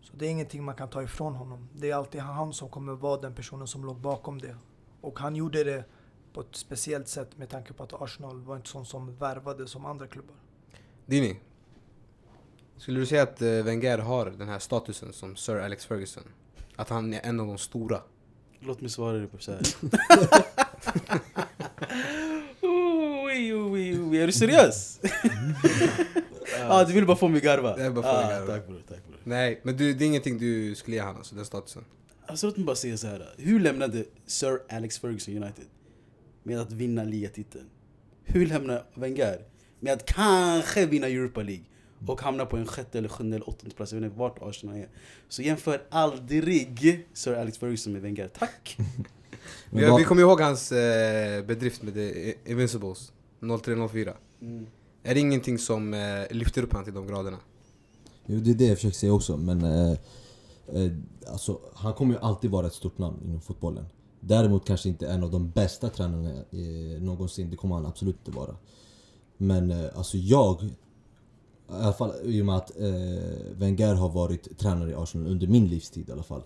Så 0.02 0.13
det 0.15 0.26
är 0.26 0.30
ingenting 0.30 0.63
man 0.63 0.76
kan 0.76 0.89
ta 0.89 1.04
ifrån 1.04 1.36
honom. 1.36 1.69
Det 1.74 1.91
är 1.91 1.96
alltid 1.96 2.22
han 2.22 2.54
som 2.54 2.69
kommer 2.69 2.93
vara 2.93 3.22
den 3.22 3.36
personen 3.36 3.67
som 3.67 3.86
låg 3.86 3.98
bakom 3.98 4.41
det. 4.41 4.58
Och 5.02 5.19
han 5.19 5.36
gjorde 5.36 5.63
det 5.63 5.86
på 6.34 6.41
ett 6.41 6.56
speciellt 6.56 7.08
sätt 7.08 7.38
med 7.38 7.50
tanke 7.50 7.74
på 7.74 7.84
att 7.84 8.02
Arsenal 8.02 8.41
var 8.41 8.56
inte 8.56 8.69
sån 8.69 8.86
som 8.86 9.15
värvade 9.15 9.67
som 9.67 9.86
andra 9.86 10.08
klubbar. 10.08 10.36
Dini, 11.06 11.39
skulle 12.78 13.00
du 13.00 13.06
säga 13.06 13.24
att 13.24 13.41
eh, 13.41 13.50
Wenger 13.50 13.98
har 13.98 14.26
den 14.26 14.50
här 14.50 14.60
statusen 14.60 15.13
som 15.13 15.36
Sir 15.36 15.60
Alex 15.60 15.86
Ferguson? 15.86 16.24
Att 16.76 16.89
han 16.89 17.13
är 17.13 17.22
en 17.24 17.39
av 17.39 17.48
de 17.48 17.58
stora? 17.58 18.02
Låt 18.60 18.82
mig 18.82 18.89
svara 18.89 19.17
dig 19.17 19.28
på 19.28 19.38
så 19.38 19.52
oj, 24.13 24.21
är 24.21 24.28
du 24.28 24.34
seriös? 24.34 24.99
ah, 26.69 26.84
du 26.84 26.93
vill 26.93 27.06
bara 27.06 27.17
få 27.17 27.28
mig 27.28 27.41
garva? 27.41 27.78
Jag 27.78 27.84
vill 27.84 27.93
bara 27.93 28.15
få 28.15 28.28
dig 28.28 28.36
ah, 28.36 28.39
garva. 28.39 28.54
Tack 28.54 28.67
bror, 28.67 28.82
tack 28.88 29.08
bror. 29.08 29.19
Nej, 29.23 29.62
men 29.63 29.78
du, 29.78 29.93
det 29.93 30.06
är 30.06 30.08
ingenting 30.08 30.38
du 30.38 30.76
skulle 30.76 30.95
ge 30.95 31.04
han 31.04 31.15
alltså, 31.15 31.36
den 31.36 31.45
statusen? 31.45 31.86
Alltså 32.26 32.47
låt 32.47 32.58
mig 32.58 32.65
bara 32.65 32.76
säga 32.76 32.97
så 32.97 33.08
här. 33.08 33.34
Hur 33.38 33.60
lämnade 33.60 34.06
Sir 34.26 34.60
Alex 34.69 34.99
Ferguson 34.99 35.38
United? 35.38 35.65
Med 36.43 36.60
att 36.60 36.71
vinna 36.71 37.04
ligatiteln. 37.04 37.65
Hur 38.23 38.45
lämnar 38.45 38.86
Wenger? 38.93 39.39
Med 39.80 39.93
att 39.93 40.06
kanske 40.06 40.86
vinna 40.86 41.08
Europa 41.08 41.41
League. 41.41 41.63
Och 42.08 42.21
hamna 42.21 42.45
på 42.45 42.58
en 42.58 42.67
sjätte 42.67 42.97
eller 42.97 43.10
sjunde 43.10 43.36
eller 43.36 43.49
åttonde 43.49 43.76
plats. 43.76 43.91
Jag 43.91 43.99
vet 43.99 44.06
inte 44.06 44.19
vart 44.19 44.41
Arsenal 44.41 44.76
är. 44.76 44.88
Så 45.30 45.41
jämför 45.41 45.82
aldrig 45.89 47.06
Sir 47.13 47.34
Alex 47.34 47.58
Ferguson 47.58 47.93
med 47.93 48.02
Wenger. 48.02 48.28
Tack! 48.28 48.78
Vi, 49.69 49.97
vi 49.97 50.04
kommer 50.04 50.21
ihåg 50.21 50.41
hans 50.41 50.71
eh, 50.71 51.45
bedrift 51.45 51.82
med 51.82 51.93
The 51.93 52.34
Invincibles 52.45 53.12
03-04. 53.43 54.13
Är 55.03 55.13
det 55.13 55.19
ingenting 55.19 55.58
som 55.58 55.93
eh, 55.93 55.99
lyfter 56.29 56.63
upp 56.63 56.73
han 56.73 56.84
till 56.84 56.93
de 56.93 57.08
graderna? 57.08 57.38
Jo, 58.25 58.39
det 58.39 58.51
är 58.51 58.56
det 58.56 58.65
jag 58.65 58.77
försöker 58.77 58.97
säga 58.97 59.13
också, 59.13 59.38
men 59.38 59.63
eh, 59.63 59.91
eh, 60.67 60.91
alltså, 61.27 61.60
han 61.73 61.93
kommer 61.93 62.13
ju 62.13 62.19
alltid 62.19 62.51
vara 62.51 62.67
ett 62.67 62.73
stort 62.73 62.97
namn 62.97 63.19
inom 63.25 63.41
fotbollen. 63.41 63.86
Däremot 64.19 64.67
kanske 64.67 64.89
inte 64.89 65.08
en 65.08 65.23
av 65.23 65.32
de 65.32 65.49
bästa 65.49 65.89
tränarna 65.89 66.29
eh, 66.29 67.01
någonsin, 67.01 67.49
det 67.49 67.56
kommer 67.56 67.75
han 67.75 67.86
absolut 67.86 68.17
inte 68.27 68.39
vara. 68.39 68.56
Men 69.38 69.71
eh, 69.71 69.89
alltså 69.95 70.17
jag, 70.17 70.63
i 70.63 70.71
alla 71.67 71.93
fall 71.93 72.13
i 72.23 72.41
och 72.41 72.45
med 72.45 72.56
att 72.56 72.79
eh, 72.79 73.53
Wenger 73.56 73.93
har 73.93 74.10
varit 74.10 74.60
tränare 74.60 74.91
i 74.91 74.95
Arsenal 74.95 75.27
under 75.27 75.47
min 75.47 75.67
livstid 75.67 76.10
i 76.10 76.12
alla 76.12 76.23
fall. 76.23 76.43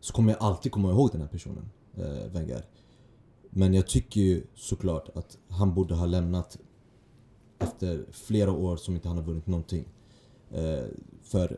Så 0.00 0.12
kommer 0.12 0.32
jag 0.32 0.42
alltid 0.42 0.72
komma 0.72 0.90
ihåg 0.90 1.10
den 1.12 1.20
här 1.20 1.28
personen, 1.28 1.70
eh, 1.94 2.32
Wenger. 2.32 2.64
Men 3.54 3.74
jag 3.74 3.86
tycker 3.88 4.20
ju 4.20 4.42
såklart 4.54 5.08
att 5.14 5.38
han 5.48 5.74
borde 5.74 5.94
ha 5.94 6.06
lämnat 6.06 6.58
efter 7.58 8.06
flera 8.12 8.52
år 8.52 8.76
som 8.76 8.94
inte 8.94 9.08
han 9.08 9.16
har 9.16 9.24
vunnit 9.24 9.46
någonting. 9.46 9.84
Eh, 10.50 10.84
för 11.22 11.56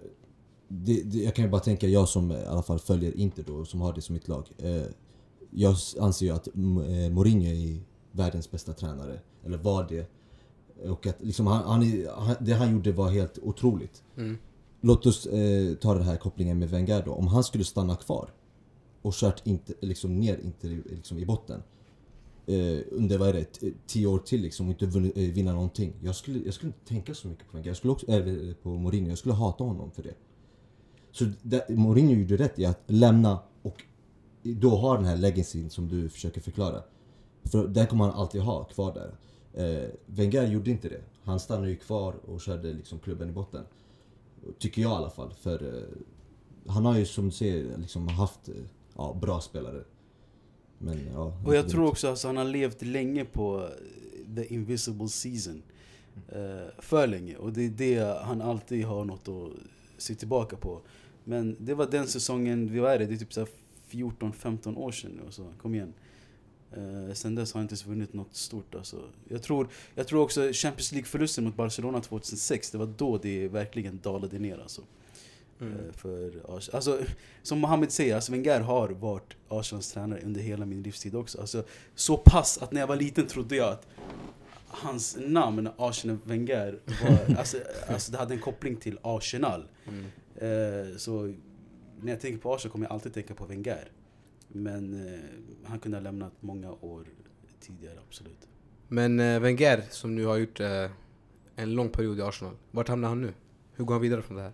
det, 0.68 1.02
det, 1.02 1.18
jag 1.18 1.34
kan 1.34 1.44
ju 1.44 1.50
bara 1.50 1.60
tänka, 1.60 1.86
jag 1.88 2.08
som 2.08 2.32
i 2.32 2.44
alla 2.44 2.62
fall 2.62 2.78
följer 2.78 3.16
Inter 3.16 3.44
då, 3.46 3.64
som 3.64 3.80
har 3.80 3.92
det 3.92 4.00
som 4.00 4.12
mitt 4.12 4.28
lag. 4.28 4.50
Eh, 4.58 4.82
jag 5.50 5.76
anser 6.00 6.26
ju 6.26 6.32
att 6.32 6.46
eh, 6.48 6.54
Mourinho 7.10 7.46
är 7.50 7.80
världens 8.12 8.50
bästa 8.50 8.72
tränare, 8.72 9.20
eller 9.44 9.58
var 9.58 9.86
det. 9.88 10.10
Och 10.90 11.06
att 11.06 11.16
liksom 11.22 11.46
han, 11.46 11.64
han, 12.16 12.34
det 12.40 12.52
han 12.52 12.72
gjorde 12.72 12.92
var 12.92 13.10
helt 13.10 13.38
otroligt. 13.42 14.02
Mm. 14.16 14.36
Låt 14.80 15.06
oss 15.06 15.26
eh, 15.26 15.74
ta 15.74 15.94
den 15.94 16.02
här 16.02 16.16
kopplingen 16.16 16.58
med 16.58 16.70
Wenger 16.70 17.02
då. 17.04 17.12
Om 17.12 17.26
han 17.26 17.44
skulle 17.44 17.64
stanna 17.64 17.96
kvar 17.96 18.32
och 19.02 19.12
kört 19.14 19.46
inte, 19.46 19.72
liksom 19.80 20.20
ner 20.20 20.38
Inter 20.38 20.68
i- 20.68 20.82
liksom 20.94 21.18
i 21.18 21.26
botten 21.26 21.62
eh, 22.46 22.78
under 22.90 23.18
vad 23.18 23.28
är 23.28 23.32
det, 23.32 23.44
t- 23.44 23.72
tio 23.86 24.06
år 24.06 24.18
till 24.18 24.42
liksom 24.42 24.68
och 24.68 24.82
inte 24.82 24.98
eh, 25.22 25.32
vinna 25.32 25.52
någonting. 25.52 25.92
Jag 26.02 26.16
skulle, 26.16 26.38
jag 26.44 26.54
skulle 26.54 26.68
inte 26.68 26.88
tänka 26.88 27.14
så 27.14 27.28
mycket 27.28 27.50
på 27.50 27.56
Wenger. 27.56 27.70
Jag 27.70 27.76
skulle 27.76 27.92
också, 27.92 28.06
eller 28.06 28.54
på 28.54 28.68
Mourinho. 28.68 29.08
Jag 29.08 29.18
skulle 29.18 29.34
hata 29.34 29.64
honom 29.64 29.90
för 29.90 30.02
det. 30.02 30.14
Så 31.12 31.24
det, 31.42 31.68
Mourinho 31.68 32.12
gjorde 32.14 32.36
rätt 32.36 32.58
i 32.58 32.64
att 32.66 32.80
lämna 32.86 33.38
och 33.62 33.82
då 34.42 34.68
ha 34.68 34.96
den 34.96 35.04
här 35.04 35.16
legacyn 35.16 35.70
som 35.70 35.88
du 35.88 36.08
försöker 36.08 36.40
förklara. 36.40 36.82
För 37.44 37.68
den 37.68 37.86
kommer 37.86 38.04
han 38.04 38.14
alltid 38.14 38.40
ha 38.40 38.64
kvar 38.64 38.94
där. 38.94 39.14
Eh, 39.64 39.88
Wenger 40.06 40.46
gjorde 40.46 40.70
inte 40.70 40.88
det. 40.88 41.00
Han 41.22 41.40
stannade 41.40 41.70
ju 41.70 41.76
kvar 41.76 42.14
och 42.26 42.40
körde 42.40 42.72
liksom 42.72 42.98
klubben 42.98 43.28
i 43.28 43.32
botten. 43.32 43.64
Tycker 44.58 44.82
jag 44.82 44.90
i 44.90 44.94
alla 44.94 45.10
fall. 45.10 45.32
För 45.40 45.76
eh, 45.76 45.82
han 46.72 46.84
har 46.84 46.98
ju 46.98 47.06
som 47.06 47.24
du 47.24 47.30
säger 47.30 47.78
liksom 47.78 48.08
haft 48.08 48.48
eh, 48.48 48.54
ja, 48.96 49.16
bra 49.20 49.40
spelare. 49.40 49.84
Men 50.84 50.98
ja. 51.14 51.32
Och 51.44 51.54
jag 51.54 51.68
tror 51.68 51.88
också 51.88 52.06
att 52.06 52.10
alltså, 52.10 52.26
han 52.26 52.36
har 52.36 52.44
levt 52.44 52.82
länge 52.82 53.24
på 53.24 53.62
eh, 53.62 54.34
the 54.36 54.54
invisible 54.54 55.08
season. 55.08 55.62
Eh, 56.28 56.68
för 56.78 57.06
länge. 57.06 57.36
Och 57.36 57.52
det 57.52 57.64
är 57.64 57.68
det 57.68 58.18
han 58.22 58.42
alltid 58.42 58.84
har 58.84 59.04
något 59.04 59.28
att 59.28 59.52
se 59.96 60.14
tillbaka 60.14 60.56
på. 60.56 60.80
Men 61.24 61.56
det 61.58 61.74
var 61.74 61.86
den 61.86 62.06
säsongen, 62.06 62.72
vi 62.72 62.78
var 62.78 62.98
det, 62.98 63.06
det 63.06 63.14
är 63.14 63.18
typ 63.18 63.32
så 63.32 63.40
här 63.40 63.48
14-15 63.90 64.76
år 64.76 64.92
sedan 64.92 65.20
nu. 65.24 65.32
Så, 65.32 65.46
kom 65.62 65.74
igen. 65.74 65.92
Uh, 66.76 67.12
sen 67.12 67.34
dess 67.34 67.52
har 67.52 67.58
han 67.58 67.64
inte 67.64 67.72
ens 67.72 67.86
vunnit 67.86 68.12
något 68.12 68.36
stort 68.36 68.74
alltså. 68.74 69.02
jag, 69.28 69.42
tror, 69.42 69.68
jag 69.94 70.06
tror 70.06 70.22
också 70.22 70.50
Champions 70.52 70.92
League-förlusten 70.92 71.44
mot 71.44 71.56
Barcelona 71.56 72.00
2006, 72.00 72.70
det 72.70 72.78
var 72.78 72.86
då 72.96 73.18
det 73.18 73.48
verkligen 73.48 74.00
dalade 74.02 74.38
ner 74.38 74.58
alltså. 74.58 74.82
Mm. 75.60 75.72
Eh, 75.72 75.92
För 75.92 76.30
Ars- 76.48 76.70
alltså, 76.74 76.98
som 77.42 77.58
Mohamed 77.58 77.92
säger, 77.92 78.14
alltså 78.14 78.32
Wenger 78.32 78.60
har 78.60 78.88
varit 78.88 79.36
Arsenals 79.48 79.92
tränare 79.92 80.20
under 80.20 80.40
hela 80.40 80.66
min 80.66 80.82
livstid 80.82 81.14
också. 81.14 81.40
Alltså, 81.40 81.64
så 81.94 82.16
pass 82.16 82.58
att 82.62 82.72
när 82.72 82.80
jag 82.80 82.86
var 82.86 82.96
liten 82.96 83.26
trodde 83.26 83.56
jag 83.56 83.72
att 83.72 83.86
hans 84.66 85.16
namn, 85.20 85.68
Arsenal 85.76 86.18
Wenger, 86.24 86.78
var, 87.02 87.36
alltså, 87.38 87.56
alltså 87.88 88.12
det 88.12 88.18
hade 88.18 88.34
en 88.34 88.40
koppling 88.40 88.76
till 88.76 88.98
Arsenal. 89.02 89.68
Mm. 89.88 90.04
Eh, 90.36 90.96
så 90.96 91.34
när 92.00 92.12
jag 92.12 92.20
tänker 92.20 92.38
på 92.38 92.54
Arsenal 92.54 92.72
kommer 92.72 92.86
jag 92.86 92.92
alltid 92.92 93.14
tänka 93.14 93.34
på 93.34 93.44
Wenger. 93.46 93.90
Men 94.48 95.06
eh, 95.14 95.20
han 95.64 95.78
kunde 95.78 95.96
ha 95.98 96.02
lämnat 96.02 96.32
många 96.40 96.72
år 96.72 97.04
tidigare, 97.60 97.98
absolut. 98.08 98.48
Men 98.88 99.20
eh, 99.20 99.40
Wenger, 99.40 99.82
som 99.90 100.14
nu 100.14 100.24
har 100.24 100.36
gjort 100.36 100.60
eh, 100.60 100.90
en 101.56 101.74
lång 101.74 101.88
period 101.88 102.18
i 102.18 102.22
Arsenal. 102.22 102.54
Vart 102.70 102.88
hamnar 102.88 103.08
han 103.08 103.20
nu? 103.22 103.32
Hur 103.74 103.84
går 103.84 103.94
han 103.94 104.02
vidare 104.02 104.22
från 104.22 104.36
det 104.36 104.42
här? 104.42 104.52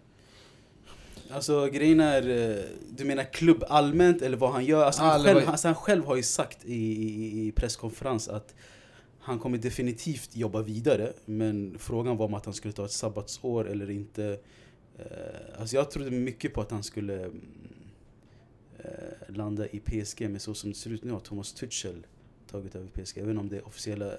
Alltså 1.32 1.66
grejen 1.66 2.00
är, 2.00 2.28
eh, 2.28 2.64
du 2.90 3.04
menar 3.04 3.24
klubb 3.24 3.64
allmänt 3.68 4.22
eller 4.22 4.36
vad 4.36 4.52
han 4.52 4.64
gör? 4.64 4.84
Alltså, 4.84 5.02
han, 5.02 5.22
själv, 5.22 5.48
alltså, 5.48 5.68
han 5.68 5.74
själv 5.74 6.04
har 6.04 6.16
ju 6.16 6.22
sagt 6.22 6.64
i, 6.64 6.74
i, 6.74 7.46
i 7.46 7.52
presskonferens 7.52 8.28
att 8.28 8.54
han 9.18 9.38
kommer 9.38 9.58
definitivt 9.58 10.36
jobba 10.36 10.62
vidare 10.62 11.12
Men 11.24 11.76
frågan 11.78 12.16
var 12.16 12.26
om 12.26 12.34
att 12.34 12.44
han 12.44 12.54
skulle 12.54 12.72
ta 12.72 12.84
ett 12.84 12.90
sabbatsår 12.92 13.68
eller 13.68 13.90
inte 13.90 14.38
Eh, 15.00 15.60
Alltså 15.60 15.76
jag 15.76 15.90
trodde 15.90 16.10
mycket 16.10 16.54
på 16.54 16.60
att 16.60 16.70
han 16.70 16.82
skulle 16.82 17.24
mm, 17.24 17.40
eh, 18.78 19.34
landa 19.34 19.66
i 19.68 19.80
PSG 19.80 20.30
men 20.30 20.40
så 20.40 20.54
som 20.54 20.70
det 20.70 20.76
ser 20.76 20.90
ut 20.90 21.04
nu 21.04 21.12
har 21.12 21.20
Thomas 21.20 21.52
Tuchel 21.52 22.06
tagit 22.50 22.74
över 22.74 22.88
PSG 22.88 23.18
inte 23.18 23.38
om 23.38 23.48
det 23.48 23.56
är 23.56 23.66
officiella, 23.66 24.12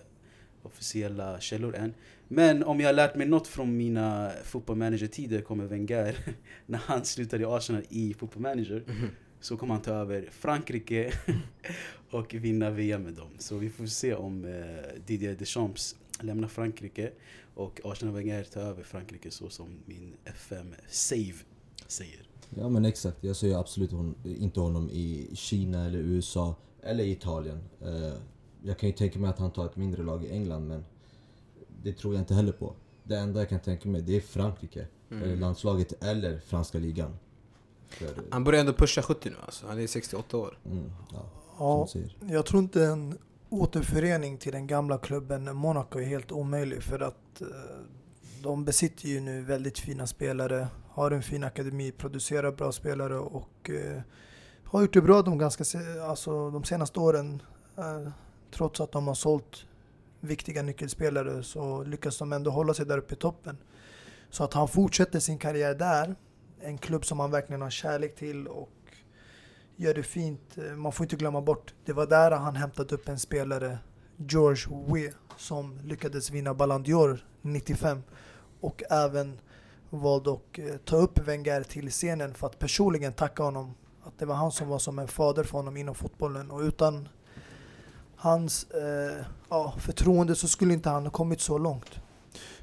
officiella 0.64 1.40
källor 1.40 1.76
än 1.76 1.94
Men 2.28 2.64
om 2.64 2.80
jag 2.80 2.88
har 2.88 2.94
lärt 2.94 3.16
mig 3.16 3.28
något 3.28 3.48
från 3.48 3.78
mina 3.78 4.32
fotbollmanager-tider 4.44 5.42
kommer 5.42 5.66
Wenger 5.66 6.18
när 6.66 6.80
han 6.80 7.06
slutade 7.06 7.44
i 7.44 7.46
Arsenal 7.46 7.84
i 7.90 8.14
Football 8.14 8.42
Manager 8.42 8.84
så 9.42 9.58
kommer 9.58 9.74
han 9.74 9.84
ta 9.84 9.92
över 9.92 10.30
Frankrike 10.32 11.14
och 12.12 12.34
vinna 12.34 12.70
VM 12.70 13.04
med 13.04 13.14
dem. 13.14 13.30
Så 13.40 13.58
vi 13.58 13.70
får 13.70 13.86
se 13.86 14.14
om 14.14 14.46
eh, 14.46 15.02
Didier 15.06 15.36
Deschamps 15.36 15.96
lämnar 16.20 16.48
Frankrike 16.48 17.12
och 17.54 17.82
Arsenal 17.84 18.16
Wenger 18.16 18.44
tar 18.44 18.62
över 18.62 18.84
Frankrike 18.84 19.32
så 19.32 19.50
som 19.50 19.68
min 19.86 20.14
FM-save 20.26 21.36
säger. 21.88 22.28
Ja 22.50 22.70
men 22.70 22.86
exakt, 22.86 23.24
jag 23.24 23.36
ser 23.36 23.60
absolut 23.60 23.92
hon, 23.92 24.16
inte 24.24 24.60
honom 24.60 24.90
i 24.90 25.30
Kina 25.34 25.86
eller 25.86 26.00
USA 26.00 26.56
eller 26.84 27.04
Italien. 27.04 27.60
Eh, 27.82 28.14
jag 28.64 28.78
kan 28.80 28.90
ju 28.90 28.96
tänka 28.96 29.20
mig 29.20 29.30
att 29.30 29.40
han 29.40 29.52
tar 29.52 29.66
ett 29.66 29.76
mindre 29.76 30.04
lag 30.04 30.24
i 30.24 30.32
England 30.32 30.68
men 30.68 30.86
det 31.84 31.94
tror 31.94 32.14
jag 32.14 32.22
inte 32.22 32.34
heller 32.34 32.52
på. 32.52 32.74
Det 33.04 33.16
enda 33.18 33.40
jag 33.40 33.50
kan 33.50 33.60
tänka 33.60 33.90
mig 33.90 34.02
det 34.02 34.16
är 34.16 34.22
Frankrike, 34.22 34.88
eller 35.10 35.36
landslaget 35.36 36.04
eller 36.04 36.40
franska 36.40 36.78
ligan. 36.80 37.18
För, 37.90 38.08
Han 38.32 38.44
börjar 38.44 38.60
ändå 38.60 38.74
pusha 38.74 39.02
70 39.02 39.30
nu 39.30 39.36
alltså. 39.46 39.68
Han 39.68 39.80
är 39.80 39.88
68 39.88 40.38
år. 40.38 40.58
mm, 40.66 40.92
ja, 41.14 41.26
Ja, 41.60 41.88
jag 42.34 42.46
tror 42.46 42.62
inte 42.64 42.86
en 42.86 43.18
återförening 43.50 44.38
till 44.38 44.52
den 44.52 44.68
gamla 44.68 44.98
klubben 44.98 45.56
Monaco 45.56 46.00
är 46.00 46.04
helt 46.04 46.32
omöjlig 46.32 46.84
för 46.84 47.00
att 47.00 47.42
eh, 47.42 47.48
de 48.44 48.66
besitter 48.66 49.08
ju 49.08 49.20
nu 49.20 49.42
väldigt 49.42 49.80
fina 49.80 50.08
spelare, 50.08 50.68
har 50.90 51.12
en 51.12 51.24
fin 51.24 51.44
akademi, 51.44 51.92
producerar 51.92 52.52
bra 52.52 52.72
spelare 52.72 53.18
och 53.20 53.70
eh, 53.70 54.02
har 54.64 54.82
gjort 54.82 54.94
det 54.94 55.02
bra 55.02 55.22
de, 55.22 55.38
ganska, 55.38 55.64
se- 55.64 56.00
alltså, 56.00 56.52
de 56.52 56.64
senaste 56.64 57.00
åren. 57.00 57.42
Trots 58.52 58.82
att 58.82 58.92
de 58.92 59.08
har 59.08 59.14
sålt 59.14 59.66
viktiga 60.20 60.62
nyckelspelare 60.62 61.44
så 61.44 61.84
lyckas 61.84 62.18
de 62.18 62.34
ändå 62.34 62.52
hålla 62.52 62.74
sig 62.74 62.86
där 62.86 62.98
uppe 62.98 63.14
i 63.14 63.18
toppen. 63.18 63.58
Så 64.30 64.44
att 64.44 64.54
han 64.54 64.68
fortsätter 64.68 65.20
sin 65.20 65.38
karriär 65.38 65.76
där, 65.76 66.16
en 66.60 66.78
klubb 66.78 67.06
som 67.06 67.20
han 67.20 67.32
verkligen 67.32 67.62
har 67.62 67.70
kärlek 67.70 68.16
till 68.16 68.48
och 68.48 68.70
gör 69.76 69.94
det 69.94 70.04
fint. 70.04 70.58
Man 70.76 70.92
får 70.92 71.04
inte 71.04 71.16
glömma 71.16 71.42
bort, 71.42 71.74
det 71.86 71.94
var 71.94 72.06
där 72.06 72.32
han 72.32 72.56
hämtade 72.56 72.96
upp 72.96 73.10
en 73.10 73.20
spelare, 73.20 73.78
George 74.18 74.64
Weah, 74.88 75.14
som 75.38 75.80
lyckades 75.84 76.32
vinna 76.32 76.54
Ballon 76.54 76.86
d'Or 76.86 77.20
95 77.42 78.04
och 78.62 78.84
även 78.90 79.40
valde 79.90 80.32
att 80.32 80.60
eh, 80.60 80.76
ta 80.86 80.96
upp 80.96 81.20
Wenger 81.20 81.64
till 81.64 81.90
scenen 81.90 82.34
för 82.34 82.48
att 82.48 82.60
personligen 82.60 83.14
tacka 83.14 83.44
honom. 83.44 83.74
Att 84.04 84.20
det 84.20 84.26
var 84.26 84.36
han 84.36 84.52
som 84.52 84.68
var 84.68 84.80
som 84.80 85.00
en 85.00 85.08
fader 85.08 85.44
för 85.44 85.58
honom 85.58 85.78
inom 85.78 85.96
fotbollen 85.96 86.52
och 86.52 86.60
utan 86.60 87.10
hans 88.22 88.64
eh, 88.64 89.26
ja, 89.50 89.74
förtroende 89.80 90.36
så 90.36 90.48
skulle 90.48 90.74
inte 90.74 90.90
han 90.90 91.04
ha 91.04 91.12
kommit 91.12 91.42
så 91.42 91.58
långt. 91.58 92.00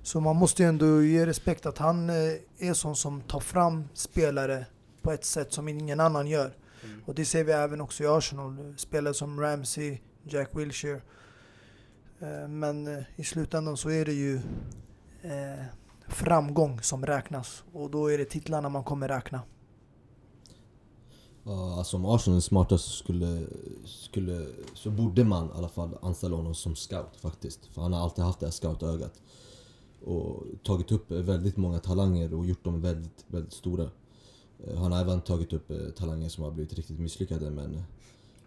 Så 0.02 0.20
man 0.20 0.36
måste 0.36 0.62
ju 0.62 0.68
ändå 0.68 1.02
ge 1.02 1.26
respekt 1.26 1.66
att 1.66 1.78
han 1.78 2.10
eh, 2.10 2.34
är 2.58 2.72
sån 2.72 2.96
som 2.96 3.20
tar 3.20 3.40
fram 3.40 3.88
spelare 3.94 4.66
på 5.02 5.12
ett 5.12 5.24
sätt 5.24 5.52
som 5.52 5.68
ingen 5.68 6.00
annan 6.00 6.26
gör. 6.26 6.52
Och 7.06 7.14
det 7.14 7.24
ser 7.24 7.44
vi 7.44 7.52
även 7.52 7.80
också 7.80 8.02
i 8.02 8.06
Arsenal. 8.06 8.74
Spelare 8.76 9.14
som 9.14 9.40
Ramsey, 9.40 9.98
Jack 10.22 10.48
Wilshere. 10.52 11.00
Eh, 12.20 12.48
Men 12.48 12.86
eh, 12.86 13.02
i 13.16 13.24
slutändan 13.24 13.76
så 13.76 13.90
är 13.90 14.04
det 14.04 14.12
ju 14.12 14.36
eh, 15.22 15.64
framgång 16.08 16.82
som 16.82 17.06
räknas. 17.06 17.64
Och 17.72 17.90
då 17.90 18.10
är 18.10 18.18
det 18.18 18.24
titlarna 18.24 18.68
man 18.68 18.84
kommer 18.84 19.08
räkna. 19.08 19.42
Ja, 21.48 21.74
alltså 21.78 21.96
om 21.96 22.06
Arsenal 22.06 22.37
är 22.37 22.40
smarta 22.40 22.78
så 22.78 22.90
skulle, 22.90 23.46
skulle, 23.84 24.46
så 24.74 24.90
borde 24.90 25.24
man 25.24 25.46
i 25.46 25.50
alla 25.58 25.68
fall 25.68 25.98
anställa 26.02 26.37
honom 26.37 26.54
som 26.54 26.76
scout 26.76 27.16
faktiskt. 27.20 27.66
För 27.72 27.82
han 27.82 27.92
har 27.92 28.00
alltid 28.00 28.24
haft 28.24 28.40
det 28.40 28.46
här 28.46 28.50
scoutögat. 28.50 29.20
Och 30.04 30.42
tagit 30.64 30.92
upp 30.92 31.11
väldigt 31.11 31.56
många 31.56 31.78
talanger 31.78 32.34
och 32.34 32.46
gjort 32.46 32.64
dem 32.64 32.80
väldigt, 32.80 33.24
väldigt 33.26 33.52
stora. 33.52 33.90
Eh, 34.66 34.78
Han 34.78 34.92
har 34.92 35.00
även 35.00 35.20
tagit 35.20 35.52
upp 35.52 35.70
eh, 35.70 35.76
talanger 35.96 36.28
som 36.28 36.44
har 36.44 36.50
blivit 36.50 36.72
riktigt 36.74 36.98
misslyckade 36.98 37.50
men... 37.50 37.82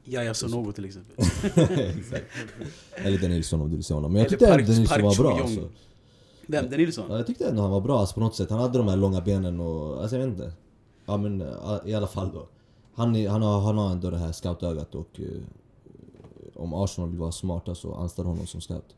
Ja, 0.04 0.24
jag 0.24 0.50
något 0.52 0.76
till 0.76 0.86
exempel. 0.86 1.16
Exakt. 1.80 2.26
Eller 2.96 3.18
Denilson 3.18 3.62
om 3.62 3.70
du 3.70 3.76
vill 3.76 3.84
säga 3.86 3.96
honom. 3.96 4.12
Men 4.14 4.20
jag 4.20 4.28
Eller 4.28 4.38
tyckte 4.38 4.46
Park- 4.46 4.60
ändå 4.62 4.72
Denilson 4.74 5.02
var 5.02 5.16
bra 5.16 5.42
alltså. 5.42 5.70
Vem? 6.48 6.70
Denilson? 6.70 7.06
Ja, 7.10 7.18
jag 7.18 7.28
tyckte 7.28 7.46
ändå 7.48 7.62
han 7.62 7.72
var 7.72 7.82
bra 7.82 8.00
alltså, 8.00 8.14
på 8.14 8.20
något 8.20 8.36
sätt. 8.36 8.50
Han 8.50 8.60
hade 8.60 8.78
de 8.78 8.88
här 8.88 8.96
långa 8.98 9.22
benen 9.22 9.60
och, 9.60 10.02
alltså 10.02 10.16
jag 10.18 10.26
vet 10.26 10.34
inte. 10.34 10.54
Ja 11.06 11.18
men 11.18 11.42
eh, 11.42 11.48
i 11.86 11.94
alla 11.94 12.08
fall 12.08 12.32
då. 12.34 12.48
Han, 12.94 13.16
är, 13.16 13.30
han, 13.30 13.42
har, 13.42 13.62
han 13.62 13.78
har 13.78 13.92
ändå 13.92 14.10
det 14.10 14.18
här 14.18 14.32
scoutögat 14.32 14.96
och 14.96 15.20
eh, 15.20 15.42
om 16.54 16.74
Arsenal 16.74 17.10
vill 17.10 17.20
vara 17.20 17.32
smarta 17.32 17.76
så 17.76 17.94
anställ 17.94 18.26
honom 18.26 18.48
som 18.48 18.62
scout. 18.62 18.96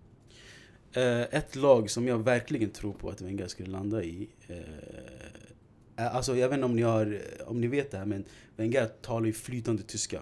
Eh, 0.94 1.22
ett 1.22 1.56
lag 1.56 1.90
som 1.90 2.08
jag 2.08 2.18
verkligen 2.18 2.70
tror 2.70 2.94
på 2.94 3.10
att 3.10 3.22
Wenger 3.22 3.48
skulle 3.48 3.70
landa 3.70 4.04
i. 4.04 4.30
Eh, 4.48 6.16
alltså 6.16 6.36
jag 6.36 6.50
vet 6.50 6.56
inte 6.56 6.66
om 6.66 6.76
ni, 6.76 6.82
har, 6.82 7.22
om 7.48 7.62
ni 7.62 7.68
vet 7.68 7.92
det 7.92 7.98
här 7.98 8.06
men 8.06 8.26
Wenger 8.56 8.86
talar 8.86 9.26
ju 9.26 9.34
flytande 9.34 9.84
tyska. 9.84 10.22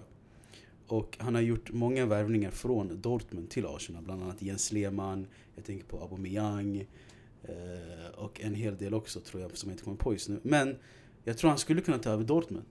Och 0.86 1.16
han 1.20 1.34
har 1.34 1.42
gjort 1.42 1.72
många 1.72 2.06
värvningar 2.06 2.50
från 2.50 3.00
Dortmund 3.00 3.50
till 3.50 3.66
Arsenal. 3.66 4.02
Bland 4.02 4.22
annat 4.22 4.42
Jens 4.42 4.72
Lehmann, 4.72 5.26
jag 5.54 5.64
tänker 5.64 5.84
på 5.84 6.00
Aubameyang. 6.00 6.86
Eh, 7.42 8.18
och 8.18 8.40
en 8.40 8.54
hel 8.54 8.76
del 8.76 8.94
också 8.94 9.20
tror 9.20 9.42
jag 9.42 9.56
som 9.56 9.70
jag 9.70 9.74
inte 9.74 9.84
kommer 9.84 9.96
på 9.96 10.12
just 10.12 10.28
nu. 10.28 10.40
Men 10.42 10.76
jag 11.24 11.38
tror 11.38 11.50
han 11.50 11.58
skulle 11.58 11.80
kunna 11.80 11.98
ta 11.98 12.10
över 12.10 12.24
Dortmund. 12.24 12.64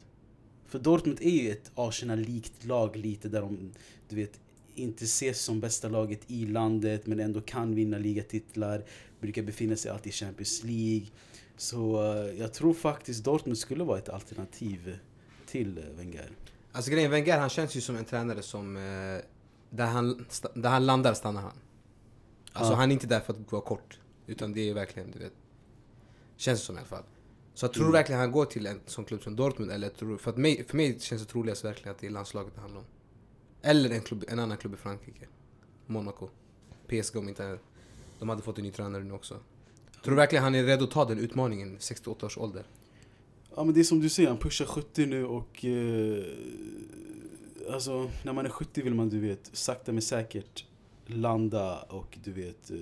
För 0.71 0.79
Dortmund 0.79 1.21
är 1.21 1.29
ju 1.29 1.51
ett 1.51 1.71
Arsenal-likt 1.75 2.65
lag 2.65 2.95
lite 2.95 3.29
där 3.29 3.41
de, 3.41 3.71
du 4.09 4.15
vet, 4.15 4.39
inte 4.75 5.03
ses 5.03 5.41
som 5.41 5.59
bästa 5.59 5.89
laget 5.89 6.19
i 6.27 6.45
landet 6.45 7.07
men 7.07 7.19
ändå 7.19 7.41
kan 7.41 7.75
vinna 7.75 7.97
ligatitlar. 7.97 8.85
Brukar 9.19 9.41
befinna 9.41 9.75
sig 9.75 9.91
alltid 9.91 10.07
i 10.07 10.15
Champions 10.15 10.63
League. 10.63 11.07
Så 11.57 12.03
eh, 12.13 12.39
jag 12.39 12.53
tror 12.53 12.73
faktiskt 12.73 13.23
Dortmund 13.23 13.57
skulle 13.57 13.83
vara 13.83 13.97
ett 13.97 14.09
alternativ 14.09 14.97
till 15.45 15.77
eh, 15.77 15.83
Wenger. 15.97 16.29
Alltså 16.71 16.91
grejen, 16.91 17.11
Wenger 17.11 17.39
han 17.39 17.49
känns 17.49 17.75
ju 17.75 17.81
som 17.81 17.95
en 17.95 18.05
tränare 18.05 18.41
som... 18.41 18.77
Eh, 18.77 18.81
där, 19.69 19.85
han, 19.85 20.25
där 20.53 20.69
han 20.69 20.85
landar 20.85 21.13
stannar 21.13 21.41
han. 21.41 21.57
Alltså 22.53 22.73
Ja. 22.73 22.77
han 22.77 22.91
är 22.91 22.93
inte 22.93 23.07
där 23.07 23.19
för 23.19 23.33
att 23.33 23.51
vara 23.51 23.61
kort. 23.61 23.99
Utan 24.27 24.53
det 24.53 24.69
är 24.69 24.73
verkligen, 24.73 25.11
du 25.11 25.19
vet... 25.19 25.33
Känns 26.37 26.59
det 26.59 26.65
som 26.65 26.75
i 26.75 26.79
alla 26.79 26.87
fall. 26.87 27.03
Så 27.53 27.67
tror 27.67 27.83
Mm. 27.83 27.91
du 27.91 27.97
verkligen 27.97 28.19
han 28.21 28.31
går 28.31 28.45
till 28.45 28.65
en 28.65 28.79
sån 28.85 29.05
klubb 29.05 29.23
som 29.23 29.35
Dortmund 29.35 29.71
eller 29.71 29.89
tror, 29.89 30.17
för, 30.17 30.31
att 30.31 30.37
mig, 30.37 30.65
för 30.67 30.77
mig 30.77 30.99
känns 30.99 31.21
det 31.21 31.27
troligast 31.27 31.65
verkligen 31.65 31.91
att 31.91 31.97
det 31.99 32.07
är 32.07 32.11
landslaget 32.11 32.55
det 32.55 32.61
handlar 32.61 32.79
om. 32.79 32.85
Eller 33.61 33.89
en, 33.89 34.01
klubb, 34.01 34.23
en 34.27 34.39
annan 34.39 34.57
klubb 34.57 34.73
i 34.73 34.77
Frankrike. 34.77 35.27
Monaco. 35.87 36.29
PSG 36.87 37.15
om 37.17 37.29
inte... 37.29 37.59
De 38.19 38.29
hade 38.29 38.41
fått 38.41 38.57
en 38.57 38.63
ny 38.63 38.71
tränare 38.71 39.03
nu 39.03 39.13
också. 39.13 39.39
Tror 40.03 40.11
du 40.11 40.15
verkligen 40.15 40.43
han 40.43 40.55
är 40.55 40.63
redo 40.63 40.83
att 40.83 40.91
ta 40.91 41.05
den 41.05 41.19
utmaningen 41.19 41.75
68 41.79 42.25
års 42.25 42.37
ålder? 42.37 42.63
Ja 43.55 43.63
men 43.63 43.73
det 43.73 43.79
är 43.79 43.83
som 43.83 43.99
du 43.99 44.09
säger, 44.09 44.29
han 44.29 44.37
pushar 44.37 44.65
70 44.65 45.05
nu 45.05 45.25
och... 45.25 45.65
Eh, 45.65 46.23
alltså 47.73 48.09
när 48.23 48.33
man 48.33 48.45
är 48.45 48.49
70 48.49 48.81
vill 48.81 48.93
man 48.95 49.09
du 49.09 49.19
vet 49.19 49.49
sakta 49.53 49.91
men 49.91 50.01
säkert 50.01 50.65
landa 51.05 51.81
och 51.81 52.17
du 52.23 52.31
vet 52.31 52.71
eh, 52.71 52.77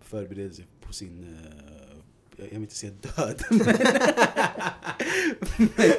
förbereda 0.00 0.54
sig 0.54 0.66
på 0.80 0.92
sin... 0.92 1.24
Eh, 1.24 1.97
jag 2.38 2.50
vill 2.50 2.60
inte 2.60 2.74
säga 2.74 2.92
död. 3.16 3.42
men, 5.76 5.90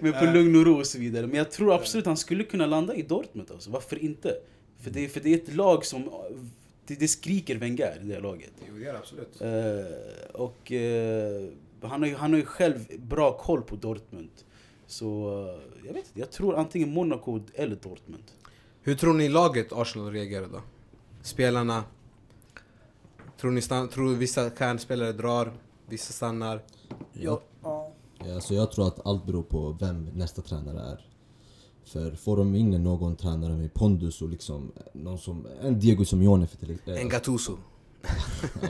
men 0.00 0.12
på 0.12 0.24
lugn 0.24 0.56
och 0.56 0.64
ro 0.64 0.78
och 0.78 0.86
så 0.86 0.98
vidare. 0.98 1.26
Men 1.26 1.36
jag 1.36 1.50
tror 1.50 1.74
absolut 1.74 2.06
han 2.06 2.16
skulle 2.16 2.44
kunna 2.44 2.66
landa 2.66 2.94
i 2.94 3.02
Dortmund 3.02 3.50
alltså. 3.50 3.70
Varför 3.70 4.04
inte? 4.04 4.36
För 4.80 4.90
det, 4.90 5.08
för 5.08 5.20
det 5.20 5.34
är 5.34 5.34
ett 5.34 5.54
lag 5.54 5.84
som... 5.84 6.10
Det, 6.86 6.94
det 6.94 7.08
skriker 7.08 7.56
Wenger, 7.56 8.00
det 8.02 8.14
här 8.14 8.20
laget. 8.20 8.52
Jo, 8.68 8.74
det 8.78 8.84
gör 8.84 8.94
absolut. 8.94 9.40
Eh, 9.40 10.40
och 10.40 10.72
eh, 10.72 11.48
han, 11.82 12.02
har 12.02 12.08
ju, 12.08 12.14
han 12.14 12.32
har 12.32 12.38
ju 12.38 12.44
själv 12.44 12.86
bra 12.98 13.38
koll 13.38 13.62
på 13.62 13.76
Dortmund. 13.76 14.30
Så 14.86 15.38
eh, 15.48 15.86
jag 15.86 15.94
vet 15.94 16.06
inte, 16.06 16.20
jag 16.20 16.30
tror 16.30 16.56
antingen 16.56 16.88
Monaco 16.88 17.40
eller 17.54 17.76
Dortmund. 17.76 18.24
Hur 18.82 18.94
tror 18.94 19.14
ni 19.14 19.28
laget 19.28 19.72
Arsenal 19.72 20.12
reagerar 20.12 20.46
då? 20.46 20.62
Spelarna? 21.22 21.84
Tror 23.36 23.50
ni 23.50 23.62
tror 23.62 24.14
vissa 24.14 24.50
stjärnspelare 24.50 25.12
drar, 25.12 25.52
vissa 25.88 26.12
stannar? 26.12 26.62
Ja, 27.12 27.40
ja. 27.62 27.92
Ja, 28.18 28.34
alltså 28.34 28.54
jag 28.54 28.72
tror 28.72 28.88
att 28.88 29.06
allt 29.06 29.26
beror 29.26 29.42
på 29.42 29.76
vem 29.80 30.04
nästa 30.04 30.42
tränare 30.42 30.80
är. 30.80 31.06
För 31.84 32.12
får 32.12 32.36
de 32.36 32.54
in 32.54 32.70
någon 32.70 33.16
tränare 33.16 33.56
med 33.56 33.74
pondus 33.74 34.22
och 34.22 34.28
liksom 34.28 34.72
någon 34.92 35.18
som, 35.18 35.46
en 35.60 35.80
Diego 35.80 36.04
Simeone 36.04 36.46
för 36.46 36.56
till 36.56 36.70
exempel. 36.70 36.96
En 36.96 37.08
Gattuso? 37.08 37.56
Ja. 38.62 38.68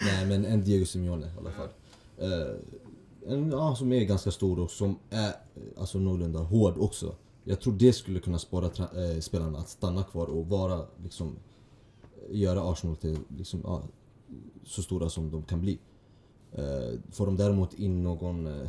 Nej 0.00 0.26
men 0.26 0.44
en 0.44 0.64
Diego 0.64 0.86
Simeone 0.86 1.26
i 1.26 1.30
alla 1.38 1.50
fall. 1.50 1.68
Eh, 2.18 3.32
en, 3.32 3.50
ja, 3.50 3.76
som 3.76 3.92
är 3.92 4.04
ganska 4.04 4.30
stor 4.30 4.58
och 4.58 4.70
som 4.70 4.98
är 5.10 5.28
eh, 5.28 5.32
alltså, 5.78 5.98
någorlunda 5.98 6.38
hård 6.38 6.78
också. 6.78 7.14
Jag 7.44 7.60
tror 7.60 7.72
det 7.72 7.92
skulle 7.92 8.20
kunna 8.20 8.38
spara 8.38 8.66
eh, 8.66 9.20
spelarna 9.20 9.58
att 9.58 9.68
stanna 9.68 10.02
kvar 10.02 10.26
och 10.26 10.46
vara 10.46 10.86
liksom 11.02 11.36
göra 12.30 12.70
Arsenal 12.70 12.96
till 12.96 13.18
liksom, 13.36 13.60
ja, 13.64 13.82
så 14.64 14.82
stora 14.82 15.08
som 15.08 15.30
de 15.30 15.42
kan 15.42 15.60
bli. 15.60 15.78
Eh, 16.56 16.98
får 17.12 17.26
de 17.26 17.36
däremot 17.36 17.74
in 17.74 18.02
någon 18.02 18.46
eh, 18.46 18.68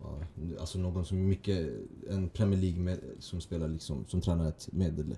ja, 0.00 0.18
Alltså 0.60 0.78
någon 0.78 1.04
som 1.04 1.18
är 1.18 1.22
mycket, 1.22 1.70
en 2.08 2.28
Premier 2.28 2.60
League 2.60 2.80
med, 2.80 3.00
som 3.18 3.40
spelar 3.40 3.68
liksom, 3.68 4.04
som 4.06 4.20
tränar 4.20 4.48
ett 4.48 4.68
medel, 4.72 5.16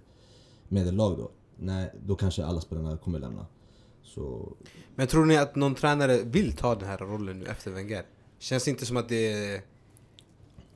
medellag 0.69 1.19
då. 1.19 1.31
Nej, 1.57 1.93
då 2.07 2.17
kanske 2.17 2.45
alla 2.45 2.61
spelarna 2.61 2.97
kommer 2.97 3.19
lämna. 3.19 3.47
Så 4.03 4.57
Men 4.95 5.07
tror 5.07 5.25
ni 5.25 5.37
att 5.37 5.57
någon 5.57 5.75
tränare 5.75 6.23
vill 6.23 6.57
ta 6.57 6.75
den 6.75 6.89
här 6.89 6.99
rollen 6.99 7.39
nu 7.39 7.47
efter 7.47 7.71
Wenger? 7.71 8.07
Känns 8.39 8.65
det 8.65 8.71
inte 8.71 8.87
som 8.87 8.97
att 8.97 9.09
det 9.09 9.33
är... 9.33 9.63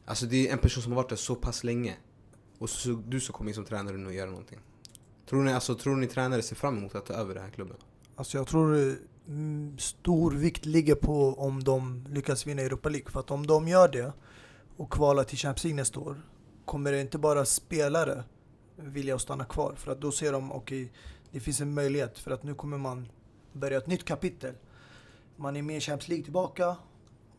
Alltså 0.05 0.27
det 0.27 0.49
är 0.49 0.53
en 0.53 0.59
person 0.59 0.83
som 0.83 0.93
har 0.93 0.97
varit 0.97 1.09
där 1.09 1.17
så 1.17 1.35
pass 1.35 1.65
länge. 1.65 1.97
Och 2.59 2.71
så, 2.71 3.03
du 3.07 3.21
ska 3.21 3.33
komma 3.33 3.51
in 3.51 3.55
som 3.55 3.65
tränare 3.65 3.97
nu 3.97 4.07
och 4.07 4.15
göra 4.15 4.31
någonting. 4.31 4.59
Tror 5.29 5.43
ni, 5.43 5.53
alltså, 5.53 5.75
tror 5.75 5.97
ni 5.97 6.07
tränare 6.07 6.43
ser 6.43 6.57
fram 6.57 6.79
emot 6.79 6.95
att 6.95 7.07
ta 7.07 7.15
över 7.15 7.35
den 7.35 7.43
här 7.43 7.51
klubben? 7.51 7.77
Alltså 8.17 8.39
jag 8.39 8.47
tror 8.47 8.97
Mm, 9.29 9.79
stor 9.79 10.31
vikt 10.31 10.67
ligger 10.67 10.95
på 10.95 11.35
om 11.35 11.65
de 11.65 12.07
lyckas 12.11 12.47
vinna 12.47 12.63
Europa 12.63 12.89
League. 12.89 13.11
För 13.11 13.21
att 13.21 13.31
om 13.31 13.47
de 13.47 13.69
gör 13.69 13.89
det 13.89 14.13
och 14.77 14.93
kvalar 14.93 15.25
till 15.25 15.39
Champions 15.39 15.65
League 15.65 15.77
nästa 15.77 16.01
år 16.01 16.23
kommer 16.65 16.93
det 16.93 17.01
inte 17.01 17.19
bara 17.19 17.45
spelare 17.45 18.25
vilja 18.77 19.19
stanna 19.19 19.45
kvar. 19.45 19.75
För 19.77 19.93
att 19.93 20.01
då 20.01 20.13
ser 20.13 20.33
de, 20.33 20.53
okej, 20.53 20.93
det 21.31 21.41
finns 21.41 21.61
en 21.61 21.75
möjlighet. 21.75 22.19
För 22.19 22.31
att 22.31 22.43
nu 22.43 22.55
kommer 22.55 22.79
man 22.79 23.09
börja 23.53 23.79
ett 23.79 23.87
nytt 23.87 24.05
kapitel. 24.05 24.55
Man 25.37 25.57
är 25.57 25.63
med 25.63 25.77
i 25.77 25.81
Champions 25.81 26.09
League 26.09 26.25
tillbaka 26.25 26.77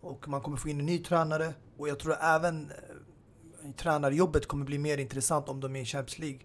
och 0.02 0.28
man 0.28 0.42
kommer 0.42 0.58
få 0.58 0.70
in 0.70 0.80
en 0.80 0.86
ny 0.86 1.00
tränare. 1.00 1.54
Och 1.78 1.90
jag 1.90 2.00
tror 2.00 2.16
även 2.22 2.72
eh, 2.72 3.72
tränarjobbet 3.72 4.48
kommer 4.48 4.66
bli 4.66 4.78
mer 4.78 4.98
intressant 4.98 5.50
om 5.50 5.60
de 5.60 5.76
är 5.76 5.82
i 5.82 5.86
Champions 5.86 6.20
League. 6.20 6.40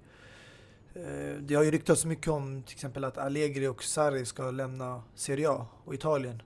Eh, 0.95 1.36
Det 1.40 1.55
har 1.55 1.62
ju 1.62 1.70
ryktats 1.70 2.05
mycket 2.05 2.28
om 2.28 2.62
till 2.62 2.74
exempel 2.74 3.05
att 3.05 3.18
Allegri 3.18 3.66
och 3.66 3.82
Sarri 3.82 4.24
ska 4.24 4.51
lämna 4.51 5.03
Serie 5.14 5.51
A 5.51 5.66
och 5.84 5.95
Italien. 5.95 6.43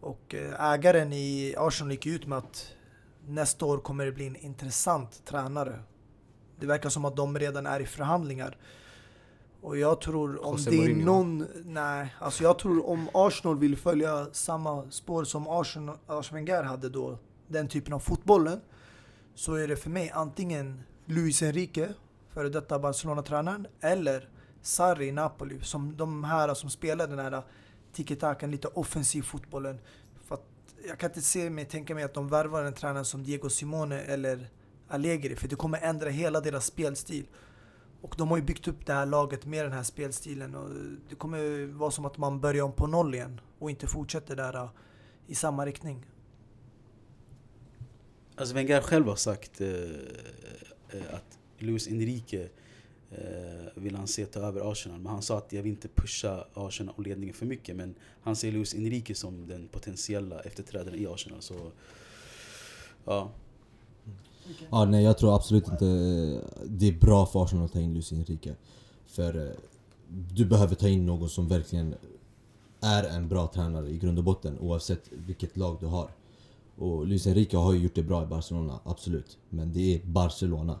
Och 0.00 0.34
eh, 0.34 0.72
ägaren 0.72 1.12
i 1.12 1.54
Arsenal 1.58 1.90
gick 1.92 2.06
ut 2.06 2.26
med 2.26 2.38
att 2.38 2.72
nästa 3.26 3.66
år 3.66 3.78
kommer 3.78 4.06
det 4.06 4.12
bli 4.12 4.26
en 4.26 4.36
intressant 4.36 5.24
tränare. 5.24 5.78
Det 6.60 6.66
verkar 6.66 6.88
som 6.88 7.04
att 7.04 7.16
de 7.16 7.38
redan 7.38 7.66
är 7.66 7.80
i 7.80 7.86
förhandlingar. 7.86 8.56
Och 9.60 9.78
jag 9.78 10.00
tror 10.00 10.44
om 10.46 10.52
José 10.56 10.70
det 10.70 10.84
är 10.84 10.94
någon... 10.94 11.46
Nej, 11.64 12.14
alltså 12.18 12.42
jag 12.42 12.58
tror 12.58 12.86
om 12.86 13.08
Arsenal 13.14 13.58
vill 13.58 13.76
följa 13.76 14.26
samma 14.32 14.90
spår 14.90 15.24
som 15.24 15.48
Arsenal, 15.48 15.96
Arsene 16.06 16.40
Wenger 16.40 16.62
hade 16.62 16.88
då, 16.88 17.18
den 17.48 17.68
typen 17.68 17.92
av 17.92 17.98
fotbollen, 17.98 18.60
så 19.34 19.54
är 19.54 19.68
det 19.68 19.76
för 19.76 19.90
mig 19.90 20.10
antingen 20.14 20.82
Luis 21.04 21.42
Enrique, 21.42 21.88
före 22.36 22.48
detta 22.48 22.78
Barcelona-tränaren, 22.78 23.66
eller 23.80 24.28
Sarri 24.62 25.06
i 25.06 25.12
Napoli, 25.12 25.60
som 25.60 25.96
de 25.96 26.24
här 26.24 26.54
som 26.54 26.70
spelar 26.70 27.06
den 27.08 27.18
här 27.18 27.32
äh, 27.32 27.42
tiki-takan, 27.92 28.50
lite 28.50 28.68
offensiv 28.68 29.22
fotbollen. 29.22 29.78
För 30.24 30.34
att 30.34 30.44
jag 30.88 30.98
kan 30.98 31.10
inte 31.10 31.22
se 31.22 31.50
mig, 31.50 31.64
tänka 31.64 31.94
mig 31.94 32.04
att 32.04 32.14
de 32.14 32.28
värvar 32.28 32.64
en 32.64 32.74
tränare 32.74 33.04
som 33.04 33.22
Diego 33.22 33.48
Simone 33.48 34.00
eller 34.00 34.48
Allegri, 34.88 35.36
för 35.36 35.48
det 35.48 35.56
kommer 35.56 35.80
ändra 35.80 36.10
hela 36.10 36.40
deras 36.40 36.66
spelstil. 36.66 37.26
Och 38.00 38.14
de 38.18 38.28
har 38.28 38.36
ju 38.36 38.42
byggt 38.42 38.68
upp 38.68 38.86
det 38.86 38.92
här 38.92 39.06
laget 39.06 39.46
med 39.46 39.64
den 39.64 39.72
här 39.72 39.82
spelstilen 39.82 40.54
och 40.54 40.70
det 41.08 41.14
kommer 41.14 41.66
vara 41.66 41.90
som 41.90 42.04
att 42.04 42.18
man 42.18 42.40
börjar 42.40 42.64
om 42.64 42.72
på 42.72 42.86
noll 42.86 43.14
igen 43.14 43.40
och 43.58 43.70
inte 43.70 43.86
fortsätter 43.86 44.36
där 44.36 44.56
äh, 44.56 44.70
i 45.26 45.34
samma 45.34 45.66
riktning. 45.66 46.06
Alltså 48.36 48.54
Wenger 48.54 48.80
själv 48.80 49.06
har 49.06 49.16
sagt 49.16 49.60
eh, 49.60 49.68
att 51.12 51.36
Luis 51.58 51.88
Enrique 51.88 52.48
eh, 53.10 53.66
vill 53.74 53.96
han 53.96 54.06
se 54.06 54.26
ta 54.26 54.40
över 54.40 54.72
Arsenal. 54.72 54.98
Men 54.98 55.12
han 55.12 55.22
sa 55.22 55.38
att 55.38 55.52
jag 55.52 55.62
vill 55.62 55.72
inte 55.72 55.88
pusha 55.88 56.46
Arsenal 56.54 56.94
och 56.96 57.02
ledningen 57.02 57.34
för 57.34 57.46
mycket. 57.46 57.76
Men 57.76 57.94
han 58.20 58.36
ser 58.36 58.52
Luis 58.52 58.74
Enrique 58.74 59.14
som 59.14 59.46
den 59.46 59.68
potentiella 59.68 60.40
efterträdaren 60.40 60.98
i 60.98 61.06
Arsenal. 61.06 61.42
Så 61.42 61.72
ja, 63.04 63.30
Ja, 64.70 64.84
nej 64.84 65.04
jag 65.04 65.18
tror 65.18 65.34
absolut 65.34 65.68
inte 65.68 65.86
eh, 65.86 66.64
det 66.64 66.88
är 66.88 67.00
bra 67.00 67.26
för 67.26 67.44
Arsenal 67.44 67.64
att 67.64 67.72
ta 67.72 67.80
in 67.80 67.92
Luis 67.92 68.12
Enrique. 68.12 68.54
För 69.06 69.46
eh, 69.46 69.52
du 70.08 70.44
behöver 70.44 70.74
ta 70.74 70.88
in 70.88 71.06
någon 71.06 71.28
som 71.28 71.48
verkligen 71.48 71.94
är 72.80 73.04
en 73.04 73.28
bra 73.28 73.46
tränare 73.46 73.88
i 73.88 73.98
grund 73.98 74.18
och 74.18 74.24
botten 74.24 74.58
oavsett 74.58 75.10
vilket 75.12 75.56
lag 75.56 75.76
du 75.80 75.86
har. 75.86 76.10
Och 76.76 77.06
Luis 77.06 77.26
Enrique 77.26 77.58
har 77.58 77.72
ju 77.72 77.78
gjort 77.78 77.94
det 77.94 78.02
bra 78.02 78.22
i 78.22 78.26
Barcelona, 78.26 78.80
absolut. 78.84 79.38
Men 79.48 79.72
det 79.72 79.94
är 79.94 80.00
Barcelona. 80.04 80.78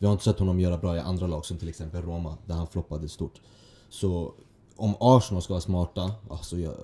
Vi 0.00 0.06
har 0.06 0.12
inte 0.12 0.24
sett 0.24 0.38
honom 0.38 0.60
göra 0.60 0.78
bra 0.78 0.96
i 0.96 1.00
andra 1.00 1.26
lag 1.26 1.44
som 1.46 1.58
till 1.58 1.68
exempel 1.68 2.02
Roma, 2.02 2.36
där 2.46 2.54
han 2.54 2.66
floppade 2.66 3.08
stort. 3.08 3.40
Så 3.88 4.32
om 4.76 4.94
Arsenal 5.00 5.42
ska 5.42 5.52
vara 5.52 5.60
smarta, 5.60 6.12
alltså 6.30 6.58
jag, 6.58 6.74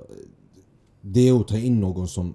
det 1.01 1.29
är 1.29 1.41
att 1.41 1.49
ta 1.49 1.59
in 1.59 1.81
någon 1.81 2.09
som 2.09 2.35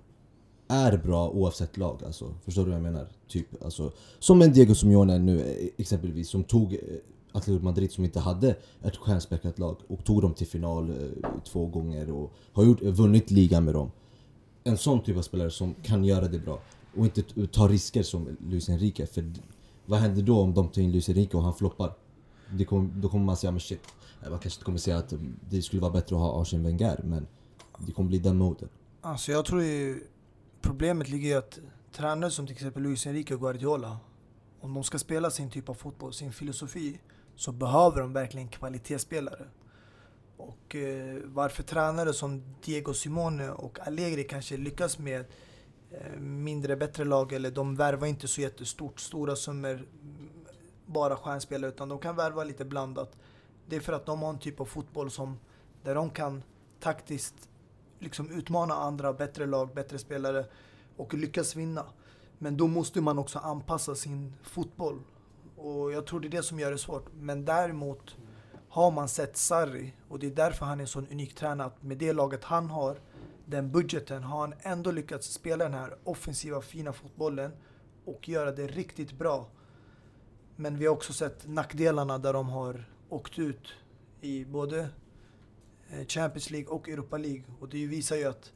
är 0.67 0.97
bra 0.97 1.29
oavsett 1.29 1.77
lag. 1.77 2.03
Alltså, 2.05 2.33
förstår 2.45 2.63
du 2.63 2.69
vad 2.69 2.75
jag 2.75 2.83
menar? 2.83 3.07
Typ, 3.27 3.63
alltså, 3.63 3.91
som 4.19 4.41
en 4.41 4.53
Diego 4.53 4.75
Simeone 4.75 5.17
nu 5.17 5.69
exempelvis, 5.77 6.29
som 6.29 6.43
tog 6.43 6.73
eh, 6.73 6.79
Atletico 7.31 7.63
Madrid 7.63 7.91
som 7.91 8.05
inte 8.05 8.19
hade 8.19 8.55
ett 8.83 8.95
stjärnspäckat 8.95 9.59
lag 9.59 9.77
och 9.87 10.03
tog 10.03 10.21
dem 10.21 10.33
till 10.33 10.47
final 10.47 10.89
eh, 10.89 11.29
två 11.43 11.65
gånger 11.65 12.11
och 12.11 12.33
har 12.53 12.63
gjort, 12.63 12.81
vunnit 12.81 13.31
ligan 13.31 13.65
med 13.65 13.73
dem. 13.73 13.91
En 14.63 14.77
sån 14.77 15.03
typ 15.03 15.17
av 15.17 15.21
spelare 15.21 15.51
som 15.51 15.73
kan 15.83 16.03
göra 16.03 16.27
det 16.27 16.39
bra 16.39 16.59
och 16.97 17.05
inte 17.05 17.47
ta 17.47 17.67
risker 17.67 18.03
som 18.03 18.37
Luis 18.49 18.69
Enrique. 18.69 19.07
För 19.07 19.33
vad 19.91 19.99
händer 19.99 20.21
då 20.21 20.41
om 20.41 20.53
de 20.53 20.69
tar 20.69 20.81
in 20.81 20.91
Luis 20.91 21.09
Enrique 21.09 21.37
och 21.37 21.43
han 21.43 21.53
floppar? 21.53 21.93
Det 22.49 22.65
kom, 22.65 22.93
då 23.01 23.09
kommer 23.09 23.25
man 23.25 23.37
säga 23.37 23.51
men 23.51 23.59
shit, 23.59 23.81
man 24.21 24.29
kanske 24.29 24.57
inte 24.57 24.65
kommer 24.65 24.77
säga 24.77 24.97
att 24.97 25.11
mm, 25.11 25.39
det 25.49 25.61
skulle 25.61 25.81
vara 25.81 25.91
bättre 25.91 26.15
att 26.15 26.21
ha 26.21 26.41
Arsene 26.41 26.63
Wenger 26.63 26.99
men 27.03 27.27
det 27.77 27.91
kommer 27.91 28.09
bli 28.09 28.19
den 28.19 28.37
moden. 28.37 28.69
Alltså 29.01 29.31
jag 29.31 29.45
tror 29.45 29.63
ju 29.63 30.03
problemet 30.61 31.09
ligger 31.09 31.29
i 31.29 31.33
att 31.33 31.59
tränare 31.91 32.31
som 32.31 32.47
till 32.47 32.55
exempel 32.55 32.83
Luis 32.83 33.07
Enrique 33.07 33.35
och 33.35 33.41
Guardiola, 33.41 33.97
om 34.61 34.73
de 34.73 34.83
ska 34.83 34.99
spela 34.99 35.31
sin 35.31 35.49
typ 35.49 35.69
av 35.69 35.73
fotboll, 35.73 36.13
sin 36.13 36.33
filosofi, 36.33 36.99
så 37.35 37.51
behöver 37.51 38.01
de 38.01 38.13
verkligen 38.13 38.47
kvalitetsspelare. 38.47 39.45
Och 40.37 40.75
eh, 40.75 41.17
varför 41.25 41.63
tränare 41.63 42.13
som 42.13 42.43
Diego 42.65 42.93
Simone 42.93 43.49
och 43.49 43.87
Allegri 43.87 44.23
kanske 44.23 44.57
lyckas 44.57 44.99
med 44.99 45.25
Eh, 45.91 46.19
mindre 46.19 46.75
bättre 46.75 47.05
lag, 47.05 47.33
eller 47.33 47.51
de 47.51 47.75
värvar 47.75 48.07
inte 48.07 48.27
så 48.27 48.41
jättestort, 48.41 48.99
stora 48.99 49.35
summor, 49.35 49.87
bara 50.85 51.15
stjärnspelare, 51.15 51.71
utan 51.71 51.89
de 51.89 51.99
kan 51.99 52.15
värva 52.15 52.43
lite 52.43 52.65
blandat. 52.65 53.17
Det 53.67 53.75
är 53.75 53.79
för 53.79 53.93
att 53.93 54.05
de 54.05 54.21
har 54.21 54.29
en 54.29 54.39
typ 54.39 54.59
av 54.59 54.65
fotboll 54.65 55.11
som, 55.11 55.39
där 55.83 55.95
de 55.95 56.09
kan 56.09 56.43
taktiskt 56.79 57.49
liksom 57.99 58.31
utmana 58.31 58.73
andra, 58.73 59.13
bättre 59.13 59.45
lag, 59.45 59.73
bättre 59.73 59.99
spelare 59.99 60.45
och 60.97 61.13
lyckas 61.13 61.55
vinna. 61.55 61.85
Men 62.37 62.57
då 62.57 62.67
måste 62.67 63.01
man 63.01 63.19
också 63.19 63.39
anpassa 63.39 63.95
sin 63.95 64.33
fotboll. 64.43 64.99
Och 65.57 65.91
jag 65.91 66.05
tror 66.05 66.19
det 66.19 66.27
är 66.27 66.29
det 66.29 66.43
som 66.43 66.59
gör 66.59 66.71
det 66.71 66.77
svårt. 66.77 67.05
Men 67.13 67.45
däremot 67.45 68.15
har 68.69 68.91
man 68.91 69.09
sett 69.09 69.37
Sarri, 69.37 69.93
och 70.09 70.19
det 70.19 70.27
är 70.27 70.31
därför 70.31 70.65
han 70.65 70.79
är 70.79 70.81
en 70.81 70.87
sån 70.87 71.07
unik 71.07 71.35
tränare, 71.35 71.67
att 71.67 71.83
med 71.83 71.97
det 71.97 72.13
laget 72.13 72.43
han 72.43 72.69
har, 72.69 72.97
den 73.51 73.71
budgeten, 73.71 74.23
har 74.23 74.39
han 74.39 74.53
ändå 74.61 74.91
lyckats 74.91 75.33
spela 75.33 75.63
den 75.63 75.73
här 75.73 75.97
offensiva, 76.03 76.61
fina 76.61 76.93
fotbollen 76.93 77.51
och 78.05 78.29
göra 78.29 78.51
det 78.51 78.67
riktigt 78.67 79.11
bra. 79.11 79.47
Men 80.55 80.77
vi 80.77 80.85
har 80.85 80.93
också 80.93 81.13
sett 81.13 81.47
nackdelarna 81.47 82.17
där 82.17 82.33
de 82.33 82.49
har 82.49 82.89
åkt 83.09 83.39
ut 83.39 83.73
i 84.21 84.45
både 84.45 84.89
eh, 85.89 86.05
Champions 86.07 86.49
League 86.49 86.69
och 86.69 86.89
Europa 86.89 87.17
League. 87.17 87.43
Och 87.59 87.69
det 87.69 87.87
visar 87.87 88.15
ju 88.15 88.25
att 88.25 88.51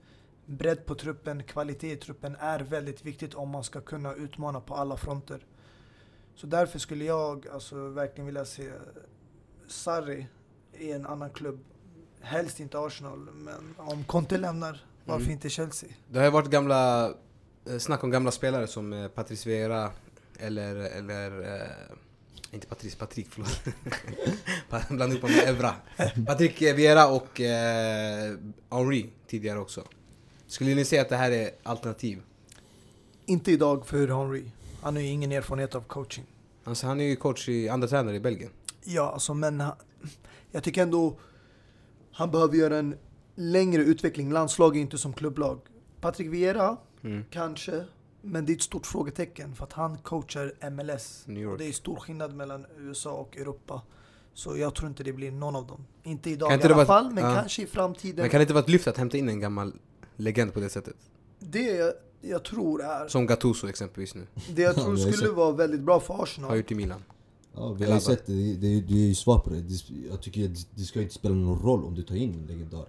bredd 0.46 0.86
på 0.86 0.96
truppen, 0.96 1.44
kvalitet 1.44 1.92
i 1.92 1.98
truppen 1.98 2.36
är 2.40 2.60
väldigt 2.60 3.06
viktigt 3.06 3.34
om 3.34 3.50
man 3.50 3.64
ska 3.64 3.82
kunna 3.82 4.14
utmana 4.14 4.62
på 4.62 4.76
alla 4.76 4.98
fronter. 4.98 5.46
Så 6.36 6.48
därför 6.48 6.80
skulle 6.80 7.06
jag 7.06 7.48
alltså 7.48 7.90
verkligen 7.90 8.26
vilja 8.26 8.46
se 8.46 8.72
Sarri 9.68 10.28
i 10.74 10.92
en 10.92 11.06
annan 11.06 11.30
klubb. 11.30 11.60
Helst 12.26 12.60
inte 12.60 12.80
Arsenal, 12.80 13.20
men 13.34 13.76
om 13.78 14.04
Conte 14.04 14.38
lämnar, 14.38 14.86
varför 15.06 15.22
Mm. 15.22 15.32
inte 15.34 15.50
Chelsea? 15.50 15.90
Det 16.12 16.18
har 16.18 16.26
ju 16.26 16.32
varit 16.32 16.50
gamla, 16.50 17.06
eh, 17.70 17.78
snack 17.80 18.04
om 18.04 18.12
gamla 18.12 18.32
spelare 18.32 18.68
som 18.68 18.94
eh, 18.94 19.08
Patrice 19.08 19.46
Vieira 19.46 19.92
eller, 20.40 20.76
eller 20.76 21.56
eh, 21.56 21.68
inte 22.52 22.68
Patrice, 22.68 22.96
Patrick 22.96 23.28
förlåt. 23.30 23.62
Blandade 24.90 25.12
ihop 25.12 25.24
med 25.30 25.50
Evra. 25.50 25.74
Patrick 26.28 26.62
Vieira 26.62 27.08
och 27.08 27.42
eh, 27.42 28.36
Henry 28.72 29.10
tidigare 29.28 29.60
också. 29.60 29.84
Skulle 30.48 30.76
ni 30.76 30.86
säga 30.86 31.02
att 31.02 31.10
det 31.10 31.18
här 31.18 31.32
är 31.32 31.50
alternativ? 31.64 32.22
Inte 33.26 33.52
idag 33.52 33.88
för 33.88 34.08
Henry. 34.08 34.44
Han 34.82 34.96
har 34.96 35.02
ju 35.02 35.08
ingen 35.10 35.32
erfarenhet 35.32 35.76
av 35.76 35.82
coaching. 35.82 36.26
Alltså 36.64 36.88
han 36.88 37.02
är 37.02 37.06
ju 37.06 37.16
coach 37.16 37.50
i 37.50 37.70
andra 37.70 37.88
tränare 37.88 38.16
i 38.16 38.20
Belgien. 38.20 38.52
Ja, 38.84 39.12
alltså 39.12 39.34
men 39.34 39.60
han, 39.62 39.76
jag 40.52 40.64
tycker 40.64 40.82
ändå 40.82 41.18
han 42.16 42.32
behöver 42.32 42.58
göra 42.58 42.78
en 42.78 42.96
längre 43.36 43.82
utveckling. 43.84 44.32
Landslag 44.32 44.78
är 44.78 44.82
inte 44.82 44.98
som 44.98 45.14
klubblag. 45.14 45.60
Patrick 46.02 46.28
Vieira, 46.34 46.78
Mm. 47.04 47.24
kanske. 47.30 47.84
Men 48.22 48.46
det 48.46 48.52
är 48.52 48.56
ett 48.56 48.62
stort 48.62 48.86
frågetecken 48.86 49.56
för 49.56 49.64
att 49.64 49.74
han 49.74 49.98
coachar 49.98 50.70
MLS. 50.72 51.26
Och 51.52 51.58
det 51.58 51.66
är 51.68 51.72
stor 51.72 51.96
skillnad 51.96 52.34
mellan 52.36 52.66
USA 52.78 53.12
och 53.12 53.38
Europa. 53.38 53.82
Så 54.34 54.58
jag 54.58 54.76
tror 54.76 54.90
inte 54.90 55.04
det 55.04 55.14
blir 55.14 55.32
någon 55.32 55.56
av 55.56 55.68
dem. 55.68 55.86
Inte 56.04 56.30
idag 56.30 56.50
Kan 56.50 56.54
i 56.54 56.56
inte 56.56 56.68
det 56.68 56.74
alla 56.76 56.86
fall, 56.86 57.12
men 57.14 57.24
ja. 57.24 57.34
kanske 57.36 57.62
i 57.62 57.68
framtiden. 57.68 58.16
Men 58.22 58.30
kan 58.30 58.40
det 58.40 58.42
inte 58.44 58.54
vara 58.54 58.64
ett 58.64 58.70
lyft 58.70 58.88
att 58.88 58.98
hämta 58.98 59.18
in 59.18 59.30
en 59.30 59.40
gammal 59.40 59.74
legend 60.16 60.54
på 60.54 60.60
det 60.60 60.70
sättet? 60.70 60.96
Det 61.40 61.62
jag, 61.62 61.94
jag 62.22 62.44
tror 62.44 62.84
är... 62.84 63.08
Som 63.08 63.26
Gattuso 63.26 63.68
exempelvis 63.68 64.16
nu. 64.16 64.28
Det 64.56 64.62
jag 64.62 64.70
Ja, 64.78 64.84
tror 64.84 64.90
har 65.06 65.12
skulle 65.12 65.30
vara 65.32 65.52
väldigt 65.52 65.82
bra 65.82 66.00
för 66.00 66.14
Har 66.14 66.24
Arsenal. 66.24 66.58
gjort 66.58 66.72
i 66.72 66.76
Milan. 66.76 67.04
Ja, 67.56 67.74
vi 67.74 67.86
har 67.86 67.94
ju 67.94 68.00
sett 68.00 68.26
det, 68.26 68.34
det, 68.34 68.54
det, 68.54 68.82
det 68.82 68.94
är 68.94 69.08
ju 69.08 69.16
svar 69.16 69.40
på 69.40 69.50
det. 69.50 69.62
Det- 69.62 70.08
Jag 70.10 70.22
tycker 70.22 70.46
att 70.46 70.68
det 70.76 70.84
ska 70.84 71.02
inte 71.02 71.14
spela 71.14 71.36
någon 71.36 71.60
roll 71.60 71.84
om 71.86 71.96
du 71.96 72.04
tar 72.04 72.16
in 72.16 72.34
en 72.34 72.46
legendar. 72.48 72.86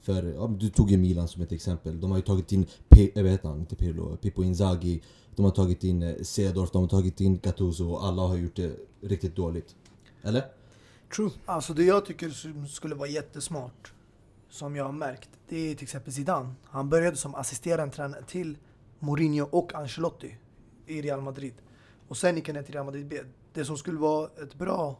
För, 0.00 0.22
ja, 0.22 0.46
du 0.60 0.70
tog 0.70 0.90
ju 0.90 0.96
Milan 0.96 1.28
som 1.28 1.42
ett 1.42 1.52
exempel. 1.52 2.00
De 2.00 2.10
har 2.10 2.18
ju 2.18 2.22
tagit 2.24 2.52
in, 2.52 2.66
P, 2.88 3.10
jag 3.14 3.22
vet 3.24 3.44
han, 3.44 3.60
inte 3.60 3.76
Pirlo, 3.76 4.16
Pippo 4.16 4.42
Inzaghi. 4.42 5.02
De 5.36 5.44
har 5.44 5.52
tagit 5.52 5.84
in 5.84 6.02
eh, 6.02 6.14
Cedorf, 6.22 6.70
de 6.70 6.82
har 6.82 6.88
tagit 6.88 7.20
in 7.20 7.38
Gattuso 7.42 7.90
och 7.90 8.04
alla 8.06 8.22
har 8.22 8.36
gjort 8.36 8.56
det 8.56 8.76
riktigt 9.00 9.36
dåligt. 9.36 9.76
Eller? 10.22 10.44
True. 11.16 11.30
Alltså 11.46 11.74
det 11.74 11.84
jag 11.84 12.06
tycker 12.06 12.30
skulle 12.66 12.94
vara 12.94 13.08
jättesmart, 13.08 13.92
som 14.50 14.76
jag 14.76 14.84
har 14.84 14.92
märkt, 14.92 15.28
det 15.48 15.56
är 15.70 15.74
till 15.74 15.82
exempel 15.84 16.12
Zidane. 16.12 16.54
Han 16.64 16.88
började 16.90 17.16
som 17.16 17.34
assisterande 17.34 17.94
tränare 17.94 18.22
till 18.28 18.56
Mourinho 18.98 19.48
och 19.50 19.74
Ancelotti 19.74 20.36
i 20.86 21.02
Real 21.02 21.20
Madrid. 21.20 21.54
Och 22.08 22.16
sen 22.16 22.36
gick 22.36 22.48
han 22.48 22.54
ner 22.56 22.62
till 22.62 22.74
Real 22.74 22.86
Madrid 22.86 23.06
B. 23.08 23.16
Det 23.54 23.64
som 23.64 23.76
skulle 23.76 23.98
vara 23.98 24.30
ett 24.42 24.54
bra 24.54 24.96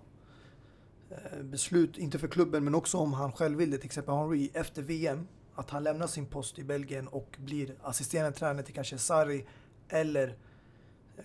eh, 1.11 1.43
beslut, 1.43 1.99
inte 1.99 2.19
för 2.19 2.29
klubben 2.29 2.65
men 2.65 2.75
också 2.75 2.99
om 2.99 3.13
han 3.13 3.33
själv 3.33 3.59
vill 3.59 3.71
det, 3.71 3.77
till 3.79 3.87
exempel 3.87 4.15
Henry 4.15 4.51
efter 4.55 4.83
VM, 4.83 5.27
att 5.55 5.71
han 5.71 5.83
lämnar 5.83 6.07
sin 6.07 6.27
post 6.27 6.59
i 6.59 6.65
Belgien 6.65 7.09
och 7.09 7.37
blir 7.39 7.75
assisterande 7.83 8.39
tränare 8.39 8.63
till 8.63 8.75
kanske 8.75 8.99
Sarri 8.99 9.47
eller 9.89 10.37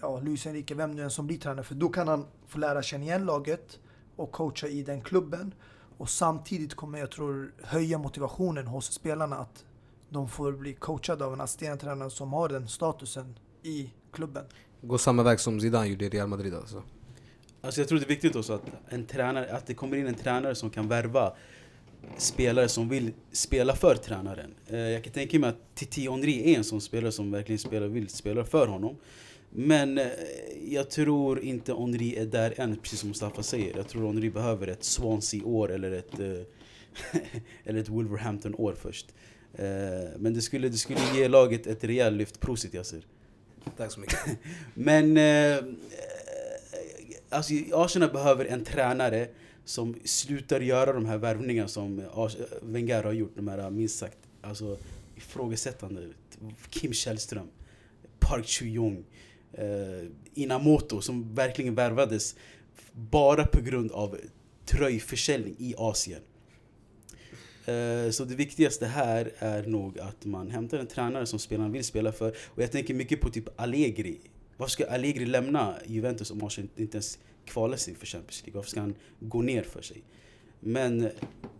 ja, 0.01 0.19
Luis 0.19 0.47
Enrique, 0.47 0.75
vem 0.75 0.91
nu 0.91 1.03
än 1.03 1.11
som 1.11 1.27
blir 1.27 1.37
tränare. 1.37 1.63
För 1.63 1.75
då 1.75 1.89
kan 1.89 2.07
han 2.07 2.25
få 2.47 2.57
lära 2.57 2.81
känna 2.81 3.03
igen 3.03 3.25
laget 3.25 3.79
och 4.15 4.31
coacha 4.31 4.67
i 4.67 4.83
den 4.83 5.01
klubben. 5.01 5.53
Och 5.97 6.09
samtidigt 6.09 6.75
kommer 6.75 6.99
jag 6.99 7.11
tror 7.11 7.53
höja 7.63 7.97
motivationen 7.97 8.67
hos 8.67 8.93
spelarna 8.93 9.35
att 9.35 9.65
de 10.09 10.29
får 10.29 10.51
bli 10.51 10.73
coachade 10.73 11.25
av 11.25 11.33
en 11.33 11.41
assisterande 11.41 11.81
tränare 11.81 12.09
som 12.09 12.33
har 12.33 12.49
den 12.49 12.67
statusen 12.67 13.39
i 13.63 13.93
klubben. 14.11 14.45
Gå 14.81 14.97
samma 14.97 15.23
väg 15.23 15.39
som 15.39 15.61
Zidane 15.61 15.87
gjorde 15.87 16.05
i 16.05 16.09
Real 16.09 16.27
Madrid 16.27 16.53
alltså. 16.53 16.83
Alltså 17.61 17.81
jag 17.81 17.87
tror 17.87 17.99
det 17.99 18.05
är 18.05 18.09
viktigt 18.09 18.35
också 18.35 18.53
att, 18.53 18.63
en 18.89 19.05
tränare, 19.05 19.51
att 19.51 19.67
det 19.67 19.73
kommer 19.73 19.97
in 19.97 20.07
en 20.07 20.15
tränare 20.15 20.55
som 20.55 20.69
kan 20.69 20.87
värva 20.87 21.33
spelare 22.17 22.69
som 22.69 22.89
vill 22.89 23.11
spela 23.31 23.75
för 23.75 23.95
tränaren. 23.95 24.53
Eh, 24.67 24.79
jag 24.79 25.03
kan 25.03 25.13
tänka 25.13 25.39
mig 25.39 25.49
att 25.49 25.75
Titi 25.75 26.09
Henry 26.09 26.53
är 26.53 26.57
en 26.57 26.63
sån 26.63 26.81
spelare 26.81 27.11
som 27.11 27.31
verkligen 27.31 27.59
spelar, 27.59 27.87
vill 27.87 28.09
spela 28.09 28.45
för 28.45 28.67
honom. 28.67 28.95
Men 29.49 29.97
eh, 29.97 30.07
jag 30.69 30.89
tror 30.89 31.39
inte 31.39 31.73
Henry 31.73 32.15
är 32.15 32.25
där 32.25 32.53
än, 32.57 32.77
precis 32.77 32.99
som 32.99 33.09
Mustafa 33.09 33.43
säger. 33.43 33.77
Jag 33.77 33.87
tror 33.87 34.07
Henry 34.07 34.29
behöver 34.29 34.67
ett 34.67 34.83
Swansea-år 34.83 35.71
eller 35.71 35.91
ett, 35.91 36.19
eh, 36.19 37.31
eller 37.65 37.79
ett 37.79 37.89
Wolverhampton-år 37.89 38.75
först. 38.81 39.05
Men 40.17 40.33
det 40.33 40.41
skulle, 40.41 40.69
det 40.69 40.77
skulle 40.77 40.99
ge 41.15 41.27
laget 41.27 41.67
ett 41.67 41.83
rejält 41.83 42.17
lyft. 42.17 42.39
Prosit 42.39 42.73
Yasser. 42.73 43.05
Tack 43.77 43.91
så 43.91 43.99
mycket. 43.99 44.19
Men 44.73 45.17
alltså, 47.29 47.53
Arsenal 47.73 48.11
behöver 48.11 48.45
en 48.45 48.63
tränare 48.63 49.27
som 49.65 49.95
slutar 50.03 50.61
göra 50.61 50.93
de 50.93 51.05
här 51.05 51.17
värvningarna 51.17 51.67
som 51.67 52.03
Wenger 52.61 53.03
har 53.03 53.13
gjort. 53.13 53.35
De 53.35 53.47
här 53.47 53.69
minst 53.69 53.97
sagt 53.99 54.17
alltså, 54.41 54.77
ifrågasättande. 55.15 56.07
Kim 56.69 56.93
Källström, 56.93 57.47
Park 58.19 58.45
Chu-Jong, 58.45 59.03
eh, 59.53 60.07
Inamoto 60.33 61.01
som 61.01 61.35
verkligen 61.35 61.75
värvades 61.75 62.35
bara 62.93 63.45
på 63.45 63.61
grund 63.61 63.91
av 63.91 64.17
tröjförsäljning 64.65 65.55
i 65.59 65.75
Asien. 65.77 66.21
Eh, 67.65 68.11
Så 68.11 68.25
det 68.25 68.35
viktigaste 68.35 68.85
här 68.85 69.31
är 69.37 69.63
nog 69.63 69.99
att 69.99 70.25
man 70.25 70.49
hämtar 70.51 70.77
en 70.77 70.87
tränare 70.87 71.25
som 71.25 71.39
spelarna 71.39 71.69
vill 71.69 71.83
spela 71.83 72.11
för. 72.11 72.35
Och 72.45 72.63
jag 72.63 72.71
tänker 72.71 72.93
mycket 72.93 73.21
på 73.21 73.29
typ 73.29 73.61
Allegri. 73.61 74.19
Varför 74.59 74.71
ska 74.71 74.85
Allegri 74.85 75.25
lämna 75.25 75.75
Juventus 75.85 76.31
om 76.31 76.43
Arsenal 76.43 76.69
inte 76.75 76.97
ens 76.97 77.19
kvalar 77.45 77.77
sig 77.77 77.95
för 77.95 78.05
Champions 78.05 78.41
League? 78.43 78.57
Varför 78.57 78.69
ska 78.69 78.79
han 78.79 78.95
gå 79.19 79.41
ner 79.41 79.63
för 79.63 79.81
sig? 79.81 80.03
Men 80.59 81.09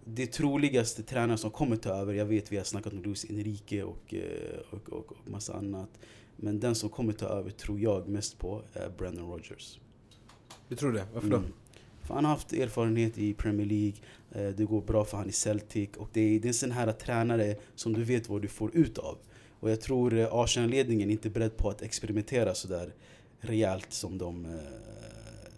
det 0.06 0.28
troligaste 0.28 1.04
tränaren 1.04 1.38
som 1.38 1.52
kommer 1.52 1.76
ta 1.76 1.90
över, 1.90 2.14
jag 2.14 2.26
vet 2.26 2.52
vi 2.52 2.58
har 2.58 2.64
snackat 2.64 2.94
om 2.94 3.04
Luis 3.04 3.26
Enrique 3.30 3.84
och, 3.84 4.14
eh, 4.14 4.60
och, 4.70 4.90
och, 4.90 5.12
och 5.12 5.30
massa 5.30 5.54
annat. 5.54 5.90
Men 6.36 6.60
den 6.60 6.76
som 6.76 6.90
kommer 6.90 7.14
ta 7.14 7.26
över 7.26 7.52
tror 7.52 7.80
jag 7.80 8.08
mest 8.08 8.40
på 8.40 8.62
är 8.74 8.90
Brendan 8.90 9.26
Rodgers. 9.26 9.80
Du 10.68 10.76
tror 10.76 10.94
det? 10.94 11.08
Varför 11.14 11.30
då? 11.30 11.38
Mm. 11.38 11.52
För 12.02 12.14
han 12.14 12.26
har 12.26 12.32
haft 12.32 12.54
erfarenhet 12.54 13.18
i 13.18 13.34
Premier 13.34 13.68
League, 13.68 13.98
eh, 14.32 14.56
det 14.56 14.66
går 14.66 14.82
bra 14.82 15.06
för 15.06 15.18
han 15.18 15.30
i 15.30 15.32
Celtic 15.32 15.90
och 15.98 16.10
det 16.14 16.22
är, 16.22 16.40
det 16.40 16.46
är 16.46 16.50
en 16.50 16.54
sån 16.54 16.72
här 16.72 16.92
tränare 16.92 17.56
som 17.76 17.94
du 17.94 18.04
vet 18.04 18.30
vad 18.30 18.42
du 18.42 18.48
får 18.48 18.76
ut 18.76 18.98
av. 18.98 19.18
Och 19.60 19.72
jag 19.72 19.82
tror 19.82 20.14
eh, 20.14 20.28
Arsenal-ledningen 20.32 21.10
inte 21.10 21.28
är 21.28 21.30
beredd 21.30 21.58
på 21.58 21.70
att 21.70 21.82
experimentera 21.82 22.56
sådär 22.56 22.94
rejält 23.40 23.94
som 23.94 24.18
de, 24.18 24.46
eh, 24.46 24.52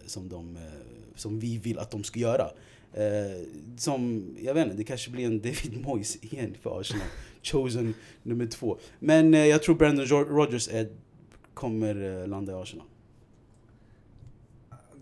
som, 0.06 0.28
de, 0.28 0.56
eh, 0.56 0.62
som 1.14 1.38
vi 1.38 1.58
vill 1.58 1.78
att 1.78 1.90
de 1.90 2.04
ska 2.04 2.20
göra. 2.20 2.50
Som, 3.76 4.26
jag 4.40 4.54
vet 4.54 4.64
inte, 4.64 4.76
det 4.76 4.84
kanske 4.84 5.10
blir 5.10 5.26
en 5.26 5.38
David 5.38 5.80
Moyes 5.84 6.16
igen 6.16 6.54
för 6.62 6.80
Arsenal. 6.80 7.06
Chosen 7.42 7.94
nummer 8.22 8.46
två. 8.46 8.78
Men 8.98 9.32
jag 9.32 9.62
tror 9.62 9.74
Brandon 9.74 10.06
Rogers 10.06 10.68
är, 10.68 10.88
kommer 11.54 12.26
landa 12.26 12.52
i 12.52 12.54
Arsenal. 12.54 12.86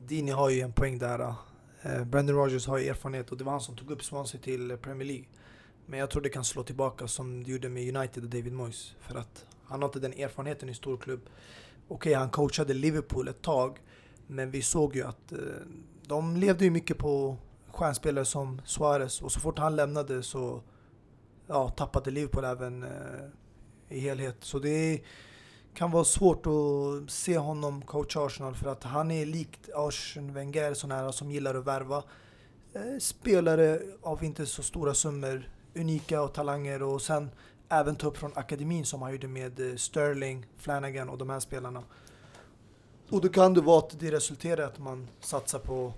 Dini 0.07 0.31
har 0.31 0.51
ju 0.51 0.61
en 0.61 0.73
poäng 0.73 0.99
där. 0.99 1.19
Brandon 1.19 2.11
Brendan 2.11 2.37
har 2.37 2.79
ju 2.79 2.89
erfarenhet 2.89 3.31
och 3.31 3.39
det 3.39 3.45
var 3.45 3.53
han 3.53 3.61
som 3.61 3.77
tog 3.77 3.91
upp 3.91 4.05
Swansea 4.05 4.41
till 4.41 4.77
Premier 4.83 5.09
League. 5.09 5.27
Men 5.91 5.99
jag 5.99 6.11
tror 6.11 6.23
det 6.23 6.29
kan 6.29 6.45
slå 6.45 6.63
tillbaka 6.63 7.09
som 7.09 7.45
det 7.45 7.51
gjorde 7.51 7.69
med 7.69 7.97
United 7.97 8.25
och 8.25 8.31
David 8.31 8.53
Moyes. 8.53 8.95
För 9.01 9.19
att 9.19 9.47
han 9.65 9.83
har 9.83 9.89
inte 9.89 10.01
den 10.01 10.13
erfarenheten 10.13 10.69
i 10.69 10.75
stor 10.75 10.97
klubb. 10.97 11.21
Okej, 11.89 12.15
han 12.15 12.31
coachade 12.31 12.75
Liverpool 12.75 13.29
ett 13.29 13.43
tag. 13.43 13.79
Men 14.27 14.51
vi 14.51 14.63
såg 14.63 14.97
ju 14.97 15.03
att 15.03 15.33
eh, 15.33 15.39
de 16.07 16.37
levde 16.37 16.65
ju 16.65 16.71
mycket 16.71 16.99
på 16.99 17.37
stjärnspelare 17.71 18.25
som 18.25 18.63
Suarez. 18.65 19.23
Och 19.23 19.33
så 19.33 19.41
fort 19.41 19.59
han 19.59 19.77
lämnade 19.77 20.23
så 20.23 20.63
ja, 21.47 21.69
tappade 21.69 22.11
Liverpool 22.11 22.45
även 22.45 22.83
eh, 22.83 23.29
i 23.89 24.01
helhet. 24.01 24.37
Så 24.41 24.59
det 24.59 25.01
kan 25.75 25.91
vara 25.91 26.05
svårt 26.05 26.47
att 26.47 27.11
se 27.11 27.39
honom 27.39 27.83
coacha 27.83 28.27
Arsenal 28.27 28.55
för 28.55 28.71
att 28.71 28.85
han 28.85 29.11
är 29.11 29.27
likt 29.27 29.71
Arsene 29.75 30.33
Wenger, 30.33 30.75
sån 30.75 30.91
här 30.91 31.11
som 31.11 31.31
gillar 31.31 31.55
att 31.55 31.67
värva 31.67 32.03
eh, 32.73 32.99
spelare 32.99 33.81
av 34.03 34.25
inte 34.25 34.47
så 34.47 34.63
stora 34.63 34.95
summor, 34.95 35.51
unika 35.75 36.23
och 36.23 36.33
talanger 36.33 36.83
och 36.83 37.03
sen 37.03 37.31
även 37.69 37.97
ta 37.97 38.07
upp 38.07 38.17
från 38.17 38.33
akademin 38.35 38.85
som 38.85 39.03
han 39.03 39.13
gjorde 39.13 39.29
med 39.29 39.71
eh, 39.71 39.77
Sterling, 39.77 40.47
Flanagan 40.57 41.09
och 41.09 41.19
de 41.19 41.31
här 41.31 41.41
spelarna. 41.41 41.83
Och 43.11 43.21
då 43.21 43.29
kan 43.29 43.55
det 43.55 43.61
vara 43.61 43.79
att 43.79 44.01
det 44.01 44.13
resulterar 44.13 44.63
i 44.63 44.65
att 44.65 44.79
man 44.79 45.09
satsar 45.21 45.59
på 45.59 45.93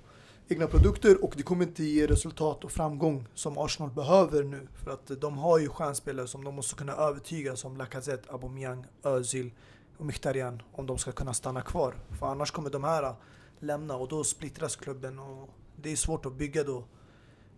egna 0.49 0.67
produkter 0.67 1.25
och 1.25 1.35
det 1.37 1.43
kommer 1.43 1.67
inte 1.67 1.85
ge 1.85 2.07
resultat 2.07 2.65
och 2.65 2.73
framgång 2.73 3.27
som 3.35 3.59
Arsenal 3.59 3.91
behöver 3.91 4.43
nu. 4.43 4.69
För 4.75 4.91
att 4.91 5.11
eh, 5.11 5.17
de 5.17 5.39
har 5.39 5.59
ju 5.59 5.69
stjärnspelare 5.69 6.27
som 6.27 6.45
de 6.45 6.55
måste 6.55 6.75
kunna 6.75 6.93
övertyga 6.93 7.57
som 7.57 7.77
Lacazette, 7.77 8.33
Aubameyang, 8.33 8.87
Özil 9.03 9.51
och 9.99 10.07
Mkhitaryan 10.07 10.63
om 10.73 10.87
de 10.87 10.99
ska 10.99 11.13
kunna 11.13 11.35
stanna 11.35 11.63
kvar. 11.63 11.95
För 12.19 12.27
annars 12.27 12.51
kommer 12.51 12.71
de 12.71 12.85
här 12.85 13.03
eh, 13.03 13.15
lämna 13.59 13.97
och 13.97 14.09
då 14.09 14.25
splittras 14.25 14.77
klubben 14.77 15.19
och 15.19 15.49
det 15.77 15.93
är 15.93 15.97
svårt 15.97 16.27
att 16.27 16.35
bygga 16.35 16.65
då 16.65 16.85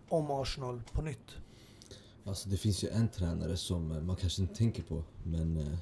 om 0.08 0.30
Arsenal 0.30 0.82
på 0.92 1.02
nytt. 1.02 1.36
Alltså 2.26 2.48
det 2.48 2.56
finns 2.56 2.84
ju 2.84 2.88
en 2.88 3.08
tränare 3.08 3.56
som 3.56 3.90
eh, 3.92 4.00
man 4.02 4.16
kanske 4.16 4.42
inte 4.42 4.54
tänker 4.54 4.82
på, 4.82 5.02
men 5.22 5.56
eh, 5.56 5.78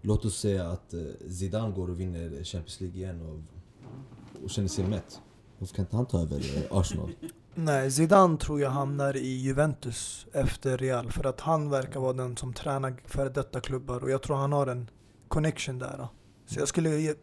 låt 0.00 0.24
oss 0.24 0.38
säga 0.38 0.68
att 0.68 0.94
eh, 0.94 1.00
Zidane 1.30 1.74
går 1.74 1.90
och 1.90 2.00
vinner 2.00 2.44
Champions 2.44 2.80
League 2.80 2.98
igen 2.98 3.22
och, 3.22 4.44
och 4.44 4.50
känner 4.50 4.68
sig 4.68 4.88
mätt. 4.88 5.20
Varför 5.58 5.74
kan 5.74 5.84
inte 5.84 5.96
han 5.96 6.06
ta 6.06 6.22
över 6.22 6.36
eh, 6.36 6.76
Arsenal? 6.78 7.10
Nej, 7.54 7.90
Zidane 7.90 8.38
tror 8.38 8.60
jag 8.60 8.70
hamnar 8.70 9.16
i 9.16 9.28
Juventus 9.28 10.26
efter 10.32 10.78
Real 10.78 11.10
för 11.12 11.26
att 11.26 11.40
han 11.40 11.70
verkar 11.70 12.00
vara 12.00 12.12
den 12.12 12.36
som 12.36 12.52
tränar 12.52 12.96
för 13.04 13.30
detta 13.30 13.60
klubbar 13.60 14.04
och 14.04 14.10
jag 14.10 14.22
tror 14.22 14.36
han 14.36 14.52
har 14.52 14.66
en 14.66 14.90
connection 15.28 15.78
där. 15.78 15.94
då. 15.98 16.08
Så 16.46 16.60
jag 16.60 16.68
skulle 16.68 17.00
ge, 17.00 17.14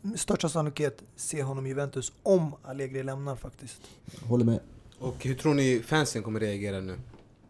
med 0.00 0.20
största 0.20 0.48
sannolikhet 0.48 1.02
se 1.16 1.42
honom 1.42 1.66
i 1.66 1.68
Juventus 1.68 2.12
om 2.22 2.54
Allegri 2.62 3.02
lämnar 3.02 3.36
faktiskt. 3.36 3.80
Håller 4.28 4.44
med. 4.44 4.60
Och 4.98 5.24
hur 5.24 5.34
tror 5.34 5.54
ni 5.54 5.82
fansen 5.86 6.22
kommer 6.22 6.40
reagera 6.40 6.80
nu? 6.80 6.98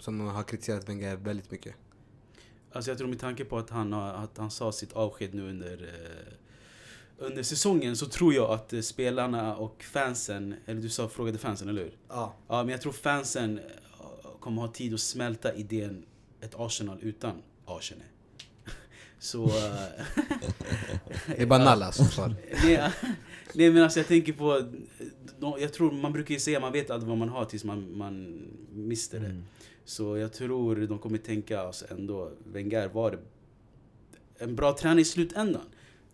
Som 0.04 0.20
har 0.20 0.42
kritiserat 0.42 0.88
Wenger 0.88 1.16
väldigt 1.16 1.50
mycket. 1.50 1.74
Alltså 2.72 2.90
jag 2.90 2.98
tror 2.98 3.08
med 3.08 3.20
tanke 3.20 3.44
på 3.44 3.58
att 3.58 3.70
han, 3.70 3.92
har, 3.92 4.12
att 4.12 4.38
han 4.38 4.50
sa 4.50 4.72
sitt 4.72 4.92
avsked 4.92 5.34
nu 5.34 5.48
under, 5.48 5.82
eh, 5.82 6.32
under 7.18 7.42
säsongen 7.42 7.96
så 7.96 8.06
tror 8.06 8.34
jag 8.34 8.50
att 8.50 8.72
eh, 8.72 8.80
spelarna 8.80 9.56
och 9.56 9.82
fansen, 9.82 10.54
eller 10.66 10.80
du 10.80 10.88
sa 10.88 11.08
frågade 11.08 11.38
fansen 11.38 11.68
eller 11.68 11.82
hur? 11.82 11.96
Ja. 12.08 12.34
Ja 12.48 12.62
men 12.62 12.68
jag 12.68 12.80
tror 12.80 12.92
fansen 12.92 13.58
eh, 13.58 13.64
kommer 14.40 14.62
ha 14.62 14.68
tid 14.68 14.94
att 14.94 15.00
smälta 15.00 15.54
idén 15.54 16.04
ett 16.40 16.54
Arsenal 16.54 16.98
utan 17.00 17.42
Arsenal. 17.64 18.06
Så... 19.18 19.44
eh, 19.44 19.50
Det 21.26 21.42
är 21.42 21.46
bara 21.46 21.64
Nalla 21.64 21.92
som 21.92 22.06
sa 22.06 22.28
det. 22.28 22.36
nej, 23.54 23.70
men 23.70 23.82
alltså 23.82 23.98
jag 23.98 24.06
tänker 24.06 24.32
på... 24.32 24.72
Jag 25.60 25.72
tror 25.72 25.92
man 25.92 26.12
brukar 26.12 26.34
ju 26.34 26.40
säga 26.40 26.60
man 26.60 26.72
vet 26.72 26.90
aldrig 26.90 27.08
vad 27.08 27.18
man 27.18 27.28
har 27.28 27.44
tills 27.44 27.64
man, 27.64 27.96
man 27.96 28.42
mister 28.72 29.20
det. 29.20 29.26
Mm. 29.26 29.44
Så 29.84 30.16
jag 30.16 30.32
tror 30.32 30.76
de 30.76 30.98
kommer 30.98 31.18
tänka 31.18 31.60
alltså 31.60 31.84
ändå, 31.90 32.30
Wenger 32.44 32.88
var 32.88 33.10
det 33.10 33.18
en 34.38 34.56
bra 34.56 34.72
tränare 34.72 35.00
i 35.00 35.04
slutändan. 35.04 35.62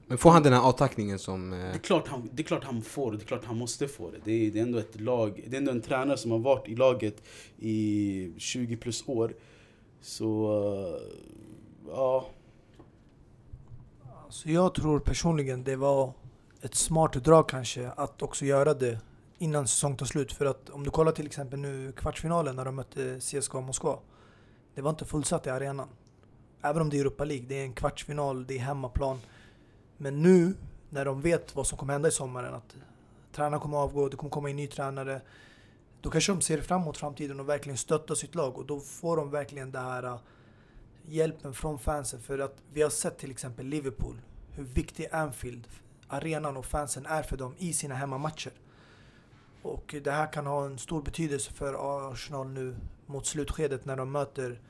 Men 0.07 0.18
får 0.18 0.31
han 0.31 0.43
den 0.43 0.53
här 0.53 0.61
avtackningen 0.61 1.18
som... 1.18 1.51
Det 1.51 1.57
Eh, 1.57 1.75
är 1.75 1.79
klart 1.79 2.09
han, 2.09 2.31
det 2.33 2.43
är 2.43 2.45
klart 2.45 2.64
han 2.64 2.83
får 2.83 3.11
det, 3.11 3.16
det 3.16 3.25
är 3.25 3.27
klart 3.27 3.45
han 3.45 3.59
måste 3.59 3.89
få 3.89 4.11
det. 4.11 4.18
Det 4.25 4.33
är, 4.33 4.51
det 4.51 4.59
är 4.59 4.62
ändå 4.62 4.79
ett 4.79 5.01
lag, 5.01 5.45
det 5.49 5.57
är 5.57 5.59
ändå 5.59 5.71
en 5.71 5.81
tränare 5.81 6.18
som 6.18 6.31
har 6.31 6.39
varit 6.39 6.68
i 6.68 6.77
laget 6.77 7.23
i 7.59 8.33
20 8.39 8.77
plus 8.77 9.05
år. 9.09 9.35
Så, 10.01 10.53
eh, 10.75 11.16
ja. 11.89 12.27
Så 14.31 14.51
jag 14.51 14.75
tror 14.75 15.01
personligen 15.01 15.64
det 15.64 15.77
var 15.77 16.12
ett 16.62 16.75
smart 16.75 17.12
drag 17.12 17.49
kanske 17.49 17.89
att 17.89 18.23
också 18.23 18.45
göra 18.45 18.75
det 18.75 18.99
innan 19.41 19.68
säsongen 19.68 19.97
tar 19.97 20.07
slut. 20.07 20.32
För 20.32 20.47
att 20.47 20.70
om 20.70 20.84
du 20.84 20.91
kollar 20.91 21.12
till 21.12 21.26
exempel 21.26 21.59
nu 21.59 21.93
kvartsfinalen 21.93 22.57
när 22.57 22.64
de 22.64 22.74
mötte 22.74 23.20
CSKA 23.20 23.61
Moskva. 23.61 23.99
Det 24.74 24.82
var 24.82 24.91
inte 24.91 25.05
fullsatt 25.05 25.47
i 25.47 25.51
arenan. 25.51 25.88
Även 26.62 26.82
om 26.82 26.91
det 26.91 26.97
är 26.97 27.01
Europa 27.01 27.24
League, 27.24 27.47
det 27.49 27.55
är 27.55 27.64
en 27.64 27.72
kvartsfinal, 27.72 28.47
det 28.47 28.55
är 28.55 28.59
hemmaplan. 28.59 29.20
Men 29.97 30.22
nu 30.22 30.55
när 30.91 31.05
de 31.05 31.20
vet 31.20 31.57
vad 31.57 31.66
som 31.66 31.78
kommer 31.78 31.93
hända 31.93 32.09
i 32.09 32.12
sommaren, 32.12 32.55
att 32.55 32.76
tränaren 33.32 33.61
kommer 33.61 33.78
avgå, 33.78 34.09
det 34.09 34.16
kommer 34.16 34.30
komma 34.30 34.51
in 34.51 34.57
ny 34.57 34.66
tränare. 34.66 35.20
Då 36.01 36.11
kanske 36.11 36.32
de 36.32 36.41
ser 36.41 36.61
fram 36.61 36.82
emot 36.82 36.97
framtiden 36.97 37.41
och 37.41 37.49
verkligen 37.49 37.78
stöttar 37.78 38.14
sitt 38.14 38.34
lag 38.34 38.59
och 38.59 38.66
då 38.66 38.80
får 38.80 39.16
de 39.16 39.30
verkligen 39.30 39.72
det 39.72 39.78
här 39.78 40.03
äh, 40.03 40.16
hjälpen 41.07 41.55
från 41.55 41.78
fansen. 41.78 42.20
För 42.22 42.38
att 42.38 42.57
vi 42.72 42.82
har 42.82 42.91
sett 42.91 43.18
till 43.18 43.30
exempel 43.30 43.66
Liverpool, 43.66 44.20
hur 44.51 44.64
viktig 44.64 45.09
Anfield, 45.12 45.68
arenan 46.09 46.57
och 46.57 46.66
fansen 46.66 47.07
är 47.07 47.22
för 47.22 47.36
dem 47.36 47.55
i 47.59 47.72
sina 47.72 47.95
hemmamatcher. 47.95 48.53
Och 49.62 49.94
det 50.04 50.11
här 50.11 50.32
kan 50.32 50.46
ha 50.46 50.64
en 50.64 50.78
stor 50.78 51.02
betydelse 51.02 51.52
för 51.52 51.76
Arsenal 52.12 52.48
nu 52.48 52.76
mot 53.06 53.26
slutskedet 53.26 53.84
när 53.84 53.96
de 53.96 54.12
möter 54.12 54.61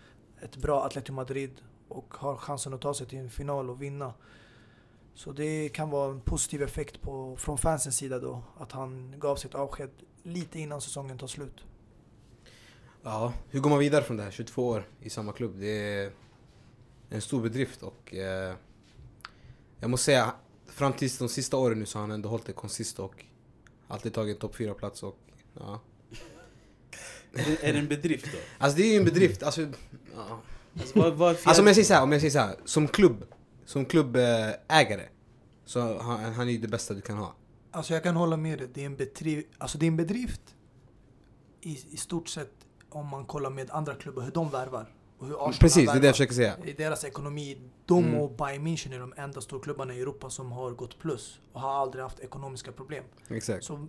ett 0.41 0.57
bra 0.57 0.85
Atletico 0.85 1.13
Madrid 1.13 1.51
och 1.89 2.15
har 2.15 2.37
chansen 2.37 2.75
att 2.75 2.81
ta 2.81 2.95
sig 2.95 3.07
till 3.07 3.19
en 3.19 3.31
final 3.31 3.71
och 3.71 3.83
vinna. 3.83 4.15
Så 5.15 5.33
det 5.33 5.69
kan 5.69 5.91
vara 5.91 6.11
en 6.11 6.21
positiv 6.21 6.63
effekt 6.63 7.01
på, 7.01 7.37
från 7.37 7.59
fansens 7.59 7.97
sida 7.97 8.19
då, 8.19 8.43
att 8.59 8.73
han 8.73 9.15
gav 9.19 9.37
sitt 9.37 9.55
avsked 9.55 9.91
lite 10.23 10.59
innan 10.59 10.81
säsongen 10.81 11.19
tar 11.19 11.27
slut. 11.27 11.65
ja, 13.03 13.33
hur 13.49 13.61
går 13.61 13.71
man 13.71 13.79
vidare 13.79 14.05
från 14.05 14.17
det 14.17 14.23
här? 14.23 14.31
22 14.31 14.69
år 14.69 14.89
i 15.01 15.11
samma 15.11 15.33
klubb. 15.33 15.55
Det 15.59 16.05
är 16.05 16.13
en 17.11 17.21
stor 17.21 17.43
bedrift 17.43 17.83
och... 17.83 18.15
Eh, 18.15 18.55
jag 19.81 19.91
måste 19.91 20.05
säga, 20.05 20.35
fram 20.67 20.93
till 20.93 21.11
de 21.19 21.29
sista 21.29 21.57
åren 21.57 21.79
nu 21.79 21.87
så 21.87 21.99
har 21.99 22.01
han 22.01 22.11
ändå 22.11 22.29
hållit 22.29 22.47
det 22.47 22.53
konsist 22.53 22.99
och 22.99 23.25
alltid 23.91 24.15
tagit 24.15 24.37
en 24.37 24.41
topp 24.41 24.57
4-plats 24.57 25.03
och... 25.03 25.19
Ja. 25.55 25.81
Är 27.33 27.45
det, 27.45 27.69
är 27.69 27.73
det 27.73 27.79
en 27.79 27.89
bedrift 27.89 28.33
då? 28.33 28.39
Alltså 28.59 28.79
det 28.79 28.83
är 28.83 28.91
ju 28.93 28.97
en 28.97 29.05
bedrift, 29.05 29.43
alltså... 29.43 29.61
Ja. 30.17 30.41
Alltså, 30.79 30.99
vad, 30.99 31.13
vad 31.13 31.37
Alltså 31.45 31.63
om 31.63 31.67
jag 31.67 31.77
säger 31.77 31.87
så 31.87 31.95
här, 31.95 32.03
om 32.03 32.13
jag 32.13 32.21
säger 32.21 32.31
så 32.33 32.39
här, 32.39 32.57
som 32.65 32.89
klubb, 32.89 33.25
som 33.65 33.85
klubbägare, 33.85 35.09
så 35.65 35.99
han, 35.99 36.35
han 36.35 36.49
är 36.49 36.53
ju 36.53 36.59
det 36.59 36.69
bästa 36.69 36.95
du 36.95 37.01
kan 37.01 37.17
ha. 37.17 37.35
Alltså 37.71 37.95
jag 37.95 38.03
kan 38.03 38.17
hålla 38.17 38.37
med 38.37 38.59
dig, 38.59 38.69
det 38.75 38.83
är 38.83 38.87
en, 38.87 38.97
bedriv, 38.97 39.45
alltså 39.59 39.79
det 39.79 39.87
är 39.87 39.89
en 39.89 39.97
bedrift 39.97 40.55
i, 41.61 41.79
i 41.91 41.97
stort 41.97 42.29
sett 42.29 42.53
om 42.89 43.07
man 43.07 43.25
kollar 43.25 43.51
med 43.51 43.71
andra 43.71 43.95
klubbar, 43.95 44.23
hur 44.23 44.31
de 44.31 44.51
värvar. 44.51 44.95
Och 45.21 45.27
hur 45.27 45.35
Arsenal 45.35 45.55
Precis, 45.61 45.91
det 45.93 45.97
är 45.97 46.01
det 46.01 46.07
jag 46.07 46.15
försöker 46.15 46.35
säga. 46.35 46.57
I 46.65 46.73
deras 46.73 47.05
ekonomi, 47.05 47.59
de 47.87 48.05
Mm. 48.05 48.21
och 48.21 48.31
Bayern 48.37 48.67
München 48.67 48.95
är 48.95 48.99
de 49.01 49.15
enda 49.17 49.41
storklubbarna 49.41 49.95
i 49.95 50.01
Europa 50.01 50.31
som 50.31 50.53
har 50.53 50.71
gått 50.71 50.99
plus 50.99 51.41
och 51.53 51.61
har 51.61 51.71
aldrig 51.71 52.03
haft 52.03 52.21
ekonomiska 52.21 52.73
problem. 52.73 53.05
Exakt. 53.29 53.65
Så 53.65 53.87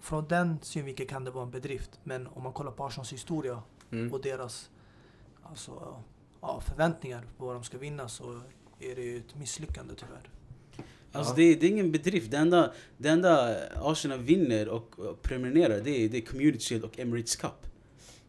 från 0.00 0.28
den 0.28 0.58
synvinkeln 0.62 1.08
kan 1.08 1.24
det 1.24 1.30
vara 1.30 1.44
en 1.44 1.50
bedrift. 1.50 1.90
Men 2.04 2.26
om 2.26 2.42
man 2.42 2.52
kollar 2.52 2.70
på 2.72 2.84
Arsenals 2.86 3.12
historia 3.12 3.62
Mm. 3.92 4.12
och 4.12 4.20
deras 4.22 4.70
alltså, 5.42 6.02
ja, 6.40 6.60
förväntningar 6.60 7.24
på 7.38 7.46
vad 7.46 7.54
de 7.56 7.64
ska 7.64 7.78
vinna 7.78 8.08
så 8.08 8.40
är 8.80 8.94
det 8.96 9.02
ju 9.02 9.16
ett 9.16 9.34
misslyckande 9.38 9.94
tyvärr. 9.94 10.30
Alltså 11.12 11.32
Ja. 11.32 11.36
det, 11.36 11.42
är, 11.42 11.56
det 11.60 11.66
är 11.66 11.70
ingen 11.70 11.92
bedrift. 11.92 12.30
Det 12.30 12.36
enda, 12.36 12.72
det 12.98 13.08
enda 13.08 13.56
Arsenal 13.82 14.18
vinner 14.18 14.68
och, 14.68 14.98
och 14.98 15.22
prenumererar 15.22 15.80
det 15.80 15.90
är, 15.90 16.08
det 16.08 16.16
är 16.16 16.20
Community 16.26 16.58
Shield 16.58 16.84
och 16.84 16.98
Emirates 16.98 17.36
Cup. 17.36 17.66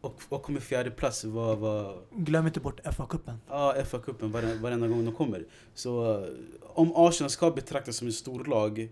Och, 0.04 0.22
och 0.30 0.44
kommer 0.44 0.60
fjärde 0.60 0.92
plats 0.92 1.24
var, 1.24 1.56
var 1.56 2.02
Glöm 2.12 2.48
inte 2.48 2.60
bort 2.60 2.80
FA-cupen. 2.84 3.38
ja, 3.50 3.76
FA-cupen 3.86 4.32
varenda, 4.32 4.56
varenda 4.56 4.88
gång 4.88 5.06
de 5.06 5.16
kommer. 5.16 5.46
Så 5.74 6.24
eh, 6.24 6.30
om 6.62 6.92
Arsenal 6.96 7.30
ska 7.30 7.52
betraktas 7.52 7.96
som 7.96 8.08
ett 8.08 8.14
storlag, 8.14 8.90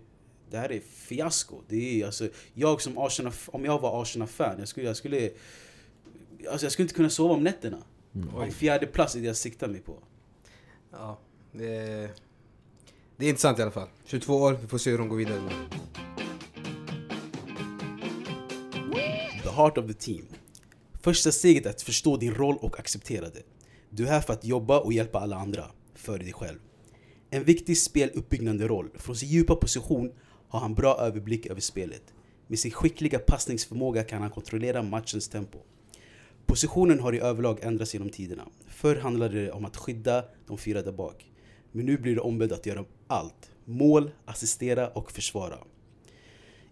det 0.50 0.56
här 0.58 0.72
är 0.72 0.80
fiasko. 0.80 1.60
Det 1.68 2.00
är 2.00 2.06
alltså, 2.06 2.28
jag 2.54 2.80
som 2.80 2.98
Arsenal, 2.98 3.32
om 3.46 3.64
jag 3.64 3.80
var 3.80 4.02
Arsenal-fan, 4.02 4.58
jag 4.58 4.68
skulle, 4.68 4.86
jag 4.86 4.96
skulle 4.96 5.30
Alltså 6.50 6.66
jag 6.66 6.72
skulle 6.72 6.84
inte 6.84 6.94
kunna 6.94 7.10
sova 7.10 7.34
om 7.34 7.44
nätterna. 7.44 7.82
Mm. 8.14 8.34
Om 8.34 8.50
fjärde 8.50 8.86
plats 8.86 9.14
är 9.14 9.20
det 9.20 9.26
jag 9.26 9.36
siktar 9.36 9.68
mig 9.68 9.80
på. 9.80 9.98
Ja, 10.90 11.18
det 11.52 11.76
är, 11.76 12.10
det 13.16 13.24
är 13.24 13.28
intressant 13.28 13.58
i 13.58 13.62
alla 13.62 13.70
fall. 13.70 13.88
22 14.04 14.34
år, 14.34 14.52
vi 14.52 14.68
får 14.68 14.78
se 14.78 14.90
hur 14.90 14.98
de 14.98 15.08
går 15.08 15.16
vidare. 15.16 15.40
The 19.42 19.50
heart 19.50 19.78
of 19.78 19.86
the 19.86 19.94
team. 19.94 20.26
Första 21.02 21.32
steget 21.32 21.66
är 21.66 21.70
att 21.70 21.82
förstå 21.82 22.16
din 22.16 22.34
roll 22.34 22.56
och 22.60 22.78
acceptera 22.78 23.28
det. 23.28 23.42
Du 23.90 24.06
är 24.06 24.10
här 24.10 24.20
för 24.20 24.32
att 24.32 24.44
jobba 24.44 24.80
och 24.80 24.92
hjälpa 24.92 25.20
alla 25.20 25.36
andra, 25.36 25.64
före 25.94 26.22
dig 26.22 26.32
själv. 26.32 26.58
En 27.30 27.44
viktig 27.44 27.78
speluppbyggande 27.78 28.68
roll. 28.68 28.90
Från 28.94 29.16
sin 29.16 29.28
djupa 29.28 29.56
position 29.56 30.12
har 30.48 30.60
han 30.60 30.74
bra 30.74 30.96
överblick 30.98 31.46
över 31.46 31.60
spelet. 31.60 32.02
Med 32.46 32.58
sin 32.58 32.70
skickliga 32.70 33.18
passningsförmåga 33.18 34.04
kan 34.04 34.22
han 34.22 34.30
kontrollera 34.30 34.82
matchens 34.82 35.28
tempo. 35.28 35.58
Positionen 36.46 37.00
har 37.00 37.12
i 37.12 37.20
överlag 37.20 37.58
ändrats 37.62 37.94
genom 37.94 38.10
tiderna. 38.10 38.48
Förr 38.66 38.96
handlade 38.96 39.44
det 39.44 39.52
om 39.52 39.64
att 39.64 39.76
skydda 39.76 40.24
de 40.46 40.58
fyra 40.58 40.82
där 40.82 40.92
bak. 40.92 41.30
Men 41.72 41.86
nu 41.86 41.98
blir 41.98 42.14
det 42.14 42.20
ombedd 42.20 42.52
att 42.52 42.66
göra 42.66 42.84
allt. 43.06 43.50
Mål, 43.64 44.10
assistera 44.24 44.88
och 44.88 45.12
försvara. 45.12 45.58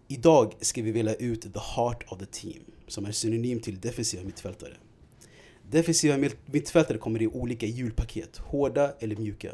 Idag 0.07 0.53
ska 0.61 0.81
vi 0.81 0.91
välja 0.91 1.15
ut 1.15 1.41
the 1.41 1.59
heart 1.75 2.03
of 2.11 2.19
the 2.19 2.25
team, 2.25 2.63
som 2.91 3.05
är 3.05 3.11
synonym 3.11 3.59
till 3.59 3.79
defensiva 3.79 4.23
mittfältare. 4.23 4.73
Defensiva 5.69 6.17
mitt- 6.17 6.37
mittfältare 6.45 6.97
kommer 6.97 7.21
i 7.21 7.27
olika 7.27 7.65
hjulpaket, 7.65 8.37
hårda 8.37 8.93
eller 8.99 9.15
mjuka. 9.15 9.51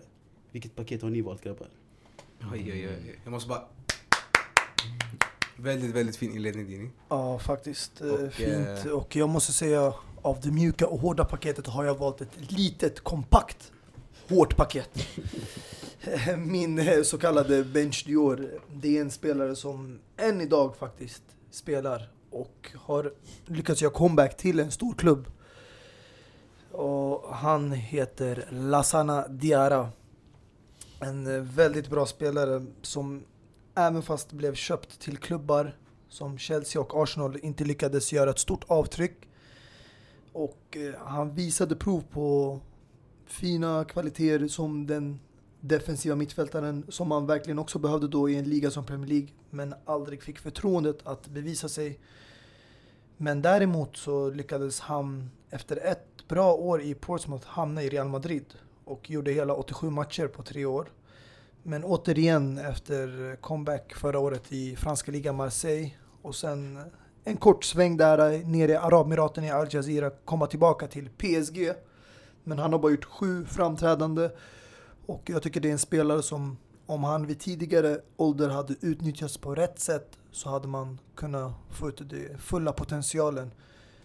Vilket 0.51 0.75
paket 0.75 1.01
har 1.01 1.09
ni 1.09 1.21
valt 1.21 1.43
grabbar? 1.43 1.67
Oj, 2.53 2.71
oj, 2.73 2.88
oj. 2.88 3.19
Jag 3.23 3.31
måste 3.31 3.49
bara... 3.49 3.63
Väldigt, 5.59 5.91
väldigt 5.95 6.15
fin 6.17 6.31
inledning 6.35 6.67
Dini. 6.67 6.89
Ja, 7.09 7.39
faktiskt. 7.39 8.01
eh, 8.01 8.07
Och, 8.09 8.33
fint. 8.33 8.85
eh, 8.85 8.91
Och 8.91 9.15
jag 9.15 9.29
måste 9.29 9.53
säga, 9.53 9.93
av 10.21 10.39
det 10.41 10.51
mjuka 10.51 10.88
och 10.88 10.99
hårda 10.99 11.25
paketet 11.25 11.67
har 11.67 11.85
jag 11.85 11.97
valt 11.97 12.21
ett 12.21 12.51
litet, 12.51 12.99
kompakt, 12.99 13.71
hårt 14.29 14.55
paket. 14.57 14.89
Min 16.38 16.79
eh, 16.79 17.01
så 17.01 17.17
kallade 17.17 17.63
Bench 17.63 18.03
Dior, 18.07 18.49
det 18.73 18.97
är 18.97 19.01
en 19.01 19.11
spelare 19.11 19.55
som 19.55 19.99
än 20.17 20.41
idag 20.41 20.75
faktiskt 20.75 21.23
spelar 21.51 22.09
och 22.32 22.71
har 22.75 23.13
lyckats 23.45 23.82
göra 23.82 23.93
comeback 23.93 24.38
till 24.38 24.59
en 24.59 24.71
stor 24.71 24.93
klubb. 24.93 25.28
Och 26.71 27.36
han 27.36 27.71
heter 27.71 28.47
Lassana 28.51 29.28
Diarra. 29.28 29.89
En 30.99 31.45
väldigt 31.45 31.89
bra 31.89 32.05
spelare 32.05 32.65
som 32.82 33.23
även 33.75 34.01
fast 34.01 34.32
blev 34.32 34.55
köpt 34.55 34.99
till 34.99 35.17
klubbar 35.17 35.75
som 36.09 36.38
Chelsea 36.38 36.82
och 36.82 37.03
Arsenal 37.03 37.39
inte 37.41 37.63
lyckades 37.63 38.13
göra 38.13 38.30
ett 38.30 38.39
stort 38.39 38.63
avtryck. 38.67 39.17
Och 40.34 40.78
eh, 40.78 40.93
han 41.05 41.36
visade 41.36 41.75
prov 41.75 42.03
på 42.11 42.59
fina 43.25 43.86
kvaliteter 43.86 44.47
som 44.47 44.88
den 44.88 45.19
defensiva 45.61 46.15
mittfältaren 46.15 46.85
som 46.89 47.07
man 47.07 47.25
verkligen 47.25 47.59
också 47.59 47.79
behövde 47.79 48.07
då 48.07 48.29
i 48.29 48.35
en 48.35 48.49
liga 48.49 48.71
som 48.71 48.85
Premier 48.85 49.09
League 49.09 49.27
men 49.49 49.75
aldrig 49.85 50.23
fick 50.23 50.39
förtroendet 50.39 50.97
att 51.03 51.27
bevisa 51.27 51.69
sig. 51.69 51.99
Men 53.17 53.41
däremot 53.41 53.97
så 53.97 54.29
lyckades 54.29 54.79
han 54.79 55.29
efter 55.49 55.77
ett 55.77 56.27
bra 56.27 56.53
år 56.53 56.81
i 56.81 56.93
Portsmouth 56.93 57.47
hamna 57.47 57.83
i 57.83 57.89
Real 57.89 58.07
Madrid 58.07 58.45
och 58.85 59.09
gjorde 59.09 59.31
hela 59.31 59.53
87 59.53 59.89
matcher 59.89 60.27
på 60.27 60.43
tre 60.43 60.65
år. 60.65 60.91
Men 61.63 61.83
återigen 61.83 62.57
efter 62.57 63.35
comeback 63.41 63.93
förra 63.93 64.19
året 64.19 64.51
i 64.51 64.75
franska 64.75 65.11
ligan 65.11 65.35
Marseille 65.35 65.91
och 66.21 66.35
sen 66.35 66.79
en 67.23 67.37
kort 67.37 67.63
sväng 67.63 67.97
där 67.97 68.45
nere 68.45 68.71
i 68.71 68.75
Arabemiraten 68.75 69.43
i 69.43 69.51
Al 69.51 69.67
Jazeera 69.69 70.09
komma 70.09 70.47
tillbaka 70.47 70.87
till 70.87 71.09
PSG. 71.09 71.71
Men 72.43 72.59
han 72.59 72.71
har 72.71 72.79
bara 72.79 72.91
gjort 72.91 73.05
sju 73.05 73.45
framträdande 73.45 74.29
och 75.07 75.29
jag 75.29 75.43
tycker 75.43 75.61
det 75.61 75.67
är 75.67 75.71
en 75.71 75.79
spelare 75.79 76.23
som 76.23 76.57
om 76.85 77.03
han 77.03 77.27
vid 77.27 77.39
tidigare 77.39 78.01
ålder 78.17 78.49
hade 78.49 78.75
utnyttjats 78.81 79.37
på 79.37 79.55
rätt 79.55 79.79
sätt 79.79 80.17
så 80.31 80.49
hade 80.49 80.67
man 80.67 80.99
kunnat 81.15 81.53
få 81.69 81.89
ut 81.89 82.09
den 82.09 82.37
fulla 82.37 82.73
potentialen. 82.73 83.51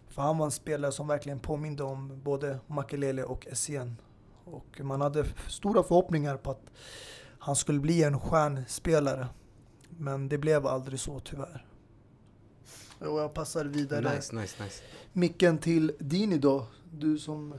För 0.09 0.23
han 0.23 0.39
var 0.39 0.47
en 0.47 0.53
spelare 0.53 0.93
som 0.93 1.07
verkligen 1.09 1.41
påminde 1.41 1.83
om 1.83 2.21
både 2.25 2.59
Makelele 2.67 3.25
och 3.25 3.47
Essien. 3.47 3.97
Och 4.45 4.81
man 4.81 5.01
hade 5.01 5.25
stora 5.49 5.83
förhoppningar 5.83 6.37
på 6.37 6.51
att 6.51 6.71
han 7.39 7.57
skulle 7.57 7.81
bli 7.81 8.03
en 8.03 8.21
stjärnspelare. 8.21 9.29
Men 9.89 10.29
det 10.29 10.39
blev 10.39 10.67
aldrig 10.67 11.01
så 11.01 11.21
tyvärr. 11.21 11.67
Och 12.99 13.21
jag 13.21 13.35
passar 13.35 13.65
vidare 13.65 14.15
Nice, 14.15 14.35
nice, 14.37 14.65
nice. 14.65 14.83
micken 15.13 15.59
till 15.59 15.93
Dini 15.99 16.39
då. 16.39 16.67
Du 16.91 17.19
som 17.19 17.55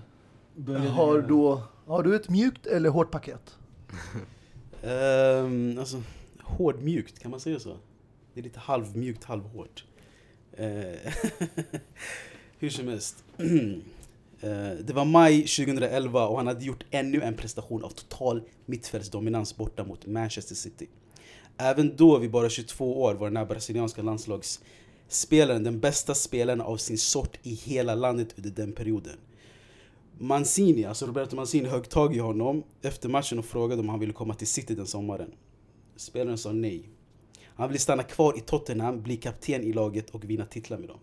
har 0.89 1.21
då, 1.21 1.61
har 1.85 2.03
du 2.03 2.15
ett 2.15 2.29
mjukt 2.29 2.65
eller 2.65 2.89
hårt 2.89 3.11
paket? 3.11 3.57
Ehm, 4.85 5.79
alltså, 5.79 6.03
hårdmjukt, 6.39 7.19
kan 7.19 7.31
man 7.31 7.39
säga 7.39 7.59
så? 7.59 7.77
Det 8.33 8.39
är 8.39 8.43
lite 8.43 8.59
halvmjukt, 8.59 9.23
halvhårt. 9.23 9.85
Eh, 10.51 10.67
hur 12.59 12.69
som 12.69 12.87
helst. 12.87 13.23
Eh, 14.41 14.71
det 14.83 14.93
var 14.93 15.05
maj 15.05 15.41
2011 15.41 16.27
och 16.27 16.37
han 16.37 16.47
hade 16.47 16.65
gjort 16.65 16.85
ännu 16.91 17.21
en 17.21 17.33
prestation 17.33 17.83
av 17.83 17.89
total 17.89 18.41
mittfältsdominans 18.65 19.57
borta 19.57 19.83
mot 19.83 20.05
Manchester 20.05 20.55
City. 20.55 20.87
Även 21.57 21.95
då, 21.95 22.17
vid 22.17 22.31
bara 22.31 22.49
22 22.49 23.01
år, 23.01 23.13
var 23.13 23.27
den 23.27 23.37
här 23.37 23.45
brasilianska 23.45 24.01
landslagsspelaren 24.01 25.63
den 25.63 25.79
bästa 25.79 26.15
spelaren 26.15 26.61
av 26.61 26.77
sin 26.77 26.97
sort 26.97 27.39
i 27.43 27.53
hela 27.53 27.95
landet 27.95 28.33
under 28.37 28.49
den 28.49 28.71
perioden. 28.73 29.17
Mancini, 30.17 30.85
alltså 30.85 31.05
Roberto 31.05 31.35
Mancini 31.35 31.69
högg 31.69 31.89
tag 31.89 32.15
i 32.15 32.19
honom 32.19 32.63
efter 32.81 33.09
matchen 33.09 33.39
och 33.39 33.45
frågade 33.45 33.81
om 33.81 33.89
han 33.89 33.99
ville 33.99 34.13
komma 34.13 34.33
till 34.33 34.47
City 34.47 34.75
den 34.75 34.87
sommaren. 34.87 35.31
Spelaren 35.95 36.37
sa 36.37 36.51
nej. 36.51 36.89
Han 37.55 37.69
ville 37.69 37.79
stanna 37.79 38.03
kvar 38.03 38.37
i 38.37 38.41
Tottenham, 38.41 39.01
bli 39.01 39.17
kapten 39.17 39.63
i 39.63 39.73
laget 39.73 40.09
och 40.09 40.23
vinna 40.29 40.45
titlar 40.45 40.77
med 40.77 40.87
dem. 40.87 40.99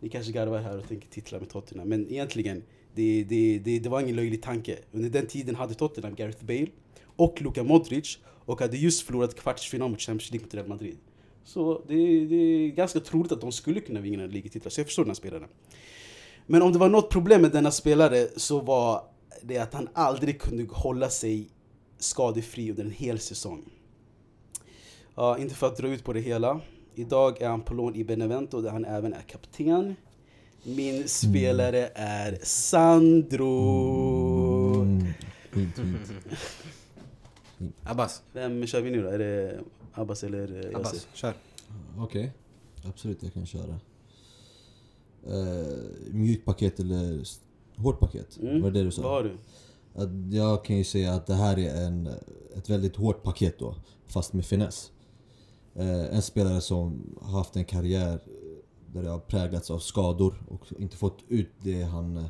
Ni 0.00 0.08
kanske 0.08 0.32
garvar 0.32 0.58
här 0.58 0.78
och 0.78 0.88
tänker 0.88 1.08
titlar 1.08 1.40
med 1.40 1.48
Tottenham, 1.50 1.88
men 1.88 2.10
egentligen, 2.10 2.62
det, 2.94 3.24
det, 3.24 3.58
det, 3.58 3.78
det 3.78 3.88
var 3.88 4.00
ingen 4.00 4.16
löjlig 4.16 4.42
tanke. 4.42 4.78
Under 4.92 5.10
den 5.10 5.26
tiden 5.26 5.54
hade 5.54 5.74
Tottenham 5.74 6.14
Gareth 6.14 6.44
Bale 6.44 6.66
och 7.04 7.42
Luka 7.42 7.62
Modric 7.62 8.18
och 8.24 8.60
hade 8.60 8.76
just 8.76 9.02
förlorat 9.02 9.34
kvartsfinal 9.34 9.90
mot 9.90 10.00
Champions 10.00 10.30
League 10.30 10.44
mot 10.44 10.54
Real 10.54 10.68
Madrid. 10.68 10.96
Så 11.44 11.82
det, 11.88 12.26
det 12.26 12.36
är 12.36 12.68
ganska 12.68 13.00
troligt 13.00 13.32
att 13.32 13.40
de 13.40 13.52
skulle 13.52 13.80
kunna 13.80 14.00
vinna 14.00 14.26
ligatitlar, 14.26 14.70
så 14.70 14.80
jag 14.80 14.86
förstår 14.86 15.02
den 15.02 15.10
här 15.10 15.14
spelaren. 15.14 15.48
Men 16.50 16.62
om 16.62 16.72
det 16.72 16.78
var 16.78 16.88
något 16.88 17.10
problem 17.10 17.42
med 17.42 17.52
denna 17.52 17.70
spelare 17.70 18.28
så 18.36 18.60
var 18.60 19.02
det 19.42 19.58
att 19.58 19.74
han 19.74 19.88
aldrig 19.92 20.40
kunde 20.40 20.66
hålla 20.70 21.10
sig 21.10 21.48
skadefri 21.98 22.70
under 22.70 22.84
en 22.84 22.90
hel 22.90 23.18
säsong. 23.18 23.64
Ja, 25.14 25.38
inte 25.38 25.54
för 25.54 25.66
att 25.66 25.76
dra 25.76 25.88
ut 25.88 26.04
på 26.04 26.12
det 26.12 26.20
hela. 26.20 26.60
Idag 26.94 27.42
är 27.42 27.48
han 27.48 27.60
på 27.60 27.74
lån 27.74 27.94
i 27.94 28.04
Benevento 28.04 28.60
där 28.60 28.70
han 28.70 28.84
även 28.84 29.12
är 29.14 29.20
kapten. 29.20 29.96
Min 30.62 31.08
spelare 31.08 31.90
är 31.94 32.38
Sandro. 32.42 33.52
Mm. 34.82 35.06
Abbas, 37.84 38.22
Vem 38.32 38.66
kör 38.66 38.80
vi 38.80 38.90
nu 38.90 39.02
då? 39.02 39.08
Är 39.08 39.18
det 39.18 39.60
Abbas 39.92 40.24
eller 40.24 40.48
Yasser? 40.54 40.76
Abbas, 40.76 41.08
kör. 41.14 41.34
Okej, 41.98 42.32
absolut 42.84 43.22
jag 43.22 43.32
kan 43.32 43.46
köra. 43.46 43.80
Uh, 45.28 46.12
mjukt 46.12 46.44
paket 46.44 46.80
eller 46.80 47.22
hårt 47.76 48.00
paket? 48.00 48.38
Mm. 48.42 48.62
Var 48.62 48.70
det 48.70 48.78
det 48.78 48.84
du 48.84 48.90
sa? 48.90 49.02
Vad 49.02 49.12
har 49.12 49.22
du? 49.22 49.38
Att 49.94 50.34
jag 50.34 50.64
kan 50.64 50.76
ju 50.76 50.84
säga 50.84 51.14
att 51.14 51.26
det 51.26 51.34
här 51.34 51.58
är 51.58 51.86
en, 51.86 52.08
ett 52.54 52.70
väldigt 52.70 52.96
hårt 52.96 53.22
paket 53.22 53.58
då, 53.58 53.74
fast 54.06 54.32
med 54.32 54.44
finess. 54.44 54.92
Eh, 55.74 56.14
en 56.14 56.22
spelare 56.22 56.60
som 56.60 57.16
har 57.20 57.38
haft 57.38 57.56
en 57.56 57.64
karriär 57.64 58.12
eh, 58.12 58.92
där 58.92 59.02
det 59.02 59.10
har 59.10 59.18
präglats 59.18 59.70
av 59.70 59.78
skador 59.78 60.42
och 60.48 60.72
inte 60.78 60.96
fått 60.96 61.18
ut 61.28 61.50
det 61.62 61.82
han 61.82 62.16
eh, 62.16 62.24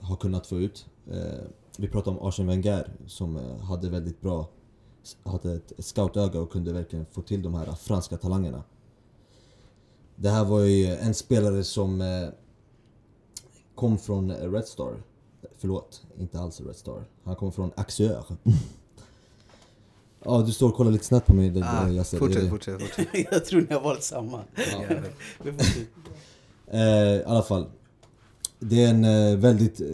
har 0.00 0.16
kunnat 0.16 0.46
få 0.46 0.60
ut. 0.60 0.86
Eh, 1.10 1.44
vi 1.78 1.88
pratar 1.88 2.12
om 2.12 2.18
Arsene 2.28 2.48
Wenger 2.48 2.90
som 3.06 3.36
eh, 3.36 3.58
hade 3.58 3.88
väldigt 3.88 4.20
bra 4.20 4.48
hade 5.22 5.54
ett 5.54 5.72
scoutöga 5.78 6.40
och 6.40 6.52
kunde 6.52 6.72
verkligen 6.72 7.06
få 7.06 7.22
till 7.22 7.42
de 7.42 7.54
här 7.54 7.72
franska 7.72 8.16
talangerna. 8.16 8.62
Det 10.20 10.30
här 10.30 10.44
var 10.44 10.60
ju 10.60 10.86
en 10.86 11.14
spelare 11.14 11.64
som 11.64 12.00
eh, 12.00 12.28
kom 13.74 13.98
från 13.98 14.32
Red 14.32 14.64
Star. 14.64 15.02
Förlåt, 15.58 16.02
inte 16.18 16.40
alls 16.40 16.60
Red 16.60 16.76
Star. 16.76 17.04
Han 17.24 17.36
kom 17.36 17.52
från 17.52 17.70
Axeur. 17.76 18.24
Ja, 20.24 20.42
du 20.46 20.52
står 20.52 20.68
och 20.68 20.74
kollar 20.74 20.90
lite 20.90 21.04
snett 21.04 21.26
på 21.26 21.34
mig 21.34 21.62
Ah, 21.62 21.88
Yasser. 21.88 22.16
Är 22.16 22.20
fortsätt, 22.20 22.42
det- 22.42 22.48
fortsätt, 22.50 22.80
fortsätt. 22.82 23.06
jag 23.32 23.44
tror 23.44 23.60
ni 23.68 23.74
har 23.74 23.80
valt 23.80 24.02
samma. 24.02 24.40
Ja. 24.56 24.94
Eh, 26.70 26.80
I 27.16 27.22
alla 27.26 27.42
fall. 27.42 27.66
Det 28.58 28.84
är 28.84 28.90
en 28.90 29.04
eh, 29.04 29.36
väldigt 29.38 29.80
eh, 29.80 29.86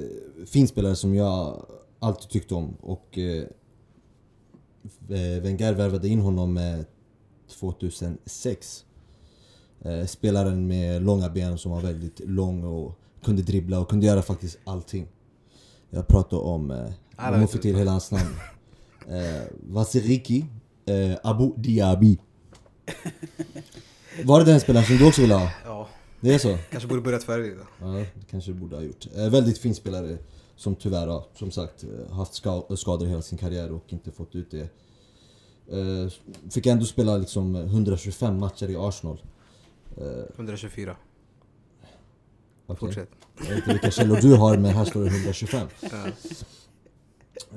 fin 0.47 0.68
spelare 0.68 0.97
som 0.97 1.14
jag 1.14 1.66
alltid 1.99 2.31
tyckt 2.31 2.53
om 2.53 2.75
och 2.81 3.18
eh, 3.18 3.45
eh, 5.09 5.43
Wenger 5.43 5.72
värvade 5.75 6.09
in 6.09 6.20
honom 6.20 6.57
eh, 6.57 6.81
2006. 7.61 8.85
Eh, 9.83 10.07
spelaren 10.07 10.66
med 10.66 11.03
långa 11.03 11.29
ben 11.29 11.59
som 11.59 11.72
var 11.72 11.81
väldigt 11.81 12.20
lång 12.25 12.64
och 12.64 12.99
kunde 13.25 13.43
dribbla 13.43 13.81
och 13.81 13.89
kunde 13.89 14.07
göra 14.07 14.22
faktiskt 14.22 14.59
allting. 14.64 15.07
Jag 15.91 16.07
pratar 16.07 16.37
om, 16.37 16.70
eh, 16.70 16.77
Alla 16.77 16.93
jag 17.16 17.33
må 17.33 17.39
vet 17.41 17.51
få 17.51 17.57
vem 17.57 17.62
till 17.62 17.77
hela 17.77 17.91
hans 17.91 18.11
namn. 18.11 18.35
Eh, 19.09 19.43
Vasiriki 19.68 20.45
eh, 20.87 21.16
Abu 21.22 21.53
Diaby. 21.57 22.18
Var 24.25 24.39
det 24.41 24.45
den 24.47 24.61
spelaren 24.61 24.87
som 24.87 24.97
du 24.97 25.07
också 25.09 25.20
ville 25.20 25.35
ha? 25.35 25.51
Ja, 25.64 25.89
Det 26.20 26.35
är 26.35 26.39
så? 26.39 26.59
kanske 26.70 26.89
borde 26.89 27.01
börjat 27.01 27.25
före 27.25 27.43
dig 27.43 27.55
då. 27.55 27.87
Ja, 27.87 27.93
det 27.93 28.07
kanske 28.31 28.53
du 28.53 28.59
borde 28.59 28.77
ha 28.77 28.83
gjort. 28.83 29.07
Eh, 29.16 29.31
väldigt 29.31 29.59
fin 29.59 29.75
spelare 29.75 30.18
som 30.57 30.75
tyvärr 30.75 31.07
har, 31.07 31.25
som 31.39 31.51
sagt, 31.51 31.85
eh, 31.85 32.14
haft 32.16 32.35
ska 32.35 32.62
skador 32.77 33.07
hela 33.07 33.22
sin 33.22 33.39
karriär 33.39 33.72
och 33.72 33.85
inte 33.93 34.11
fått 34.11 34.35
ut 34.35 34.51
det. 34.51 34.68
Eh, 35.79 36.11
fick 36.51 36.66
ändå 36.66 36.85
spela 36.85 37.16
liksom 37.16 37.55
125 37.57 38.39
matcher 38.39 38.70
i 38.70 38.77
Arsenal. 38.77 39.22
Eh, 39.97 40.24
124. 40.36 40.97
okej. 42.66 42.78
Fortsätt. 42.80 43.11
Jag 43.38 43.47
vet 43.47 43.57
inte 43.57 43.72
vilka 43.72 43.90
källor 43.90 44.16
du 44.20 44.34
har 44.34 44.57
men 44.57 44.70
här 44.70 44.84
står 44.84 45.05
det 45.05 45.11
125. 45.11 45.68
Ja. 45.80 46.07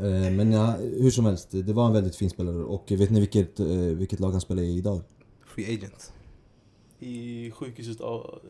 Eh, 0.05 0.31
men 0.31 0.51
ja, 0.51 0.71
hur 0.79 1.11
som 1.11 1.25
helst, 1.25 1.49
det 1.51 1.73
var 1.73 1.87
en 1.87 1.93
väldigt 1.93 2.15
fin 2.15 2.29
spelare. 2.29 2.63
Och 2.63 2.91
vet 2.91 3.09
ni 3.09 3.19
vilket, 3.19 3.59
eh, 3.59 3.67
vilket 3.67 4.19
lag 4.19 4.31
han 4.31 4.41
spelar 4.41 4.63
i 4.63 4.77
idag? 4.77 5.01
Free 5.45 5.73
agent. 5.75 6.13
I 6.99 7.51
sjukhuset 7.51 8.01
av... 8.01 8.39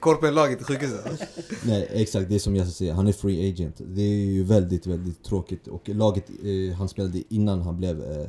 Korpenlaget 0.00 0.60
i 0.60 0.64
sjukhuset. 0.64 1.28
Nej 1.64 1.88
exakt, 1.92 2.28
det 2.28 2.34
är 2.34 2.38
som 2.38 2.56
jag 2.56 2.68
säger, 2.68 2.92
han 2.92 3.06
är 3.06 3.12
free 3.12 3.50
agent. 3.50 3.80
Det 3.86 4.02
är 4.02 4.24
ju 4.24 4.44
väldigt, 4.44 4.86
väldigt 4.86 5.24
tråkigt. 5.24 5.68
Och 5.68 5.88
laget 5.88 6.30
eh, 6.30 6.76
han 6.76 6.88
spelade 6.88 7.22
innan 7.28 7.62
han 7.62 7.76
blev 7.76 8.02
eh, 8.02 8.28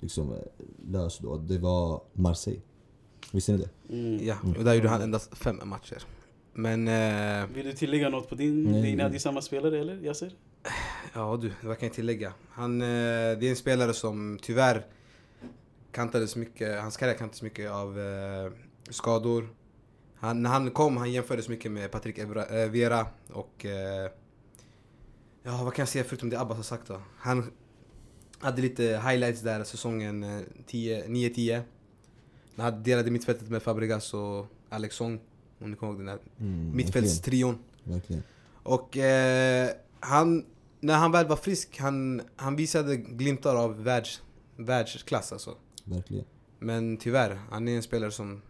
liksom 0.00 0.32
eh, 0.32 0.38
lös 0.90 1.18
då, 1.18 1.36
det 1.36 1.58
var 1.58 2.02
Marseille. 2.12 2.60
Visste 3.34 3.52
ni 3.52 3.58
det? 3.58 3.94
Mm. 3.94 4.26
Ja, 4.26 4.36
och 4.58 4.64
där 4.64 4.74
gjorde 4.74 4.88
han 4.88 5.02
endast 5.02 5.38
fem 5.38 5.60
matcher. 5.64 6.02
Men, 6.52 6.88
eh, 6.88 7.46
Vill 7.54 7.66
du 7.66 7.72
tillägga 7.72 8.08
något 8.08 8.28
på 8.28 8.34
din... 8.34 8.64
Nej. 8.64 9.00
Hade 9.00 9.14
ju 9.14 9.20
samma 9.20 9.42
spelare 9.42 9.78
eller 9.80 10.04
Yasser? 10.04 10.32
ja 11.14 11.38
du, 11.42 11.52
vad 11.62 11.78
kan 11.78 11.86
jag 11.86 11.94
tillägga? 11.94 12.32
Han, 12.50 12.82
eh, 12.82 12.86
det 12.86 13.46
är 13.46 13.50
en 13.50 13.56
spelare 13.56 13.94
som 13.94 14.38
tyvärr 14.42 14.86
kantades 15.92 16.36
mycket, 16.36 16.80
hans 16.80 16.96
karriär 16.96 17.14
kantades 17.14 17.42
mycket 17.42 17.70
av 17.70 18.00
eh, 18.00 18.52
skador. 18.90 19.48
Han, 20.14 20.42
när 20.42 20.50
han 20.50 20.70
kom, 20.70 20.96
han 20.96 21.12
jämfördes 21.12 21.48
mycket 21.48 21.72
med 21.72 21.90
Patrick 21.90 22.18
Evra, 22.18 22.46
eh, 22.46 22.70
Vera 22.70 23.06
och... 23.32 23.64
Eh, 23.64 24.10
ja, 25.42 25.60
vad 25.64 25.74
kan 25.74 25.82
jag 25.82 25.88
säga 25.88 26.04
förutom 26.04 26.30
det 26.30 26.40
Abbas 26.40 26.56
har 26.56 26.64
sagt 26.64 26.86
då? 26.86 27.02
Han 27.16 27.50
hade 28.38 28.62
lite 28.62 28.82
highlights 28.82 29.40
där 29.40 29.64
säsongen 29.64 30.22
eh, 30.22 30.40
10 30.66 31.06
9-10. 31.06 31.62
När 32.54 32.64
han 32.64 32.82
delade 32.82 33.10
mittfältet 33.10 33.50
med 33.50 33.62
Fabregas 33.62 34.14
och 34.14 34.46
Alex 34.68 34.96
Song. 34.96 35.20
Om 35.58 35.70
ni 35.70 35.76
kommer 35.76 35.92
ihåg 35.92 36.00
den 36.00 36.06
där 36.06 36.18
Mm, 36.40 36.76
mittfältstrion. 36.76 37.58
Verkligen. 37.84 38.22
Och 38.62 38.96
eh, 38.96 39.70
han, 40.00 40.44
när 40.80 40.94
han 40.94 41.12
väl 41.12 41.26
var 41.26 41.36
frisk, 41.36 41.78
han, 41.78 42.22
han 42.36 42.56
visade 42.56 42.96
glimtar 42.96 43.56
av 43.56 43.82
världs, 43.82 44.22
världsklass 44.56 45.32
alltså. 45.32 45.54
Verkligen. 45.84 46.24
Men 46.58 46.96
tyvärr, 46.96 47.40
han 47.50 47.68
är 47.68 47.76
en 47.76 47.82
spelare 47.82 48.10
som 48.10 48.42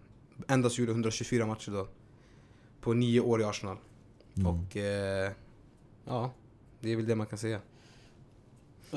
endast 0.49 0.79
gjorde 0.79 0.93
124 0.93 1.47
matcher 1.47 1.71
då. 1.71 1.89
På 2.81 2.93
nio 2.93 3.21
år 3.21 3.41
i 3.41 3.45
Arsenal. 3.45 3.77
Mm. 4.37 4.47
Och 4.47 4.77
eh, 4.77 5.33
ja, 6.05 6.31
det 6.81 6.93
är 6.93 6.97
väl 6.97 7.07
det 7.07 7.15
man 7.15 7.27
kan 7.27 7.39
säga. 7.39 7.61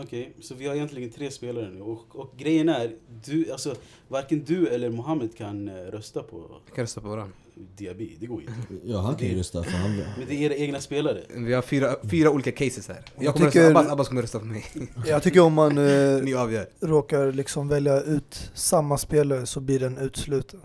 Okej, 0.04 0.34
så 0.42 0.56
vi 0.56 0.68
har 0.68 0.76
egentligen 0.76 1.10
tre 1.10 1.32
spelare 1.32 1.70
nu. 1.70 1.82
Och, 1.82 2.16
och 2.16 2.34
grejen 2.38 2.70
är, 2.70 2.96
du, 3.26 3.52
alltså, 3.52 3.76
varken 4.08 4.44
du 4.48 4.68
eller 4.68 4.90
Mohammed 4.90 5.38
kan 5.38 5.68
eh, 5.68 5.74
rösta 5.74 6.24
på 6.24 6.52
Jag 6.66 6.76
kan 6.76 6.82
rösta 6.84 7.02
på 7.02 7.08
varandra. 7.08 7.34
Diaby. 7.78 8.18
Det 8.20 8.26
går 8.26 8.42
inte. 8.42 8.54
Ja, 8.86 8.98
han 9.00 9.16
kan 9.16 9.28
ju 9.28 9.38
rösta 9.38 9.64
för 9.64 9.72
han... 9.72 9.98
Men 9.98 10.28
det 10.28 10.34
är 10.36 10.42
era 10.42 10.56
egna 10.56 10.80
spelare. 10.80 11.22
Vi 11.36 11.54
har 11.54 11.62
fyra, 11.62 11.96
fyra 12.12 12.30
olika 12.32 12.52
cases 12.52 12.88
här. 12.88 13.02
Jag 13.16 13.24
Jag 13.26 13.34
kommer 13.34 13.52
tycker- 13.52 13.60
rösta, 13.66 13.80
Abbas, 13.80 13.92
Abbas 13.94 14.08
kommer 14.08 14.22
rösta 14.22 14.40
på 14.40 14.46
mig. 14.46 14.66
Jag 15.08 15.24
tycker 15.24 15.40
om 15.40 15.54
man 15.54 15.78
eh, 15.78 16.64
råkar 16.80 17.32
liksom 17.32 17.68
välja 17.68 18.02
ut 18.02 18.52
samma 18.54 18.98
spelare 18.98 19.46
så 19.46 19.60
blir 19.60 19.80
den 19.80 19.98
utsluten. 19.98 20.60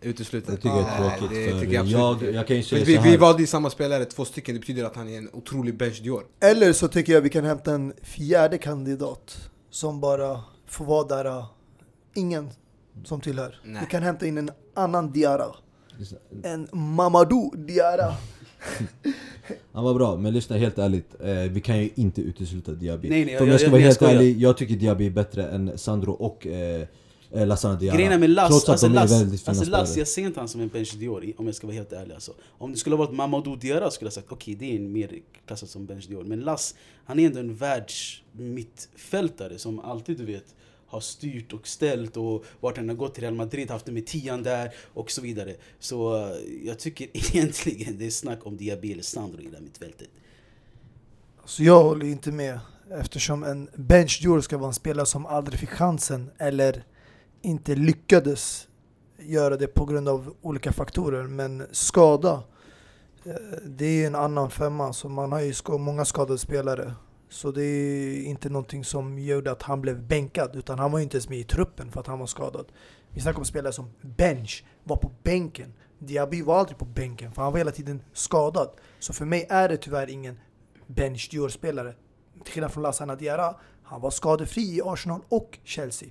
Uteslutet. 0.00 0.50
Det 0.50 0.56
tycker 0.56 0.68
jag 0.68 0.78
är 0.78 1.00
Nej, 1.00 1.18
tråkigt. 1.18 1.36
det 1.38 1.50
för 1.52 1.60
tycker 1.60 1.74
jag 1.74 1.86
jag, 1.86 2.12
absolut 2.12 2.34
jag, 2.34 2.46
kan 2.46 2.56
ju 2.56 2.62
säga 2.62 2.84
vi, 2.84 3.10
vi 3.10 3.16
valde 3.16 3.40
ju 3.40 3.46
samma 3.46 3.70
spelare, 3.70 4.04
två 4.04 4.24
stycken, 4.24 4.54
det 4.54 4.60
betyder 4.60 4.84
att 4.84 4.96
han 4.96 5.08
är 5.08 5.18
en 5.18 5.28
otrolig 5.32 5.76
bench 5.76 6.02
Dior. 6.02 6.22
Eller 6.40 6.72
så 6.72 6.88
tycker 6.88 7.12
jag 7.12 7.20
vi 7.20 7.28
kan 7.28 7.44
hämta 7.44 7.72
en 7.74 7.92
fjärde 8.02 8.58
kandidat 8.58 9.50
som 9.70 10.00
bara 10.00 10.40
får 10.66 10.84
vara 10.84 11.06
där, 11.06 11.26
uh, 11.38 11.44
ingen 12.14 12.50
som 13.04 13.20
tillhör. 13.20 13.60
Nej. 13.64 13.82
Vi 13.84 13.90
kan 13.90 14.02
hämta 14.02 14.26
in 14.26 14.38
en 14.38 14.50
annan 14.74 15.12
Diarra. 15.12 15.54
En 16.42 16.68
Mamadou 16.72 17.50
Diarra. 17.56 18.14
Han 19.72 19.84
var 19.84 19.94
bra, 19.94 20.16
men 20.16 20.32
lyssna 20.34 20.56
helt 20.56 20.78
ärligt. 20.78 21.14
Eh, 21.20 21.28
vi 21.34 21.60
kan 21.60 21.78
ju 21.78 21.90
inte 21.94 22.20
utesluta 22.20 22.72
Diaby. 22.72 23.08
Nej, 23.08 23.24
nej, 23.24 23.34
För 23.36 23.42
om 23.42 23.48
jag- 23.48 23.54
jag 23.54 23.60
ska 23.60 23.66
jag- 23.66 23.70
vara 23.70 23.80
jag 23.80 23.86
helt 23.86 23.96
skojar. 23.96 24.14
ärlig, 24.14 24.36
jag 24.40 24.56
tycker 24.56 24.74
Diaby 24.76 25.06
är 25.06 25.10
bättre 25.10 25.44
än 25.48 25.78
Sandro 25.78 26.12
och 26.12 26.46
eh, 26.46 26.86
Lassana 27.30 27.74
Diarra. 27.74 27.96
Grejen 27.96 28.20
med 28.20 28.30
Lass, 28.30 28.48
Trots 28.48 28.64
att 28.64 28.68
alltså, 28.68 28.88
de 28.88 28.96
är 28.96 29.00
Lass, 29.00 29.12
väldigt 29.12 29.40
fina 29.40 29.50
alltså 29.50 29.70
Lass, 29.70 29.96
jag 29.96 30.08
ser 30.08 30.22
inte 30.22 30.40
han 30.40 30.48
som 30.48 30.60
en 30.60 30.68
bench 30.68 30.94
Dior 30.98 31.32
om 31.36 31.46
jag 31.46 31.54
ska 31.54 31.66
vara 31.66 31.74
helt 31.74 31.92
ärlig 31.92 32.14
alltså. 32.14 32.34
Om 32.58 32.72
det 32.72 32.78
skulle 32.78 32.96
ha 32.96 33.04
varit 33.04 33.16
Mamadou 33.16 33.56
Diarra 33.56 33.90
skulle 33.90 34.06
jag 34.06 34.12
sagt 34.12 34.32
okej 34.32 34.54
det 34.54 34.72
är 34.72 34.76
en 34.76 34.92
mer 34.92 35.10
klassad 35.46 35.68
som 35.68 35.86
bench 35.86 36.08
Dior. 36.08 36.24
Men 36.24 36.40
Lass, 36.40 36.74
han 37.04 37.18
är 37.18 37.26
ändå 37.26 37.40
en 37.40 37.54
världsmittfältare 37.54 39.58
som 39.58 39.80
alltid 39.80 40.18
du 40.18 40.24
vet 40.24 40.54
har 40.88 41.00
styrt 41.00 41.52
och 41.52 41.68
ställt 41.68 42.16
och 42.16 42.44
vart 42.60 42.76
han 42.76 42.88
har 42.88 42.96
gått 42.96 43.14
till 43.14 43.22
Real 43.22 43.34
Madrid, 43.34 43.70
haft 43.70 43.86
det 43.86 43.92
med 43.92 44.06
tian 44.06 44.42
där 44.42 44.74
och 44.94 45.10
så 45.10 45.22
vidare. 45.22 45.54
Så 45.78 46.16
eh, 46.16 46.36
jag 46.64 46.78
tycker 46.78 47.08
egentligen 47.12 47.98
det 47.98 48.06
är 48.06 48.10
snack 48.10 48.46
om 48.46 48.56
Diaby 48.56 48.92
eller 48.92 49.02
Sandro 49.02 49.40
i 49.40 49.44
det 49.44 49.56
här 49.56 49.64
mittfältet. 49.64 50.08
Så 51.44 51.62
jag 51.62 51.82
håller 51.82 52.06
inte 52.06 52.32
med. 52.32 52.60
Eftersom 52.90 53.44
en 53.44 53.68
bench 53.74 54.18
Dior 54.22 54.40
ska 54.40 54.58
vara 54.58 54.68
en 54.68 54.74
spelare 54.74 55.06
som 55.06 55.26
aldrig 55.26 55.60
fick 55.60 55.70
chansen 55.70 56.30
eller 56.38 56.84
inte 57.42 57.74
lyckades 57.74 58.68
göra 59.18 59.56
det 59.56 59.66
på 59.66 59.84
grund 59.84 60.08
av 60.08 60.34
olika 60.42 60.72
faktorer. 60.72 61.22
Men 61.22 61.66
skada, 61.70 62.42
eh, 63.24 63.32
det 63.64 64.02
är 64.02 64.06
en 64.06 64.14
annan 64.14 64.50
femma. 64.50 64.92
Så 64.92 65.08
man 65.08 65.32
har 65.32 65.40
ju 65.40 65.54
många 65.78 66.04
skadade 66.04 66.38
spelare. 66.38 66.94
Så 67.28 67.50
det 67.50 67.64
är 67.64 68.22
inte 68.22 68.48
någonting 68.48 68.84
som 68.84 69.18
gjorde 69.18 69.50
att 69.50 69.62
han 69.62 69.80
blev 69.80 70.02
bänkad. 70.02 70.56
Utan 70.56 70.78
han 70.78 70.92
var 70.92 70.98
ju 70.98 71.02
inte 71.02 71.16
ens 71.16 71.28
med 71.28 71.38
i 71.38 71.44
truppen 71.44 71.92
för 71.92 72.00
att 72.00 72.06
han 72.06 72.18
var 72.18 72.26
skadad. 72.26 72.66
Vi 73.10 73.20
snackar 73.20 73.38
om 73.38 73.44
spelare 73.44 73.72
som 73.72 73.90
bench, 74.00 74.64
var 74.84 74.96
på 74.96 75.10
bänken. 75.22 75.72
Diaby 75.98 76.42
var 76.42 76.58
aldrig 76.58 76.78
på 76.78 76.84
bänken 76.84 77.32
för 77.32 77.42
han 77.42 77.52
var 77.52 77.58
hela 77.58 77.70
tiden 77.70 78.02
skadad. 78.12 78.70
Så 78.98 79.12
för 79.12 79.24
mig 79.24 79.46
är 79.50 79.68
det 79.68 79.76
tyvärr 79.76 80.10
ingen 80.10 80.38
bench 80.86 81.28
Dior-spelare. 81.30 81.94
Till 82.44 82.52
skillnad 82.52 82.72
från 82.72 82.82
Lassana 82.82 83.16
Diarra, 83.16 83.54
han 83.82 84.00
var 84.00 84.10
skadefri 84.10 84.76
i 84.76 84.80
Arsenal 84.84 85.20
och 85.28 85.58
Chelsea. 85.64 86.08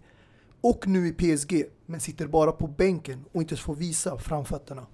Och 0.61 0.87
nu 0.87 1.07
i 1.07 1.11
PSG, 1.13 1.65
men 1.85 1.99
sitter 1.99 2.27
bara 2.27 2.51
på 2.51 2.67
bänken 2.67 3.25
och 3.33 3.41
inte 3.41 3.55
får 3.57 3.75
visa 3.75 4.17
framfötterna. 4.17 4.85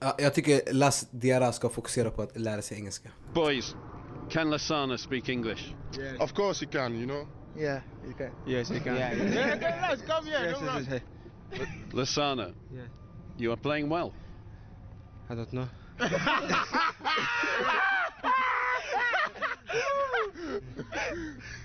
Ja, 0.00 0.14
jag 0.18 0.34
tycker 0.34 0.72
Las 0.72 1.06
Diarra 1.10 1.52
ska 1.52 1.68
fokusera 1.68 2.10
på 2.10 2.22
att 2.22 2.36
lära 2.40 2.62
sig 2.62 2.76
engelska. 2.78 3.10
Boys, 3.34 3.76
can 4.30 4.50
Lasana 4.50 4.98
speak 4.98 5.28
English? 5.28 5.74
Of 6.20 6.32
course 6.32 6.64
you 6.64 6.72
can, 6.72 6.94
you 6.96 7.06
know. 7.06 7.26
Yeah, 7.58 7.82
you 8.04 8.12
can. 8.14 8.30
Yes, 8.46 8.70
you 8.70 8.80
can. 8.80 8.96
Yeah, 8.96 9.12
Yeah, 9.34 9.90
let's 9.90 10.02
come 10.06 10.30
here. 10.30 10.50
yes, 10.50 10.58
don't 10.60 10.92
yes, 10.92 11.02
yes. 11.52 11.68
Lasana, 11.92 12.46
Yeah. 12.74 12.84
you 13.38 13.52
are 13.52 13.60
playing 13.60 13.88
well. 13.90 14.12
I 15.30 15.34
don't 15.34 15.50
know. 15.52 15.68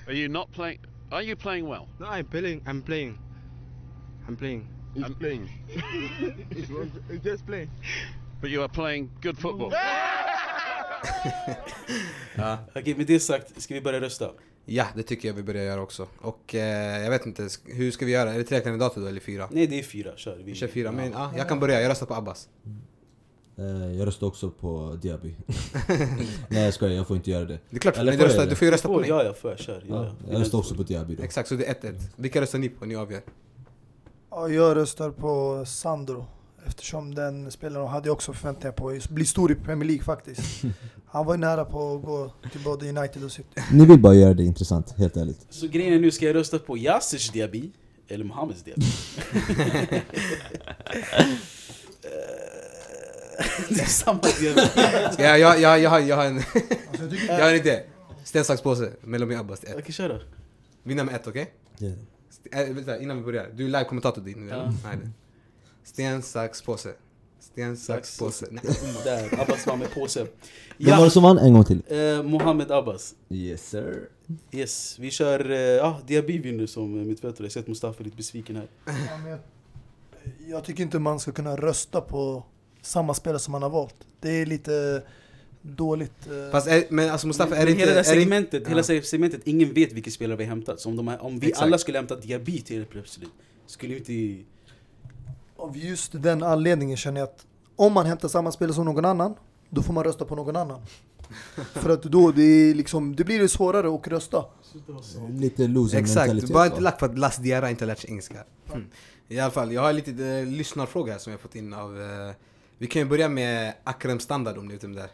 Are 0.07 0.13
you 0.13 0.29
not 0.29 0.51
playing? 0.51 0.79
Are 1.11 1.21
you 1.21 1.35
playing 1.35 1.67
well? 1.67 1.87
No, 1.99 2.07
I'm 2.07 2.25
playing. 2.25 2.61
I'm 2.65 2.81
playing. 2.81 3.17
I'm 4.27 4.35
playing. 4.35 4.67
He's 4.95 5.13
playing. 5.19 5.47
he's, 6.49 6.69
he's 7.09 7.23
just 7.23 7.45
playing. 7.45 7.69
But 8.41 8.49
you 8.49 8.61
are 8.61 8.69
playing 8.69 9.09
good 9.21 9.37
football. 9.37 9.71
Okej, 12.75 12.95
med 12.95 13.07
det 13.07 13.19
sagt, 13.19 13.61
ska 13.61 13.73
vi 13.73 13.81
börja 13.81 14.01
rösta? 14.01 14.31
Ja, 14.65 14.85
det 14.95 15.03
tycker 15.03 15.27
jag 15.27 15.35
vi 15.35 15.43
börjar 15.43 15.63
göra 15.63 15.81
också. 15.81 16.07
Och 16.21 16.55
eh, 16.55 17.03
jag 17.03 17.09
vet 17.09 17.25
inte, 17.25 17.49
hur 17.65 17.91
ska 17.91 18.05
vi 18.05 18.11
göra? 18.11 18.33
Är 18.33 18.37
det 18.37 18.43
tre 18.43 18.59
kandidater 18.59 19.01
då 19.01 19.07
eller 19.07 19.19
fyra? 19.19 19.47
Nej, 19.51 19.67
det 19.67 19.79
är 19.79 19.83
fyra. 19.83 20.11
Kör. 20.15 20.37
Vi 20.45 20.55
kör 20.55 20.67
fyra, 20.67 20.91
men 20.91 21.11
ja, 21.11 21.31
jag 21.37 21.47
kan 21.49 21.59
börja. 21.59 21.81
Jag 21.81 21.89
röstar 21.89 22.05
på 22.05 22.13
Abbas. 22.15 22.49
Eh, 23.57 23.65
jag 23.97 24.07
röstar 24.07 24.27
också 24.27 24.49
på 24.51 24.99
Diaby. 25.01 25.35
Nej 26.49 26.63
jag 26.63 26.73
skojar, 26.73 26.95
jag 26.95 27.07
får 27.07 27.17
inte 27.17 27.31
göra 27.31 27.45
det. 27.45 27.59
Det 27.69 27.75
är 27.75 27.79
klart, 27.79 27.97
Eller 27.97 28.11
men 28.11 28.19
du, 28.19 28.23
jag 28.25 28.29
röstar, 28.29 28.45
du 28.47 28.55
får 28.55 28.65
ju 28.65 28.71
rösta 28.71 28.87
på 28.87 28.99
mig. 28.99 29.09
ja, 29.09 29.23
ja, 29.23 29.33
får 29.33 29.51
jag? 29.51 29.59
Kör. 29.59 29.83
Ja, 29.89 29.95
Ja, 29.95 30.11
ja. 30.25 30.31
jag 30.33 30.41
röstar 30.41 30.57
också 30.57 30.75
på 30.75 30.83
Diaby 30.83 31.15
då. 31.15 31.23
Exakt, 31.23 31.49
så 31.49 31.55
det 31.55 31.65
är 31.65 31.73
1-1. 31.73 32.01
Vilka 32.15 32.41
röstar 32.41 32.59
ni 32.59 32.69
på? 32.69 32.85
Ni 32.85 32.95
avgör. 32.95 33.21
Ja, 34.37 34.49
jag 34.49 34.75
röstar 34.75 35.11
på 35.11 35.63
Sandro. 35.67 36.25
Eftersom 36.67 37.15
den 37.15 37.51
spelaren 37.51 37.87
hade 37.87 38.07
jag 38.07 38.13
också 38.13 38.33
förväntningar 38.33 38.71
på 38.71 38.89
att 38.89 39.09
bli 39.09 39.25
stor 39.25 39.51
i 39.51 39.55
Premier 39.55 39.87
League 39.87 40.03
faktiskt. 40.03 40.41
Han 41.07 41.25
var 41.25 41.33
ju 41.33 41.39
nära 41.39 41.65
på 41.65 41.95
att 41.95 42.01
gå 42.03 42.31
till 42.51 42.63
både 42.63 42.89
United 42.89 43.23
och 43.23 43.31
City. 43.31 43.61
Ni 43.71 43.85
vill 43.85 43.99
bara 43.99 44.13
göra 44.13 44.33
det 44.33 44.43
intressant, 44.43 44.91
helt 44.97 45.17
ärligt. 45.17 45.45
Så 45.49 45.67
grejen 45.67 45.93
är 45.93 45.99
nu, 45.99 46.11
ska 46.11 46.25
jag 46.25 46.35
rösta 46.35 46.59
på 46.59 46.77
Yassirs 46.77 47.31
Diaby 47.31 47.71
eller 48.07 48.25
Mohammeds 48.25 48.63
Diaby? 48.63 48.85
Det 53.69 53.81
är 53.81 53.85
samma 53.85 54.21
Diaby. 54.39 54.61
Ska 55.13 55.23
jag, 55.23 55.39
jag, 55.39 55.59
jag, 55.61 55.69
har, 55.89 55.99
jag, 55.99 56.15
har 56.15 56.25
en, 56.25 56.41
jag 57.27 57.43
har 57.43 57.49
en 57.49 57.55
idé. 57.55 57.83
Sten, 58.23 58.45
sax, 58.45 58.61
påse. 58.61 58.91
Och 59.03 59.31
Abbas. 59.39 59.61
Okej, 59.77 59.93
kör 59.93 60.09
då. 60.09 60.19
Vinna 60.83 61.03
med 61.03 61.15
ett, 61.15 61.27
okej? 61.27 61.51
St- 61.75 62.16
äh, 62.51 62.73
vänta, 62.73 62.99
innan 63.01 63.17
vi 63.17 63.23
börjar. 63.23 63.49
Du 63.53 63.63
är 63.65 63.67
live-kommentator 63.69 64.21
din 64.21 64.45
nu, 64.45 64.49
Ja. 64.49 64.63
Nej, 64.65 64.97
nej. 64.97 65.09
Sten, 65.83 66.21
sax, 66.21 66.61
påse. 66.61 66.93
Sten, 67.39 67.77
sax, 67.77 68.19
påse. 68.19 68.45
Nej. 68.51 68.63
Där, 69.03 69.41
Abbas 69.41 69.67
var 69.67 69.75
med 69.77 69.93
påse. 69.93 70.27
Vem 70.77 70.97
var 70.97 71.05
det 71.05 71.11
som 71.11 71.23
vann? 71.23 71.37
En 71.37 71.53
gång 71.53 71.63
till. 71.63 71.81
eh, 71.87 72.23
Mohammed 72.23 72.71
Abbas. 72.71 73.15
Yes 73.29 73.69
sir. 73.69 74.09
Yes, 74.51 74.99
vi 74.99 75.11
kör... 75.11 75.49
eh, 75.51 75.57
Ja, 75.57 76.01
Diaby 76.07 76.37
vinner 76.39 76.65
som 76.65 76.99
eh, 76.99 77.05
mittfältare. 77.05 77.45
Jag 77.45 77.51
ser 77.51 77.59
att 77.59 77.67
Mustafa 77.67 77.99
är 77.99 78.03
lite 78.03 78.17
besviken 78.17 78.55
här. 78.55 78.67
Ja, 78.85 79.29
jag, 79.29 79.39
jag 80.47 80.63
tycker 80.63 80.83
inte 80.83 80.99
man 80.99 81.19
ska 81.19 81.31
kunna 81.31 81.55
rösta 81.55 82.01
på 82.01 82.43
samma 82.81 83.13
spelare 83.13 83.39
som 83.39 83.51
man 83.51 83.61
har 83.61 83.69
valt. 83.69 83.95
Det 84.19 84.29
är 84.29 84.45
lite 84.45 85.03
dåligt. 85.75 86.27
eh, 86.27 86.51
Fast 86.51 86.67
är, 86.67 86.83
men 86.89 87.09
alltså 87.09 87.27
Mustafa, 87.27 87.55
är 87.55 87.59
det 87.59 87.65
Men 87.65 87.69
inte... 87.73 87.79
hela 87.81 87.93
det 87.93 87.99
är 87.99 88.03
det- 88.15 88.21
segmentet, 88.21 88.63
Ja. 88.63 88.69
hela 88.69 88.83
segmentet, 88.83 89.41
ingen 89.45 89.73
vet 89.73 89.91
vilka 89.93 90.11
spelare 90.11 90.37
vi 90.37 90.43
har 90.43 90.49
hämtat. 90.49 90.79
Så 90.79 90.89
om, 90.89 90.95
de 90.95 91.07
om 91.19 91.39
vi 91.39 91.47
Exakt. 91.47 91.63
alla 91.65 91.77
skulle 91.77 91.97
hämta 91.97 92.15
Diaby 92.15 92.61
till 92.61 92.77
helt 92.77 92.89
plötsligt, 92.89 93.29
skulle 93.67 93.93
vi 93.95 93.99
inte... 94.37 94.49
Av 95.57 95.77
just 95.77 96.11
den 96.23 96.43
anledningen 96.43 96.97
känner 96.97 97.19
jag 97.21 97.27
att 97.29 97.45
om 97.75 97.93
man 97.93 98.05
hämtar 98.05 98.27
samma 98.27 98.51
spelare 98.51 98.73
som 98.75 98.85
någon 98.85 99.05
annan, 99.05 99.35
då 99.69 99.81
får 99.83 99.93
man 99.93 100.03
rösta 100.03 100.25
på 100.25 100.35
någon 100.35 100.55
annan. 100.55 100.81
För 101.73 101.89
att 101.89 102.03
då 102.03 102.31
det 102.31 102.41
är 102.43 102.73
liksom, 102.73 103.15
det 103.15 103.23
blir 103.23 103.39
det 103.39 103.49
svårare 103.49 103.95
att 103.95 104.07
rösta. 104.07 104.45
Lite 105.29 105.67
loser 105.67 105.97
Exakt, 105.97 106.17
mentalitet 106.17 106.53
bara 106.53 106.65
inte 106.65 106.81
lack 106.81 106.99
för 106.99 107.05
att 107.05 107.17
Las 107.19 107.37
Diarra 107.37 107.69
inte 107.69 107.83
har 107.83 107.87
lärt 107.87 107.99
sig 107.99 108.09
engelska. 108.09 108.43
Mm. 108.73 108.85
I 109.27 109.39
alla 109.39 109.51
fall, 109.51 109.71
jag 109.71 109.81
har 109.81 109.93
lite 109.93 110.25
eh, 110.25 110.45
lyssnarfråga 110.45 111.11
här 111.11 111.19
som 111.19 111.31
jag 111.31 111.39
fått 111.39 111.55
in 111.55 111.73
av... 111.73 112.01
Eh, 112.01 112.31
vi 112.77 112.87
kan 112.87 113.01
ju 113.01 113.07
börja 113.07 113.29
med 113.29 113.73
Akrem 113.83 114.19
Standard 114.19 114.57
om 114.57 114.65
ni 114.67 114.73
vet 114.73 114.83
vem 114.83 114.93
det 114.95 115.01
är. 115.01 115.09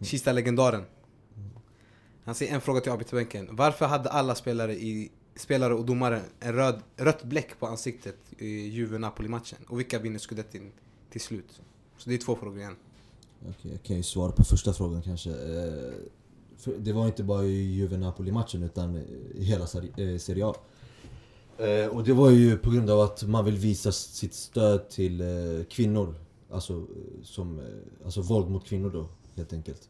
Kista-legendaren. 0.00 0.82
Han 2.24 2.34
säger 2.34 2.54
en 2.54 2.60
fråga 2.60 2.80
till 2.80 2.92
avbytarbänken. 2.92 3.48
Varför 3.50 3.86
hade 3.86 4.10
alla 4.10 4.34
spelare, 4.34 4.74
i, 4.74 5.10
spelare 5.36 5.74
och 5.74 5.84
domare 5.84 6.22
en 6.40 6.54
röd, 6.54 6.82
rött 6.96 7.24
bläck 7.24 7.58
på 7.58 7.66
ansiktet 7.66 8.16
i 8.38 8.68
Juve-Napoli-matchen? 8.68 9.58
Och 9.68 9.78
vilka 9.78 9.98
vinner 9.98 10.18
scudettin 10.18 10.72
till 11.10 11.20
slut? 11.20 11.60
Så 11.98 12.08
det 12.08 12.14
är 12.14 12.18
två 12.18 12.36
frågor 12.36 12.58
igen. 12.58 12.76
Okej, 13.48 13.70
jag 13.70 13.82
kan 13.82 13.96
ju 13.96 14.02
svara 14.02 14.32
på 14.32 14.44
första 14.44 14.72
frågan 14.72 15.02
kanske. 15.02 15.30
Eh, 15.30 15.92
det 16.78 16.92
var 16.92 17.06
inte 17.06 17.22
bara 17.22 17.44
i 17.44 17.74
Juve-Napoli-matchen 17.74 18.62
utan 18.62 18.96
i 19.34 19.44
hela 19.44 19.64
eh, 19.96 20.18
Serie 20.18 20.46
A. 20.46 20.54
Eh, 21.58 21.86
och 21.86 22.04
det 22.04 22.12
var 22.12 22.30
ju 22.30 22.56
på 22.56 22.70
grund 22.70 22.90
av 22.90 23.00
att 23.00 23.22
man 23.22 23.44
vill 23.44 23.56
visa 23.56 23.92
sitt 23.92 24.34
stöd 24.34 24.88
till 24.88 25.22
kvinnor. 25.70 26.14
Alltså, 26.50 26.86
som, 27.22 27.60
alltså 28.04 28.20
våld 28.20 28.50
mot 28.50 28.66
kvinnor 28.66 28.90
då, 28.90 29.08
helt 29.40 29.52
enkelt. 29.52 29.88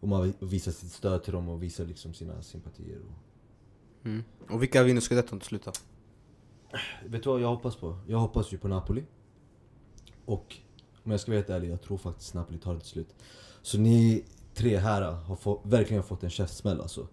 Och 0.00 0.08
man 0.08 0.22
vill 0.22 0.32
visa 0.40 0.72
sitt 0.72 0.92
stöd 0.92 1.22
till 1.22 1.32
dem 1.32 1.48
och 1.48 1.62
visa 1.62 1.82
liksom 1.82 2.14
sina 2.14 2.42
sympatier. 2.42 2.98
Och... 2.98 4.06
Mm. 4.06 4.24
Och 4.48 4.62
vilka 4.62 4.82
vinner 4.82 5.00
scudetton 5.00 5.38
till 5.38 5.48
slut 5.48 5.64
då? 5.64 5.72
Vet 7.06 7.22
du 7.22 7.30
vad 7.30 7.40
jag 7.40 7.48
hoppas 7.48 7.76
på? 7.76 7.98
Jag 8.06 8.18
hoppas 8.18 8.52
ju 8.52 8.58
på 8.58 8.68
Napoli. 8.68 9.04
Och 10.24 10.56
om 11.04 11.10
jag 11.10 11.20
ska 11.20 11.30
vara 11.30 11.38
helt 11.38 11.50
ärlig, 11.50 11.70
jag 11.70 11.82
tror 11.82 11.98
faktiskt 11.98 12.34
Napoli 12.34 12.58
tar 12.58 12.74
det 12.74 12.80
till 12.80 12.88
slut. 12.88 13.14
Så 13.62 13.78
ni 13.78 14.24
tre 14.54 14.76
här 14.76 15.02
har 15.12 15.36
få, 15.36 15.60
verkligen 15.64 16.02
fått 16.02 16.22
en 16.22 16.30
käftsmäll 16.30 16.80
alltså. 16.80 17.08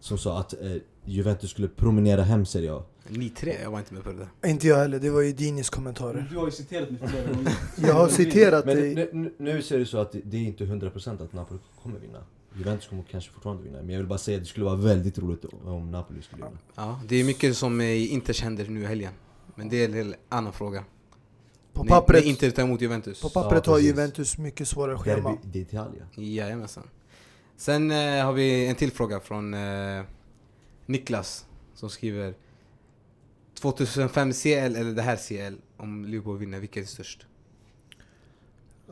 Som 0.00 0.18
sa 0.18 0.38
att 0.40 0.52
eh, 0.52 0.72
Juventus 1.04 1.50
skulle 1.50 1.68
promenera 1.68 2.22
hem 2.22 2.46
Serie 2.46 2.72
A. 2.74 2.82
Ni 3.08 3.30
tre, 3.30 3.56
jag 3.62 3.70
var 3.70 3.78
inte 3.78 3.94
med 3.94 4.04
på 4.04 4.10
det 4.12 4.16
där. 4.42 4.50
Inte 4.50 4.66
jag 4.66 4.76
heller, 4.76 4.98
det 4.98 5.10
var 5.10 5.20
ju 5.20 5.32
Dinis 5.32 5.70
kommentarer. 5.70 6.28
Du 6.30 6.36
har 6.38 6.44
ju 6.46 6.50
citerat 6.50 6.90
mig 6.90 7.08
flera 7.08 7.32
gånger. 7.32 7.52
Jag 7.88 7.94
har 7.94 8.08
citerat 8.08 8.66
Men 8.66 8.76
dig. 8.76 8.94
nu, 9.12 9.34
nu, 9.38 9.62
ser 9.62 9.78
det 9.78 9.86
så 9.86 9.98
att 9.98 10.12
det, 10.12 10.20
det 10.24 10.36
är 10.36 10.40
inte 10.42 10.64
100% 10.64 11.22
att 11.24 11.32
Napoli 11.32 11.60
kommer 11.82 11.98
vinna. 12.00 12.18
Juventus 12.56 12.88
kommer 12.88 13.02
kanske 13.10 13.30
fortfarande 13.32 13.62
vinna. 13.62 13.78
Men 13.78 13.90
jag 13.90 13.98
vill 13.98 14.06
bara 14.06 14.18
säga 14.18 14.36
att 14.36 14.42
det 14.42 14.48
skulle 14.48 14.64
vara 14.66 14.76
väldigt 14.76 15.18
roligt 15.18 15.44
om 15.64 15.90
Napoli 15.90 16.22
skulle 16.22 16.44
vinna. 16.44 16.58
Ja, 16.74 17.00
det 17.08 17.16
är 17.16 17.24
mycket 17.24 17.56
som 17.56 17.80
är 17.80 17.84
i 17.84 18.06
Inters 18.06 18.42
händer 18.42 18.66
nu 18.68 18.82
i 18.82 18.86
helgen. 18.86 19.12
Men 19.54 19.68
det 19.68 19.84
är 19.84 19.96
en 19.96 20.14
annan 20.28 20.52
fråga. 20.52 20.84
På 21.72 21.82
Ni- 21.82 21.88
pappret, 21.88 22.24
ni 22.24 22.30
inte 22.30 22.50
ta 22.50 22.62
emot 22.62 22.80
Juventus. 22.80 23.20
på 23.22 23.28
pappret 23.28 23.66
Ja, 23.66 23.72
har. 23.72 23.78
Juventus 23.78 24.38
mycket 24.38 24.68
svårare 24.68 24.98
schema. 24.98 25.30
Derby 25.42 25.64
d'Italia. 25.64 26.02
Jajamensan. 26.14 26.84
Sen 27.58 27.90
eh, 27.90 28.24
har 28.24 28.32
vi 28.32 28.66
en 28.66 28.74
till 28.76 28.90
fråga 28.92 29.20
från 29.20 29.54
eh, 29.54 30.02
Niklas 30.86 31.46
som 31.74 31.90
skriver 31.90 32.34
2005 33.54 34.32
CL 34.32 34.48
eller 34.48 34.92
det 34.94 35.02
här 35.02 35.16
CL 35.16 35.56
om 35.76 36.04
Liverpool 36.04 36.38
vinner, 36.38 36.60
vilket 36.60 36.82
är 36.84 36.86
störst? 36.88 37.26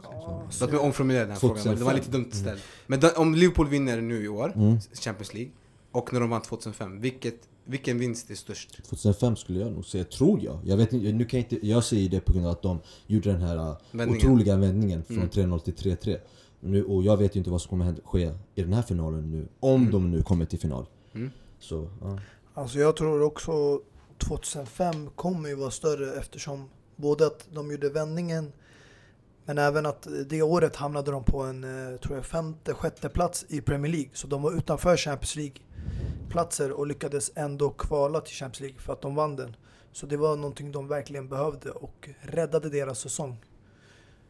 Ja, 0.02 0.48
Låt 0.60 0.70
mig 0.70 0.80
omformulera 0.80 1.22
den 1.22 1.30
här 1.32 1.38
frågan, 1.38 1.56
men 1.64 1.76
det 1.78 1.84
var 1.84 1.92
2005. 1.92 1.96
lite 1.96 2.10
dumt 2.10 2.32
ställt. 2.44 2.62
Men 2.86 3.00
då, 3.00 3.10
om 3.10 3.34
Liverpool 3.34 3.68
vinner 3.68 4.00
nu 4.00 4.24
i 4.24 4.28
år, 4.28 4.52
Mm. 4.56 4.78
Champions 4.80 5.34
League, 5.34 5.52
och 5.92 6.12
när 6.12 6.20
de 6.20 6.30
vann 6.30 6.42
2005, 6.42 7.00
vilket, 7.00 7.48
vilken 7.64 7.98
vinst 7.98 8.30
är 8.30 8.34
störst? 8.34 8.84
2005 8.84 9.36
skulle 9.36 9.60
jag 9.60 9.72
nog 9.72 9.84
säga, 9.84 10.04
tror 10.04 10.40
jag. 10.44 10.58
Jag 10.64 10.76
vet 10.76 10.92
nu 10.92 11.24
kan 11.24 11.40
jag 11.40 11.52
inte, 11.52 11.66
jag 11.66 11.84
säger 11.84 12.08
det 12.08 12.20
på 12.20 12.32
grund 12.32 12.46
av 12.46 12.52
att 12.52 12.62
de 12.62 12.78
gjorde 13.06 13.32
den 13.32 13.42
här 13.42 13.56
uh, 13.70 13.76
Vändningen. 13.90 14.26
otroliga 14.26 14.56
vändningen 14.56 15.04
från 15.04 15.16
Mm. 15.16 15.28
3-0 15.30 15.58
till 15.58 15.74
3-3. 15.74 16.18
Nu, 16.66 16.84
och 16.84 17.02
jag 17.02 17.16
vet 17.16 17.36
ju 17.36 17.38
inte 17.38 17.50
vad 17.50 17.60
som 17.62 17.70
kommer 17.70 17.94
ske 18.04 18.32
i 18.54 18.62
den 18.62 18.72
här 18.72 18.82
finalen 18.82 19.30
nu, 19.30 19.48
om 19.60 19.80
Mm. 19.80 19.92
de 19.92 20.10
nu 20.10 20.22
kommer 20.22 20.44
till 20.44 20.58
final. 20.58 20.86
Mm. 21.14 21.30
Så, 21.58 21.88
ja. 22.02 22.18
Alltså 22.54 22.78
jag 22.78 22.96
tror 22.96 23.22
också 23.22 23.80
2005 24.18 25.10
kommer 25.14 25.48
ju 25.48 25.54
vara 25.54 25.70
större 25.70 26.14
eftersom 26.14 26.68
både 26.96 27.26
att 27.26 27.46
de 27.52 27.70
gjorde 27.70 27.88
vändningen 27.90 28.52
men 29.44 29.58
även 29.58 29.86
att 29.86 30.06
det 30.26 30.42
året 30.42 30.76
hamnade 30.76 31.10
de 31.10 31.24
på 31.24 31.42
en 31.42 31.64
eh, 31.64 31.96
tror 32.00 32.16
jag, 32.16 32.26
femte, 32.26 32.74
sjätte 32.74 33.08
plats 33.08 33.46
i 33.48 33.60
Premier 33.60 33.92
League. 33.92 34.10
Så 34.12 34.26
de 34.26 34.42
var 34.42 34.52
utanför 34.56 34.96
Champions 34.96 35.36
League-platser 35.36 36.70
och 36.72 36.86
lyckades 36.86 37.32
ändå 37.34 37.70
kvala 37.70 38.20
till 38.20 38.34
Champions 38.34 38.60
League 38.60 38.78
för 38.80 38.92
att 38.92 39.00
de 39.02 39.14
vann 39.14 39.36
den. 39.36 39.56
Så 39.92 40.06
det 40.06 40.16
var 40.16 40.36
någonting 40.36 40.72
de 40.72 40.88
verkligen 40.88 41.28
behövde 41.28 41.70
och 41.70 42.08
räddade 42.20 42.68
deras 42.70 42.98
säsong. 42.98 43.36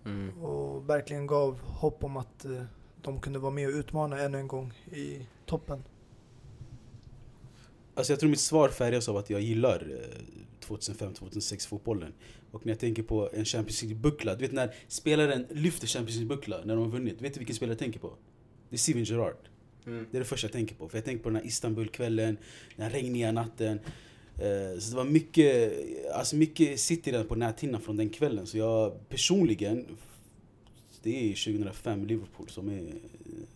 Mm. 0.06 0.42
Och 0.42 0.88
verkligen 0.88 1.26
gav 1.26 1.60
hopp 1.60 2.04
om 2.04 2.16
att 2.16 2.44
eh, 2.44 2.62
de 3.02 3.20
kunde 3.20 3.38
vara 3.38 3.52
med 3.52 3.68
och 3.68 3.74
utmana 3.74 4.20
ännu 4.20 4.38
en 4.38 4.48
gång 4.48 4.72
i 4.92 5.26
toppen. 5.46 5.82
Alltså 7.94 8.12
jag 8.12 8.20
tror 8.20 8.30
mitt 8.30 8.40
svar 8.40 8.68
färgas 8.68 9.08
av 9.08 9.16
att 9.16 9.30
jag 9.30 9.40
gillar 9.40 9.86
eh, 9.90 10.68
2005-2006 10.68 11.68
fotbollen. 11.68 12.12
Och 12.50 12.66
när 12.66 12.72
jag 12.72 12.80
tänker 12.80 13.02
på 13.02 13.30
en 13.32 13.44
Champions 13.44 13.82
League-buckla, 13.82 14.34
du 14.34 14.40
vet 14.40 14.52
när 14.52 14.74
spelaren 14.88 15.46
lyfter 15.50 15.86
Champions 15.86 16.16
League-buckla 16.16 16.64
när 16.64 16.74
de 16.74 16.84
har 16.84 16.90
vunnit. 16.90 17.22
Vet 17.22 17.34
du 17.34 17.38
vilken 17.38 17.56
spelare 17.56 17.72
jag 17.72 17.78
tänker 17.78 18.00
på? 18.00 18.12
Det 18.68 18.76
är 18.76 18.78
Steven 18.78 19.04
Gerrard. 19.04 19.48
Mm. 19.86 20.06
Det 20.10 20.16
är 20.16 20.20
det 20.20 20.24
första 20.24 20.46
jag 20.46 20.52
tänker 20.52 20.74
på. 20.74 20.88
För 20.88 20.98
jag 20.98 21.04
tänker 21.04 21.22
på 21.22 21.28
den 21.28 21.36
här 21.36 21.46
Istanbul-kvällen, 21.46 22.38
den 22.76 22.84
här 22.86 22.90
regniga 22.90 23.32
natten. 23.32 23.80
Eh, 24.38 24.78
Så 24.78 24.90
det 24.90 24.96
var 24.96 25.04
mycket, 25.04 25.72
alltså 26.14 26.36
mycket 26.36 26.80
sitter 26.80 27.12
redan 27.12 27.26
på 27.26 27.34
näthinnan 27.34 27.80
från 27.80 27.96
den 27.96 28.08
kvällen. 28.10 28.46
Så 28.46 28.58
jag 28.58 29.08
personligen, 29.08 29.86
det 31.02 31.30
är 31.32 31.34
2005 31.44 32.06
Liverpool 32.06 32.48
som 32.48 32.68
är, 32.68 32.94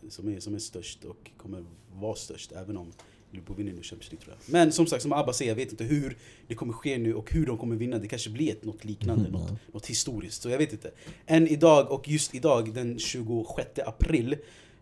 som 0.08 0.28
är, 0.28 0.40
som 0.40 0.54
är 0.54 0.58
störst 0.58 1.04
och 1.04 1.30
kommer 1.36 1.64
vara 1.94 2.14
störst 2.16 2.52
även 2.52 2.76
om 2.76 2.92
Liverpool 3.32 3.56
vinner 3.56 3.72
nu 3.72 3.82
Champions 3.82 4.12
League 4.12 4.24
tror 4.24 4.36
jag. 4.38 4.52
Men 4.52 4.72
som 4.72 4.86
sagt, 4.86 5.02
som 5.02 5.12
Abba 5.12 5.32
säger, 5.32 5.50
jag 5.50 5.56
vet 5.56 5.70
inte 5.70 5.84
hur 5.84 6.16
det 6.48 6.54
kommer 6.54 6.72
ske 6.72 6.98
nu 6.98 7.14
och 7.14 7.32
hur 7.32 7.46
de 7.46 7.58
kommer 7.58 7.76
vinna. 7.76 7.98
Det 7.98 8.08
kanske 8.08 8.30
blir 8.30 8.52
ett, 8.52 8.64
något 8.64 8.84
liknande, 8.84 9.28
Mm, 9.28 9.40
något, 9.40 9.50
något 9.72 9.86
historiskt. 9.86 10.42
Så 10.42 10.50
jag 10.50 10.58
vet 10.58 10.72
inte. 10.72 10.90
Än 11.26 11.48
idag, 11.48 11.90
och 11.90 12.08
just 12.08 12.34
idag 12.34 12.74
den 12.74 12.98
26 12.98 13.68
april, 13.86 14.32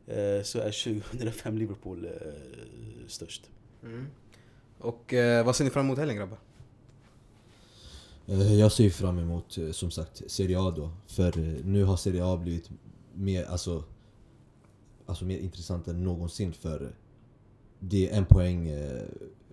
eh, 0.07 0.43
så 0.43 0.59
är 0.59 0.73
2005 1.03 1.59
Liverpool 1.59 2.05
eh, 2.05 2.11
störst. 3.07 3.43
Mm. 3.83 4.07
Och 4.79 5.15
eh, 5.15 5.45
vad 5.45 5.57
ser 5.57 5.65
ni 5.65 5.71
fram 5.71 5.85
emot 5.87 5.99
helgen 5.99 6.17
grabbar? 6.17 6.39
Eh, 8.29 8.55
Jag 8.55 8.73
ser 8.73 8.91
fram 8.91 9.19
emot, 9.19 9.59
eh, 9.59 9.71
som 9.71 9.91
sagt, 9.91 10.23
Serie 10.27 10.61
A 10.61 10.71
då. 10.77 10.91
För 11.07 11.39
eh, 11.39 11.65
nu 11.65 11.85
har 11.85 11.97
Serie 11.97 12.25
A 12.25 12.37
blivit 12.37 12.71
mer, 13.15 13.45
alltså, 13.45 13.85
alltså 15.07 15.25
mer 15.25 15.39
intressant 15.39 15.89
än 15.89 16.05
någonsin 16.05 16.53
för 16.53 16.95
det 17.79 18.11
är 18.11 18.17
en 18.19 18.25
poäng 18.27 18.69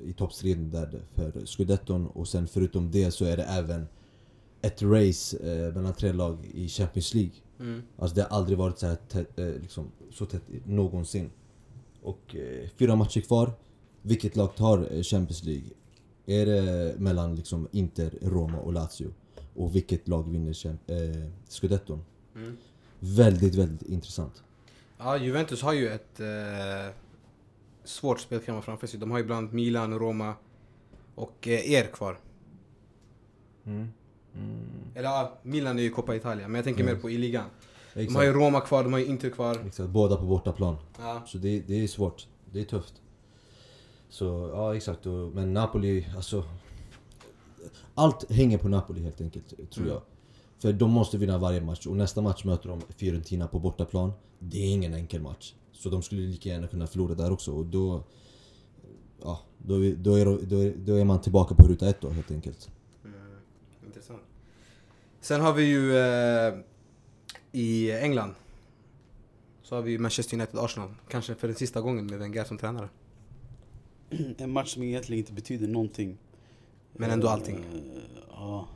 i 0.03 0.13
toppstriden 0.17 0.71
där 0.71 1.01
för 1.13 1.45
Scudetton 1.45 2.07
och 2.07 2.27
sen 2.27 2.47
förutom 2.47 2.91
det 2.91 3.11
så 3.11 3.25
är 3.25 3.37
det 3.37 3.43
även 3.43 3.87
ett 4.61 4.81
race 4.81 5.37
mellan 5.75 5.93
tre 5.93 6.11
lag 6.11 6.45
i 6.53 6.67
Champions 6.67 7.13
League. 7.13 7.31
Mm. 7.59 7.81
Alltså 7.97 8.15
det 8.15 8.21
har 8.21 8.37
aldrig 8.37 8.57
varit 8.57 8.79
så 8.79 8.87
här 8.87 8.95
tätt, 8.95 9.39
liksom, 9.61 9.91
så 10.11 10.25
tätt 10.25 10.41
någonsin. 10.65 11.31
Och 12.01 12.35
fyra 12.77 12.95
matcher 12.95 13.21
kvar. 13.21 13.51
Vilket 14.07 14.35
lag 14.35 14.55
tar 14.55 14.77
eh, 14.93 15.01
Champions 15.03 15.43
League? 15.43 15.69
Är 16.25 16.45
det 16.45 16.95
mellan 16.99 17.35
liksom 17.35 17.67
Inter, 17.71 18.13
Roma 18.21 18.57
och 18.57 18.73
Lazio? 18.73 19.13
Och 19.55 19.75
vilket 19.75 20.07
lag 20.07 20.29
vinner 20.31 20.55
eh, 20.87 21.29
Scudetton? 21.47 22.01
Mm. 22.35 22.57
Väldigt, 22.99 23.55
väldigt 23.55 23.89
intressant. 23.89 24.43
Ja, 24.97 25.17
Juventus 25.17 25.61
har 25.61 25.73
ju 25.73 25.89
ett 25.89 26.19
eh, 26.19 26.93
svårt 27.83 28.19
spelschema 28.19 28.61
framför 28.61 28.87
sig. 28.87 28.99
De 28.99 29.11
har 29.11 29.17
ju 29.17 29.23
bland 29.25 29.37
annat 29.39 29.53
Milan, 29.53 29.99
Roma 29.99 30.33
och 31.15 31.47
eh, 31.47 31.71
er 31.71 31.85
kvar. 31.85 32.19
Eller 34.95 35.09
ja, 35.09 35.37
Milan 35.43 35.79
är 35.79 35.83
ju 35.83 35.89
Coppa 35.89 36.15
Italia, 36.15 36.47
men 36.47 36.55
jag 36.55 36.63
tänker 36.65 36.81
Mm. 36.83 36.95
mer 36.95 37.01
på 37.01 37.09
i 37.09 37.17
ligan. 37.17 37.45
De 37.93 37.99
Exakt. 38.01 38.17
har 38.17 38.23
ju 38.23 38.31
Roma 38.31 38.61
kvar, 38.61 38.83
de 38.83 38.93
har 38.93 38.99
ju 38.99 39.05
Inter 39.05 39.29
kvar. 39.29 39.57
exakt. 39.67 39.89
Båda 39.89 40.15
på 40.15 40.25
bortaplan. 40.25 40.75
Ja. 40.99 41.23
Så 41.27 41.37
det, 41.37 41.59
det 41.67 41.83
är 41.83 41.87
svårt. 41.87 42.27
Det 42.51 42.59
är 42.59 42.63
tufft. 42.65 42.93
Så 44.09 44.49
ja, 44.53 44.75
exakt. 44.75 45.05
Och, 45.05 45.31
men 45.35 45.53
Napoli, 45.53 46.05
alltså... 46.15 46.43
Allt 47.95 48.31
hänger 48.31 48.57
på 48.57 48.69
Napoli 48.69 49.01
helt 49.01 49.21
enkelt, 49.21 49.49
tror 49.71 49.83
Mm. 49.85 49.89
jag. 49.93 50.01
För 50.59 50.73
de 50.73 50.91
måste 50.91 51.17
vinna 51.17 51.37
varje 51.37 51.61
match 51.61 51.85
och 51.87 51.95
nästa 51.95 52.21
match 52.21 52.43
möter 52.43 52.69
de 52.69 52.81
Fiorentina 52.97 53.47
på 53.47 53.59
bortaplan. 53.59 54.11
Det 54.39 54.57
är 54.57 54.71
ingen 54.73 54.93
enkel 54.93 55.21
match. 55.21 55.53
Så 55.71 55.89
de 55.89 56.01
skulle 56.01 56.21
lika 56.21 56.49
gärna 56.49 56.67
kunna 56.67 56.87
förlora 56.87 57.13
där 57.15 57.31
också 57.31 57.51
och 57.51 57.65
då... 57.65 58.03
Ja, 59.23 59.39
då, 59.57 59.85
är- 59.85 59.95
då, 59.95 60.15
är, 60.15 60.25
då, 60.25 60.57
är, 60.57 60.73
då 60.77 60.93
är 60.95 61.05
man 61.05 61.21
tillbaka 61.21 61.55
på 61.55 61.67
ruta 61.67 61.89
ett 61.89 62.01
då 62.01 62.09
helt 62.09 62.31
enkelt. 62.31 62.69
Mm, 63.05 63.15
intressant. 63.85 64.21
Sen 65.21 65.41
har 65.41 65.53
vi 65.53 65.63
ju 65.63 65.97
eh, 65.97 66.53
i 67.51 67.91
England 67.91 68.33
så 69.63 69.75
har 69.75 69.81
vi 69.81 69.91
ju 69.91 69.99
Manchester 69.99 70.37
United-Arsenal. 70.37 70.89
Kanske 71.09 71.35
för 71.35 71.47
den 71.47 71.55
sista 71.57 71.81
gången 71.81 72.05
med 72.05 72.19
Wenger 72.19 72.43
som 72.43 72.57
tränare. 72.57 72.89
En 74.37 74.51
match 74.51 74.73
som 74.73 74.83
egentligen 74.83 75.19
inte 75.19 75.33
betyder 75.33 75.67
någonting. 75.67 76.17
Men 76.93 77.09
ändå 77.09 77.27
allting. 77.27 77.55
Eh, 77.55 77.91
Ja. 78.37 78.67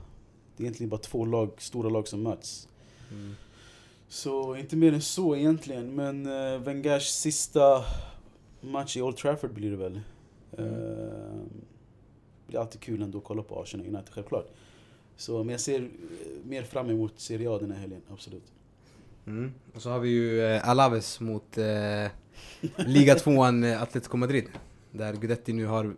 Det 0.57 0.63
är 0.63 0.65
egentligen 0.65 0.89
bara 0.89 0.99
två 0.99 1.25
lag, 1.25 1.51
stora 1.57 1.89
lag 1.89 2.07
som 2.07 2.23
möts. 2.23 2.67
Mm. 3.11 3.35
Så 4.07 4.55
inte 4.55 4.75
mer 4.75 4.93
än 4.93 5.01
så 5.01 5.35
egentligen. 5.35 5.95
Men 5.95 6.27
uh, 6.27 6.59
Wengers 6.61 7.07
sista 7.07 7.85
match 8.61 8.97
i 8.97 9.01
Old 9.01 9.17
Trafford 9.17 9.53
blir 9.53 9.71
det 9.71 9.77
väl. 9.77 10.01
Mm. 10.57 10.73
Uh, 10.73 11.43
det 12.47 12.57
är 12.57 12.61
alltid 12.61 12.81
kul 12.81 13.01
ändå 13.01 13.17
att 13.17 13.23
kolla 13.23 13.43
på 13.43 13.61
Arsenal 13.61 13.87
United, 13.87 14.09
självklart. 14.09 14.47
Så, 15.17 15.37
men 15.37 15.49
jag 15.49 15.61
ser 15.61 15.79
eh, 15.79 15.87
mer 16.43 16.63
fram 16.63 16.89
emot 16.89 17.19
Serie 17.19 17.49
A 17.49 17.57
den 17.57 17.71
här 17.71 17.79
helgen, 17.79 18.01
absolut. 18.11 18.53
Mm. 19.25 19.53
Och 19.75 19.81
så 19.81 19.89
har 19.89 19.99
vi 19.99 20.09
ju 20.09 20.41
eh, 20.45 20.69
Alaves 20.69 21.19
mot 21.19 21.57
eh, 21.57 22.11
Liga 22.75 23.15
2an 23.15 23.71
eh, 23.71 23.81
Atletico 23.81 24.17
Madrid. 24.17 24.45
Där 24.91 25.13
Guidetti 25.13 25.53
nu 25.53 25.65
har 25.65 25.95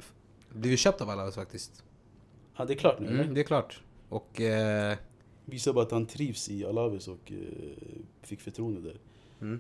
blivit 0.50 0.80
köpt 0.80 1.02
av 1.02 1.10
Alaves 1.10 1.36
faktiskt. 1.36 1.84
Ja, 2.58 2.66
det 2.66 2.74
är 2.74 2.78
klart 2.78 3.00
nu 3.00 3.08
Mm, 3.08 3.20
eller? 3.20 3.34
det 3.34 3.42
är 3.42 3.46
klart. 3.46 3.84
Och 4.10 4.42
eh, 4.42 4.98
Visar 5.46 5.74
bara 5.74 5.86
att 5.86 5.92
han 5.92 6.06
trivs 6.06 6.50
i 6.50 6.66
Alaves 6.66 7.08
och 7.08 7.32
uh, 7.32 7.38
fick 8.22 8.42
förtroende 8.42 8.82
där. 8.82 9.00
Mm. 9.42 9.60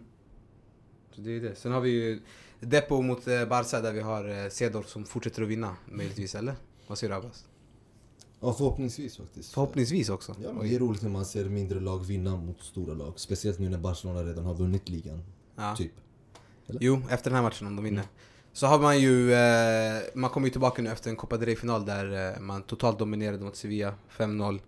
Så 1.16 1.22
det 1.22 1.32
är 1.32 1.40
det. 1.42 1.56
Sen 1.56 1.72
har 1.72 1.82
vi 1.82 1.90
ju 1.90 2.22
Depo 2.60 3.02
mot 3.02 3.28
eh, 3.28 3.46
Barca 3.46 3.82
där 3.82 3.94
vi 3.94 4.02
har 4.02 4.44
eh, 4.44 4.50
Cedor 4.50 4.84
som 4.84 5.06
fortsätter 5.06 5.42
att 5.42 5.48
vinna 5.48 5.76
möjligtvis, 5.86 6.36
eller? 6.36 6.56
Vad 6.88 6.98
säger 6.98 7.12
du 7.14 7.18
Abbas? 7.18 7.46
Ja, 8.40 8.54
förhoppningsvis 8.54 9.18
faktiskt. 9.18 9.54
Förhoppningsvis 9.54 10.10
också. 10.10 10.36
Ja, 10.44 10.54
men 10.54 10.70
det 10.70 10.76
är 10.76 10.80
roligt 10.80 11.02
när 11.02 11.10
man 11.10 11.26
ser 11.26 11.46
mindre 11.46 11.80
lag 11.80 12.06
vinna 12.06 12.36
mot 12.36 12.62
stora 12.62 12.94
lag. 12.94 13.20
Speciellt 13.20 13.60
nu 13.60 13.70
när 13.70 13.78
Barcelona 13.78 14.24
redan 14.24 14.46
har 14.46 14.54
vunnit 14.54 14.90
ligan. 14.90 15.24
Ja. 15.56 15.76
Typ. 15.76 15.92
Jo, 16.68 17.02
efter 17.10 17.30
den 17.30 17.36
här 17.36 17.44
matchen 17.44 17.68
om 17.68 17.76
de 17.76 17.86
vinner. 17.86 18.06
Så 18.54 18.68
har 18.68 18.80
man 18.80 19.00
ju, 19.00 19.34
eh, 19.34 20.02
man 20.14 20.30
kommer 20.30 20.48
ju 20.48 20.52
tillbaka 20.52 20.82
nu 20.82 20.90
efter 20.90 21.10
en 21.10 21.16
Copa 21.16 21.38
del 21.38 21.46
Rey-final 21.46 21.86
där 21.86 22.36
eh, 22.36 22.40
man 22.40 22.64
totalt 22.64 23.00
dominerade 23.00 23.44
mot 23.44 23.56
Sevilla, 23.56 23.94
5-0. 24.10 24.60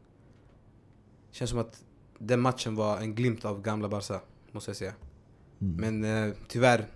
Känns 1.31 1.49
som 1.49 1.59
att 1.59 1.84
den 2.17 2.39
matchen 2.39 2.75
var 2.75 2.97
en 2.97 3.15
glimt 3.15 3.45
av 3.45 3.61
gamla 3.61 3.89
Barca, 3.89 4.19
måste 4.51 4.69
jag 4.69 4.77
säga. 4.77 4.93
Mm. 5.61 6.01
Men 6.01 6.27
eh, 6.29 6.36
tyvärr 6.47 6.88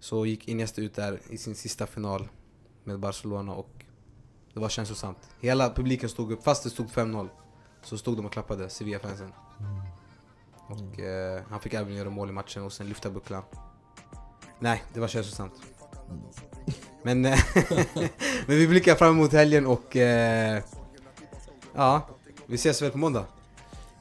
så 0.00 0.26
gick 0.26 0.48
Iniesta 0.48 0.80
ut 0.82 0.94
där 0.94 1.20
i 1.30 1.38
sin 1.38 1.54
sista 1.54 1.86
final 1.86 2.28
med 2.84 3.00
Barcelona 3.00 3.54
och 3.54 3.84
det 4.52 4.60
var 4.60 4.68
känslosamt. 4.68 5.18
Hela 5.40 5.70
publiken 5.70 6.08
stod 6.08 6.32
upp, 6.32 6.42
fast 6.42 6.64
det 6.64 6.70
stod 6.70 6.86
5-0 6.86 7.28
så 7.82 7.98
stod 7.98 8.16
de 8.16 8.26
och 8.26 8.32
klappade 8.32 8.68
Sevilla-fansen. 8.68 9.32
Och 10.68 11.00
eh, 11.00 11.42
han 11.48 11.60
fick 11.60 11.74
även 11.74 11.94
göra 11.94 12.10
mål 12.10 12.28
i 12.28 12.32
matchen 12.32 12.62
och 12.62 12.72
sen 12.72 12.88
lyfta 12.88 13.10
bucklan. 13.10 13.42
Nej, 14.58 14.82
det 14.94 15.00
var 15.00 15.08
känslosamt. 15.08 15.52
Men, 17.02 17.24
eh, 17.24 17.38
men 18.46 18.56
vi 18.56 18.68
blickar 18.68 18.94
fram 18.94 19.10
emot 19.10 19.32
helgen 19.32 19.66
och 19.66 19.96
eh, 19.96 20.62
ja, 21.74 22.08
Vi 22.46 22.54
ses 22.54 22.82
väl 22.82 22.90
på 22.90 22.98
måndag? 22.98 23.24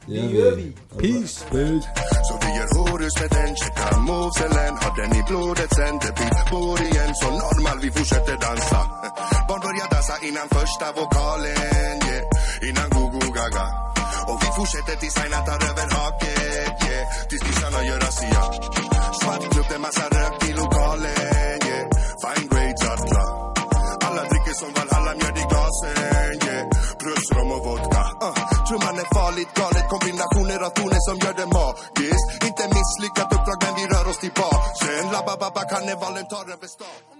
Det 0.05 0.13
gör 0.13 0.55
vi. 0.55 0.71
Peace! 0.89 1.45
Peace! 1.51 1.87
Så 2.27 2.39
vi 2.41 2.57
gör 2.57 2.67
horus 2.77 3.21
med 3.21 3.29
den, 3.29 3.55
checkar 3.55 3.99
movesen 3.99 4.77
Har 4.81 5.01
den 5.01 5.19
i 5.19 5.23
blodet 5.27 5.73
sen 5.75 5.99
det 6.03 6.13
blir 6.15 6.51
bor 6.51 6.81
igen 6.81 7.15
Så 7.15 7.29
normal, 7.31 7.79
vi 7.81 7.91
fortsätter 7.91 8.37
dansa 8.45 8.81
Barn 9.47 9.59
börjar 9.59 9.89
dansa 9.91 10.15
innan 10.27 10.47
första 10.49 10.85
vokalen 10.91 11.97
yeah. 12.07 12.69
Innan 12.69 12.89
go-go 12.89 13.31
gaga 13.31 13.92
och 14.31 14.39
vi 14.43 14.49
fortsätter 14.57 14.95
tills 15.01 15.17
Aina 15.23 15.39
tar 15.47 15.59
över 15.69 15.87
haket 15.97 16.73
yeah. 16.87 17.03
Tills 17.29 17.43
kissarna 17.47 17.79
gör 17.87 17.99
razzia 18.05 18.43
Svart 19.19 19.43
klubb, 19.53 19.65
det 19.69 19.75
är 19.75 19.83
massa 19.87 20.05
rök 20.17 20.35
i 20.49 20.53
lokalen 20.61 21.57
yeah. 21.67 21.85
Fine 22.21 22.47
grades, 22.51 22.83
atla 22.93 23.23
Alla 24.07 24.23
dricker 24.29 24.55
som 24.61 24.69
Valhalla, 24.77 25.11
mjöd 25.19 25.37
i 25.43 25.45
glasen 25.51 25.95
yeah. 26.47 26.63
Plus 27.01 27.25
rom 27.35 27.51
och 27.55 27.63
vodka 27.65 28.03
uh. 28.27 28.35
Trumman 28.67 28.97
är 29.03 29.09
farligt 29.19 29.51
galet 29.59 29.85
Kombinationer 29.93 30.59
av 30.67 30.71
toner 30.77 31.01
som 31.07 31.15
gör 31.23 31.35
det 31.41 31.49
magiskt 31.57 32.27
Inte 32.47 32.63
misslyckat 32.77 33.29
uppdrag 33.35 33.59
men 33.63 33.73
vi 33.79 33.83
rör 33.93 34.05
oss 34.11 34.19
till 34.23 34.33
basen 34.41 35.03
Labba 35.15 35.33
babba 35.41 35.63
karnevalen 35.71 36.25
tar 36.31 36.45
över 36.53 36.69
stan 36.75 37.12